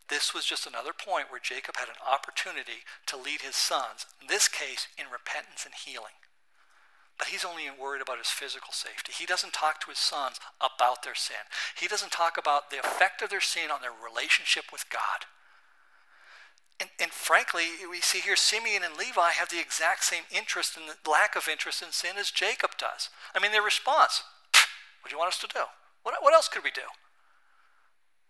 This 0.09 0.33
was 0.33 0.45
just 0.45 0.67
another 0.67 0.93
point 0.93 1.31
where 1.31 1.39
Jacob 1.41 1.77
had 1.77 1.89
an 1.89 2.01
opportunity 2.05 2.85
to 3.07 3.17
lead 3.17 3.41
his 3.41 3.55
sons, 3.55 4.05
in 4.21 4.27
this 4.27 4.47
case, 4.47 4.87
in 4.97 5.05
repentance 5.11 5.65
and 5.65 5.73
healing. 5.73 6.21
But 7.17 7.27
he's 7.27 7.45
only 7.45 7.63
worried 7.69 8.01
about 8.01 8.17
his 8.17 8.27
physical 8.33 8.73
safety. 8.73 9.13
He 9.15 9.25
doesn't 9.25 9.53
talk 9.53 9.79
to 9.81 9.89
his 9.89 9.99
sons 9.99 10.39
about 10.59 11.03
their 11.03 11.15
sin. 11.15 11.45
He 11.77 11.87
doesn't 11.87 12.11
talk 12.11 12.37
about 12.37 12.69
the 12.69 12.79
effect 12.79 13.21
of 13.21 13.29
their 13.29 13.41
sin 13.41 13.69
on 13.71 13.81
their 13.81 13.93
relationship 13.93 14.65
with 14.71 14.89
God. 14.89 15.29
And, 16.79 16.89
and, 16.99 17.11
frankly, 17.11 17.85
we 17.89 18.01
see 18.01 18.19
here 18.19 18.35
Simeon 18.35 18.81
and 18.83 18.97
Levi 18.97 19.29
have 19.29 19.49
the 19.49 19.61
exact 19.61 20.03
same 20.03 20.23
interest 20.33 20.75
and 20.75 20.97
lack 21.07 21.35
of 21.35 21.47
interest 21.47 21.83
in 21.83 21.91
sin 21.91 22.17
as 22.17 22.31
Jacob 22.31 22.71
does. 22.79 23.09
I 23.35 23.39
mean, 23.39 23.51
their 23.51 23.61
response, 23.61 24.23
what 25.01 25.09
do 25.09 25.15
you 25.15 25.19
want 25.19 25.31
us 25.31 25.39
to 25.39 25.47
do? 25.47 25.69
What, 26.01 26.15
what 26.21 26.33
else 26.33 26.49
could 26.49 26.63
we 26.63 26.71
do? 26.71 26.89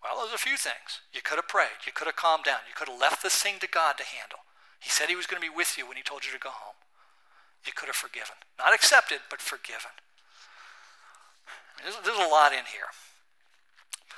Well, 0.04 0.20
there's 0.20 0.36
a 0.36 0.38
few 0.38 0.58
things. 0.58 1.00
You 1.14 1.22
could 1.24 1.38
have 1.40 1.48
prayed. 1.48 1.88
You 1.88 1.94
could 1.96 2.08
have 2.08 2.18
calmed 2.20 2.44
down. 2.44 2.68
You 2.68 2.76
could 2.76 2.90
have 2.90 3.00
left 3.00 3.24
this 3.24 3.42
thing 3.42 3.60
to 3.64 3.68
God 3.68 3.98
to 3.98 4.04
handle. 4.04 4.44
He 4.84 4.90
said 4.90 5.08
he 5.08 5.16
was 5.16 5.26
going 5.26 5.42
to 5.42 5.48
be 5.48 5.56
with 5.56 5.78
you 5.78 5.88
when 5.88 5.96
he 5.96 6.04
told 6.04 6.26
you 6.26 6.34
to 6.34 6.40
go 6.40 6.52
home. 6.52 6.76
You 7.66 7.72
could 7.72 7.88
have 7.88 8.00
forgiven. 8.00 8.36
Not 8.60 8.74
accepted, 8.74 9.24
but 9.30 9.42
forgiven. 9.42 9.96
There's, 11.82 11.98
there's 12.04 12.20
a 12.20 12.32
lot 12.32 12.52
in 12.52 12.68
here. 12.72 12.92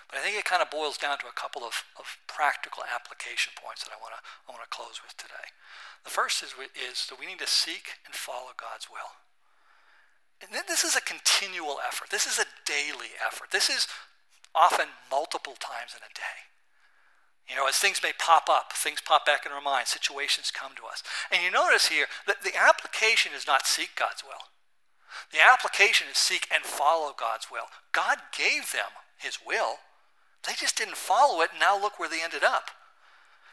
But 0.10 0.20
I 0.20 0.22
think 0.22 0.38
it 0.38 0.46
kind 0.46 0.62
of 0.62 0.70
boils 0.70 0.98
down 0.98 1.18
to 1.20 1.28
a 1.28 1.34
couple 1.34 1.66
of, 1.66 1.86
of 1.98 2.18
practical 2.28 2.86
application 2.86 3.54
points 3.58 3.84
that 3.84 3.94
I 3.94 3.98
want 3.98 4.14
to 4.14 4.22
I 4.46 4.54
want 4.54 4.62
to 4.62 4.70
close 4.70 5.02
with 5.02 5.18
today. 5.18 5.50
The 6.06 6.14
first 6.14 6.46
is, 6.46 6.54
is 6.78 7.10
that 7.10 7.20
we 7.20 7.26
need 7.26 7.42
to 7.42 7.50
seek 7.50 7.98
and 8.06 8.14
follow 8.14 8.54
God's 8.54 8.86
will. 8.90 9.18
And 10.42 10.54
this 10.68 10.84
is 10.84 10.96
a 10.96 11.02
continual 11.02 11.82
effort. 11.82 12.12
This 12.12 12.28
is 12.28 12.38
a 12.38 12.46
daily 12.66 13.18
effort. 13.26 13.50
This 13.50 13.70
is 13.70 13.88
often 14.54 14.88
multiple 15.10 15.58
times 15.58 15.98
in 15.98 16.06
a 16.06 16.14
day. 16.14 16.54
You 17.50 17.56
know, 17.56 17.68
as 17.68 17.76
things 17.78 18.02
may 18.02 18.12
pop 18.18 18.50
up, 18.50 18.74
things 18.74 19.02
pop 19.06 19.26
back 19.26 19.46
in 19.46 19.52
our 19.52 19.62
mind, 19.62 19.88
situations 19.88 20.52
come 20.52 20.72
to 20.76 20.90
us. 20.90 21.04
And 21.32 21.44
you 21.44 21.52
notice 21.52 21.88
here 21.88 22.08
that 22.26 22.44
the 22.44 22.58
application 22.58 23.34
is 23.36 23.46
not 23.46 23.68
seek 23.68 23.96
God's 23.96 24.24
will. 24.24 24.50
The 25.32 25.40
application 25.40 26.08
is 26.12 26.18
seek 26.18 26.48
and 26.54 26.64
follow 26.64 27.14
God's 27.18 27.48
will. 27.52 27.70
God 27.92 28.18
gave 28.36 28.72
them 28.72 28.98
his 29.18 29.38
will. 29.46 29.78
They 30.46 30.54
just 30.58 30.78
didn't 30.78 30.98
follow 30.98 31.42
it, 31.42 31.52
and 31.52 31.60
now 31.60 31.80
look 31.80 31.98
where 32.00 32.10
they 32.10 32.22
ended 32.22 32.44
up. 32.44 32.72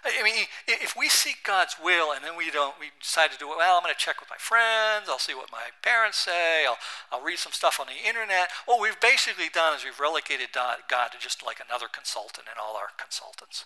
I 0.05 0.23
mean, 0.25 0.51
if 0.67 0.97
we 0.99 1.09
seek 1.09 1.47
God's 1.47 1.77
will 1.79 2.11
and 2.11 2.25
then 2.25 2.35
we 2.35 2.51
don't, 2.51 2.75
we 2.81 2.91
decide 2.99 3.31
to 3.31 3.39
do 3.39 3.53
it, 3.53 3.57
well, 3.57 3.77
I'm 3.79 3.87
going 3.87 3.95
to 3.95 3.99
check 3.99 4.19
with 4.19 4.29
my 4.29 4.41
friends, 4.41 5.07
I'll 5.07 5.23
see 5.23 5.35
what 5.35 5.53
my 5.53 5.71
parents 5.79 6.19
say, 6.19 6.67
I'll, 6.67 6.79
I'll 7.13 7.23
read 7.23 7.39
some 7.39 7.55
stuff 7.55 7.79
on 7.79 7.87
the 7.87 8.09
internet. 8.09 8.51
What 8.67 8.83
we've 8.83 8.99
basically 8.99 9.47
done 9.47 9.79
is 9.79 9.85
we've 9.85 10.01
relegated 10.03 10.51
God 10.53 10.83
to 10.91 11.19
just 11.23 11.47
like 11.47 11.63
another 11.63 11.87
consultant 11.87 12.51
and 12.51 12.59
all 12.59 12.75
our 12.75 12.91
consultants, 12.99 13.65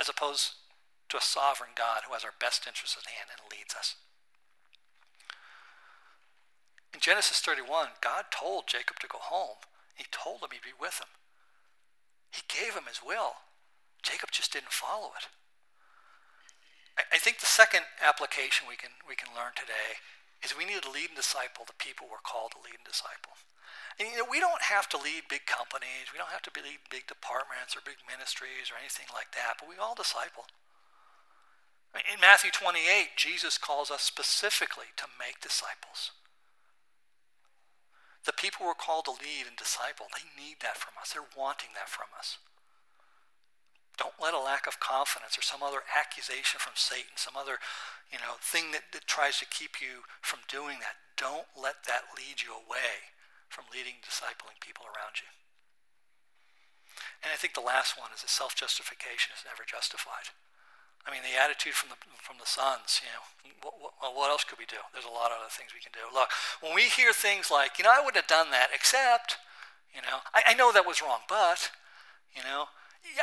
as 0.00 0.08
opposed 0.08 0.54
to 1.08 1.16
a 1.16 1.24
sovereign 1.24 1.74
God 1.74 2.02
who 2.06 2.12
has 2.12 2.24
our 2.24 2.36
best 2.38 2.66
interests 2.66 2.96
at 2.96 3.10
hand 3.10 3.30
and 3.32 3.50
leads 3.50 3.74
us. 3.74 3.96
In 6.92 7.00
Genesis 7.00 7.40
31, 7.40 8.00
God 8.00 8.30
told 8.30 8.66
Jacob 8.66 8.98
to 9.00 9.08
go 9.08 9.18
home. 9.20 9.60
He 9.94 10.04
told 10.10 10.40
him 10.40 10.50
he'd 10.52 10.62
be 10.62 10.76
with 10.78 11.00
him. 11.00 11.12
He 12.30 12.42
gave 12.48 12.74
him 12.74 12.88
his 12.88 13.00
will. 13.04 13.44
Jacob 14.02 14.30
just 14.30 14.52
didn't 14.52 14.72
follow 14.72 15.12
it. 15.16 15.28
I, 17.12 17.18
think 17.18 17.38
the 17.38 17.46
second 17.46 17.86
application 18.02 18.66
we 18.66 18.74
can, 18.74 18.90
we 19.06 19.14
can 19.14 19.30
learn 19.30 19.54
today 19.54 20.02
is 20.42 20.56
we 20.56 20.66
need 20.66 20.82
to 20.82 20.90
lead 20.90 21.14
and 21.14 21.18
disciple 21.18 21.62
the 21.62 21.78
people 21.78 22.10
we're 22.10 22.24
called 22.26 22.58
to 22.58 22.62
lead 22.62 22.74
and 22.74 22.86
disciple. 22.86 23.38
And 23.98 24.06
you 24.14 24.22
know, 24.22 24.30
we 24.30 24.38
don't 24.38 24.62
have 24.62 24.86
to 24.94 24.98
lead 24.98 25.26
big 25.26 25.46
companies. 25.50 26.14
We 26.14 26.22
don't 26.22 26.30
have 26.30 26.46
to 26.46 26.54
lead 26.54 26.86
big 26.86 27.10
departments 27.10 27.74
or 27.74 27.82
big 27.82 27.98
ministries 28.06 28.70
or 28.70 28.78
anything 28.78 29.10
like 29.10 29.34
that, 29.34 29.58
but 29.58 29.66
we 29.66 29.74
all 29.74 29.98
disciple. 29.98 30.46
In 31.98 32.22
Matthew 32.22 32.54
28, 32.54 33.18
Jesus 33.18 33.58
calls 33.58 33.90
us 33.90 34.06
specifically 34.06 34.94
to 35.02 35.10
make 35.18 35.42
disciples. 35.42 36.14
The 38.22 38.36
people 38.36 38.66
we're 38.66 38.78
called 38.78 39.10
to 39.10 39.18
lead 39.18 39.50
and 39.50 39.58
disciple, 39.58 40.06
they 40.14 40.30
need 40.36 40.62
that 40.62 40.78
from 40.78 40.94
us. 41.00 41.10
They're 41.10 41.34
wanting 41.34 41.74
that 41.74 41.88
from 41.88 42.12
us. 42.14 42.38
Don't 43.96 44.20
let 44.22 44.36
a 44.36 44.38
lack 44.38 44.68
of 44.70 44.78
confidence 44.78 45.34
or 45.34 45.42
some 45.42 45.64
other 45.64 45.82
accusation 45.90 46.62
from 46.62 46.78
Satan, 46.78 47.18
some 47.18 47.34
other, 47.34 47.58
you 48.12 48.22
know, 48.22 48.38
thing 48.38 48.70
that, 48.70 48.94
that 48.94 49.10
tries 49.10 49.40
to 49.42 49.46
keep 49.48 49.82
you 49.82 50.06
from 50.22 50.46
doing 50.46 50.78
that. 50.78 51.02
Don't 51.16 51.50
let 51.58 51.82
that 51.90 52.14
lead 52.14 52.46
you 52.46 52.54
away 52.54 53.10
from 53.48 53.66
leading, 53.72 54.00
discipling 54.04 54.60
people 54.60 54.86
around 54.86 55.20
you. 55.24 55.28
And 57.24 57.34
I 57.34 57.38
think 57.40 57.58
the 57.58 57.64
last 57.64 57.98
one 57.98 58.14
is 58.14 58.22
that 58.22 58.30
self-justification 58.30 59.34
is 59.34 59.42
never 59.42 59.66
justified. 59.66 60.30
I 61.06 61.10
mean, 61.10 61.24
the 61.24 61.40
attitude 61.40 61.74
from 61.74 61.88
the 61.88 61.98
from 62.20 62.36
the 62.36 62.46
sons. 62.46 63.00
You 63.00 63.10
know, 63.10 63.24
what, 63.64 63.74
what, 63.80 64.12
what 64.14 64.30
else 64.30 64.44
could 64.44 64.58
we 64.60 64.68
do? 64.68 64.78
There's 64.92 65.08
a 65.08 65.14
lot 65.14 65.32
of 65.32 65.40
other 65.40 65.50
things 65.50 65.72
we 65.72 65.80
can 65.80 65.94
do. 65.94 66.04
Look, 66.12 66.30
when 66.60 66.76
we 66.76 66.90
hear 66.92 67.16
things 67.16 67.48
like, 67.48 67.78
you 67.80 67.84
know, 67.86 67.94
I 67.94 68.04
wouldn't 68.04 68.20
have 68.20 68.30
done 68.30 68.52
that, 68.52 68.70
except, 68.74 69.40
you 69.94 70.02
know, 70.02 70.20
I, 70.36 70.52
I 70.52 70.54
know 70.54 70.70
that 70.70 70.86
was 70.86 71.00
wrong, 71.00 71.24
but, 71.24 71.72
you 72.36 72.44
know, 72.44 72.68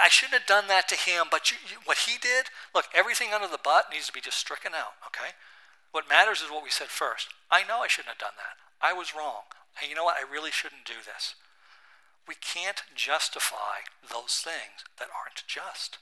I 0.01 0.09
shouldn't 0.09 0.39
have 0.39 0.49
done 0.49 0.67
that 0.67 0.89
to 0.89 0.97
him. 0.97 1.27
But 1.29 1.51
you, 1.51 1.57
you, 1.61 1.77
what 1.85 2.09
he 2.09 2.17
did, 2.17 2.49
look, 2.73 2.89
everything 2.95 3.31
under 3.35 3.47
the 3.47 3.61
butt 3.61 3.93
needs 3.93 4.07
to 4.07 4.15
be 4.15 4.23
just 4.23 4.39
stricken 4.39 4.73
out. 4.73 4.97
Okay. 5.07 5.37
What 5.91 6.09
matters 6.09 6.41
is 6.41 6.49
what 6.49 6.63
we 6.63 6.73
said 6.73 6.89
first. 6.89 7.31
I 7.51 7.63
know 7.63 7.79
I 7.79 7.87
shouldn't 7.87 8.17
have 8.17 8.23
done 8.23 8.35
that. 8.35 8.59
I 8.81 8.91
was 8.91 9.13
wrong. 9.15 9.47
And 9.79 9.89
you 9.89 9.95
know 9.95 10.03
what? 10.05 10.17
I 10.17 10.31
really 10.31 10.51
shouldn't 10.51 10.85
do 10.85 11.03
this. 11.03 11.35
We 12.27 12.35
can't 12.35 12.83
justify 12.95 13.85
those 14.01 14.41
things 14.41 14.87
that 14.97 15.13
aren't 15.13 15.45
just. 15.47 15.99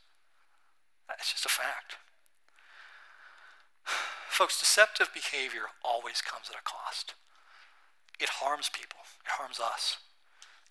That's 1.07 1.31
just 1.31 1.45
a 1.45 1.49
fact. 1.49 1.97
Folks, 4.29 4.59
deceptive 4.59 5.09
behavior 5.13 5.73
always 5.83 6.21
comes 6.21 6.49
at 6.49 6.59
a 6.59 6.63
cost. 6.63 7.13
It 8.19 8.39
harms 8.39 8.69
people, 8.69 9.03
it 9.25 9.31
harms 9.31 9.59
us, 9.59 9.97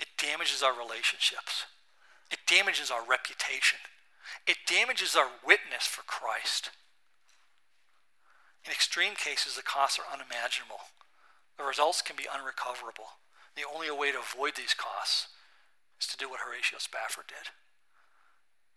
it 0.01 0.09
damages 0.17 0.63
our 0.63 0.73
relationships, 0.73 1.67
it 2.31 2.39
damages 2.47 2.91
our 2.91 3.05
reputation, 3.05 3.81
it 4.47 4.57
damages 4.65 5.17
our 5.17 5.29
witness 5.45 5.85
for 5.85 6.03
Christ. 6.03 6.71
In 8.65 8.71
extreme 8.71 9.15
cases, 9.17 9.57
the 9.57 9.63
costs 9.63 9.99
are 9.99 10.07
unimaginable. 10.13 10.87
The 11.63 11.71
results 11.71 12.03
can 12.03 12.17
be 12.19 12.27
unrecoverable. 12.27 13.23
The 13.55 13.63
only 13.63 13.87
way 13.87 14.11
to 14.11 14.19
avoid 14.19 14.59
these 14.59 14.75
costs 14.75 15.29
is 16.01 16.09
to 16.09 16.19
do 16.19 16.29
what 16.29 16.41
Horatio 16.43 16.83
Spafford 16.83 17.31
did. 17.31 17.55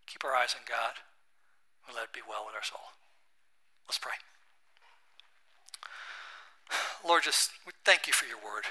Keep 0.06 0.22
our 0.24 0.38
eyes 0.38 0.54
on 0.54 0.70
God 0.70 1.02
and 1.88 1.96
let 1.98 2.06
it 2.06 2.14
be 2.14 2.22
well 2.22 2.46
with 2.46 2.54
our 2.54 2.62
soul. 2.62 2.94
Let's 3.90 3.98
pray. 3.98 4.22
Lord, 7.02 7.24
just 7.24 7.58
we 7.66 7.74
thank 7.84 8.06
you 8.06 8.14
for 8.14 8.30
your 8.30 8.38
word. 8.38 8.70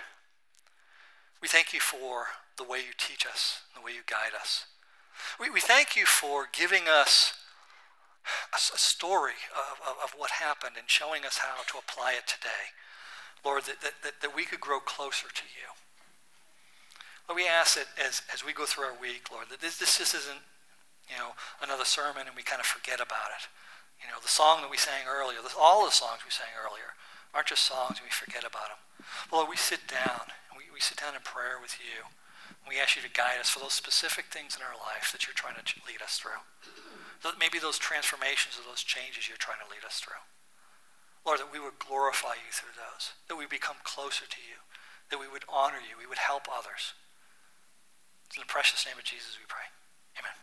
We 1.42 1.48
thank 1.48 1.74
you 1.74 1.80
for 1.80 2.38
the 2.56 2.62
way 2.62 2.78
you 2.78 2.94
teach 2.96 3.26
us, 3.26 3.62
the 3.74 3.82
way 3.82 3.98
you 3.98 4.06
guide 4.06 4.38
us. 4.38 4.66
We, 5.40 5.50
we 5.50 5.60
thank 5.60 5.96
you 5.96 6.06
for 6.06 6.46
giving 6.52 6.86
us 6.86 7.34
a, 8.54 8.62
a 8.62 8.78
story 8.78 9.42
of, 9.50 9.82
of, 9.82 9.96
of, 10.04 10.10
what 10.16 10.38
happened 10.38 10.76
and 10.78 10.88
showing 10.88 11.26
us 11.26 11.38
how 11.38 11.66
to 11.66 11.78
apply 11.78 12.12
it 12.12 12.28
today. 12.28 12.78
Lord, 13.44 13.64
that, 13.64 13.80
that, 13.82 14.20
that 14.22 14.34
we 14.34 14.44
could 14.44 14.60
grow 14.60 14.80
closer 14.80 15.28
to 15.28 15.46
you. 15.52 15.68
Lord, 17.28 17.36
we 17.36 17.48
ask 17.48 17.76
that 17.76 17.88
as, 18.00 18.22
as 18.32 18.44
we 18.44 18.52
go 18.52 18.64
through 18.64 18.84
our 18.84 18.96
week, 18.96 19.28
Lord, 19.32 19.48
that 19.50 19.60
this, 19.60 19.76
this 19.78 19.98
just 19.98 20.14
isn't 20.14 20.44
you 21.08 21.16
know, 21.20 21.36
another 21.60 21.84
sermon 21.84 22.24
and 22.28 22.36
we 22.36 22.42
kind 22.42 22.60
of 22.60 22.66
forget 22.66 23.00
about 23.00 23.32
it. 23.36 23.48
You 24.00 24.08
know, 24.08 24.20
the 24.20 24.32
song 24.32 24.60
that 24.60 24.72
we 24.72 24.76
sang 24.76 25.08
earlier, 25.08 25.40
all 25.56 25.84
the 25.84 25.94
songs 25.94 26.24
we 26.24 26.32
sang 26.32 26.52
earlier 26.56 26.96
aren't 27.32 27.48
just 27.48 27.64
songs 27.64 28.00
and 28.00 28.04
we 28.04 28.12
forget 28.12 28.44
about 28.44 28.72
them. 28.72 28.80
Lord, 29.32 29.48
we 29.48 29.56
sit 29.56 29.88
down 29.88 30.32
and 30.48 30.56
we, 30.56 30.68
we 30.72 30.80
sit 30.80 31.00
down 31.00 31.16
in 31.16 31.24
prayer 31.24 31.56
with 31.60 31.80
you. 31.80 32.08
We 32.68 32.80
ask 32.80 32.96
you 32.96 33.04
to 33.04 33.12
guide 33.12 33.40
us 33.40 33.52
for 33.52 33.60
those 33.60 33.76
specific 33.76 34.32
things 34.32 34.56
in 34.56 34.64
our 34.64 34.76
life 34.76 35.12
that 35.12 35.28
you're 35.28 35.36
trying 35.36 35.56
to 35.56 35.64
lead 35.84 36.00
us 36.00 36.16
through. 36.16 36.40
Maybe 37.40 37.58
those 37.58 37.80
transformations 37.80 38.56
or 38.60 38.68
those 38.68 38.84
changes 38.84 39.28
you're 39.28 39.40
trying 39.40 39.60
to 39.64 39.68
lead 39.68 39.84
us 39.84 40.00
through. 40.00 40.20
Lord, 41.24 41.40
that 41.40 41.52
we 41.52 41.60
would 41.60 41.80
glorify 41.80 42.36
you 42.36 42.52
through 42.52 42.76
those, 42.76 43.16
that 43.28 43.36
we 43.36 43.46
become 43.46 43.80
closer 43.82 44.28
to 44.28 44.40
you, 44.44 44.60
that 45.10 45.18
we 45.18 45.28
would 45.28 45.44
honor 45.48 45.80
you, 45.80 45.96
we 45.96 46.06
would 46.06 46.20
help 46.20 46.44
others. 46.52 46.92
It's 48.28 48.36
in 48.36 48.44
the 48.44 48.52
precious 48.52 48.84
name 48.84 49.00
of 49.00 49.04
Jesus 49.04 49.40
we 49.40 49.48
pray. 49.48 49.72
Amen. 50.20 50.36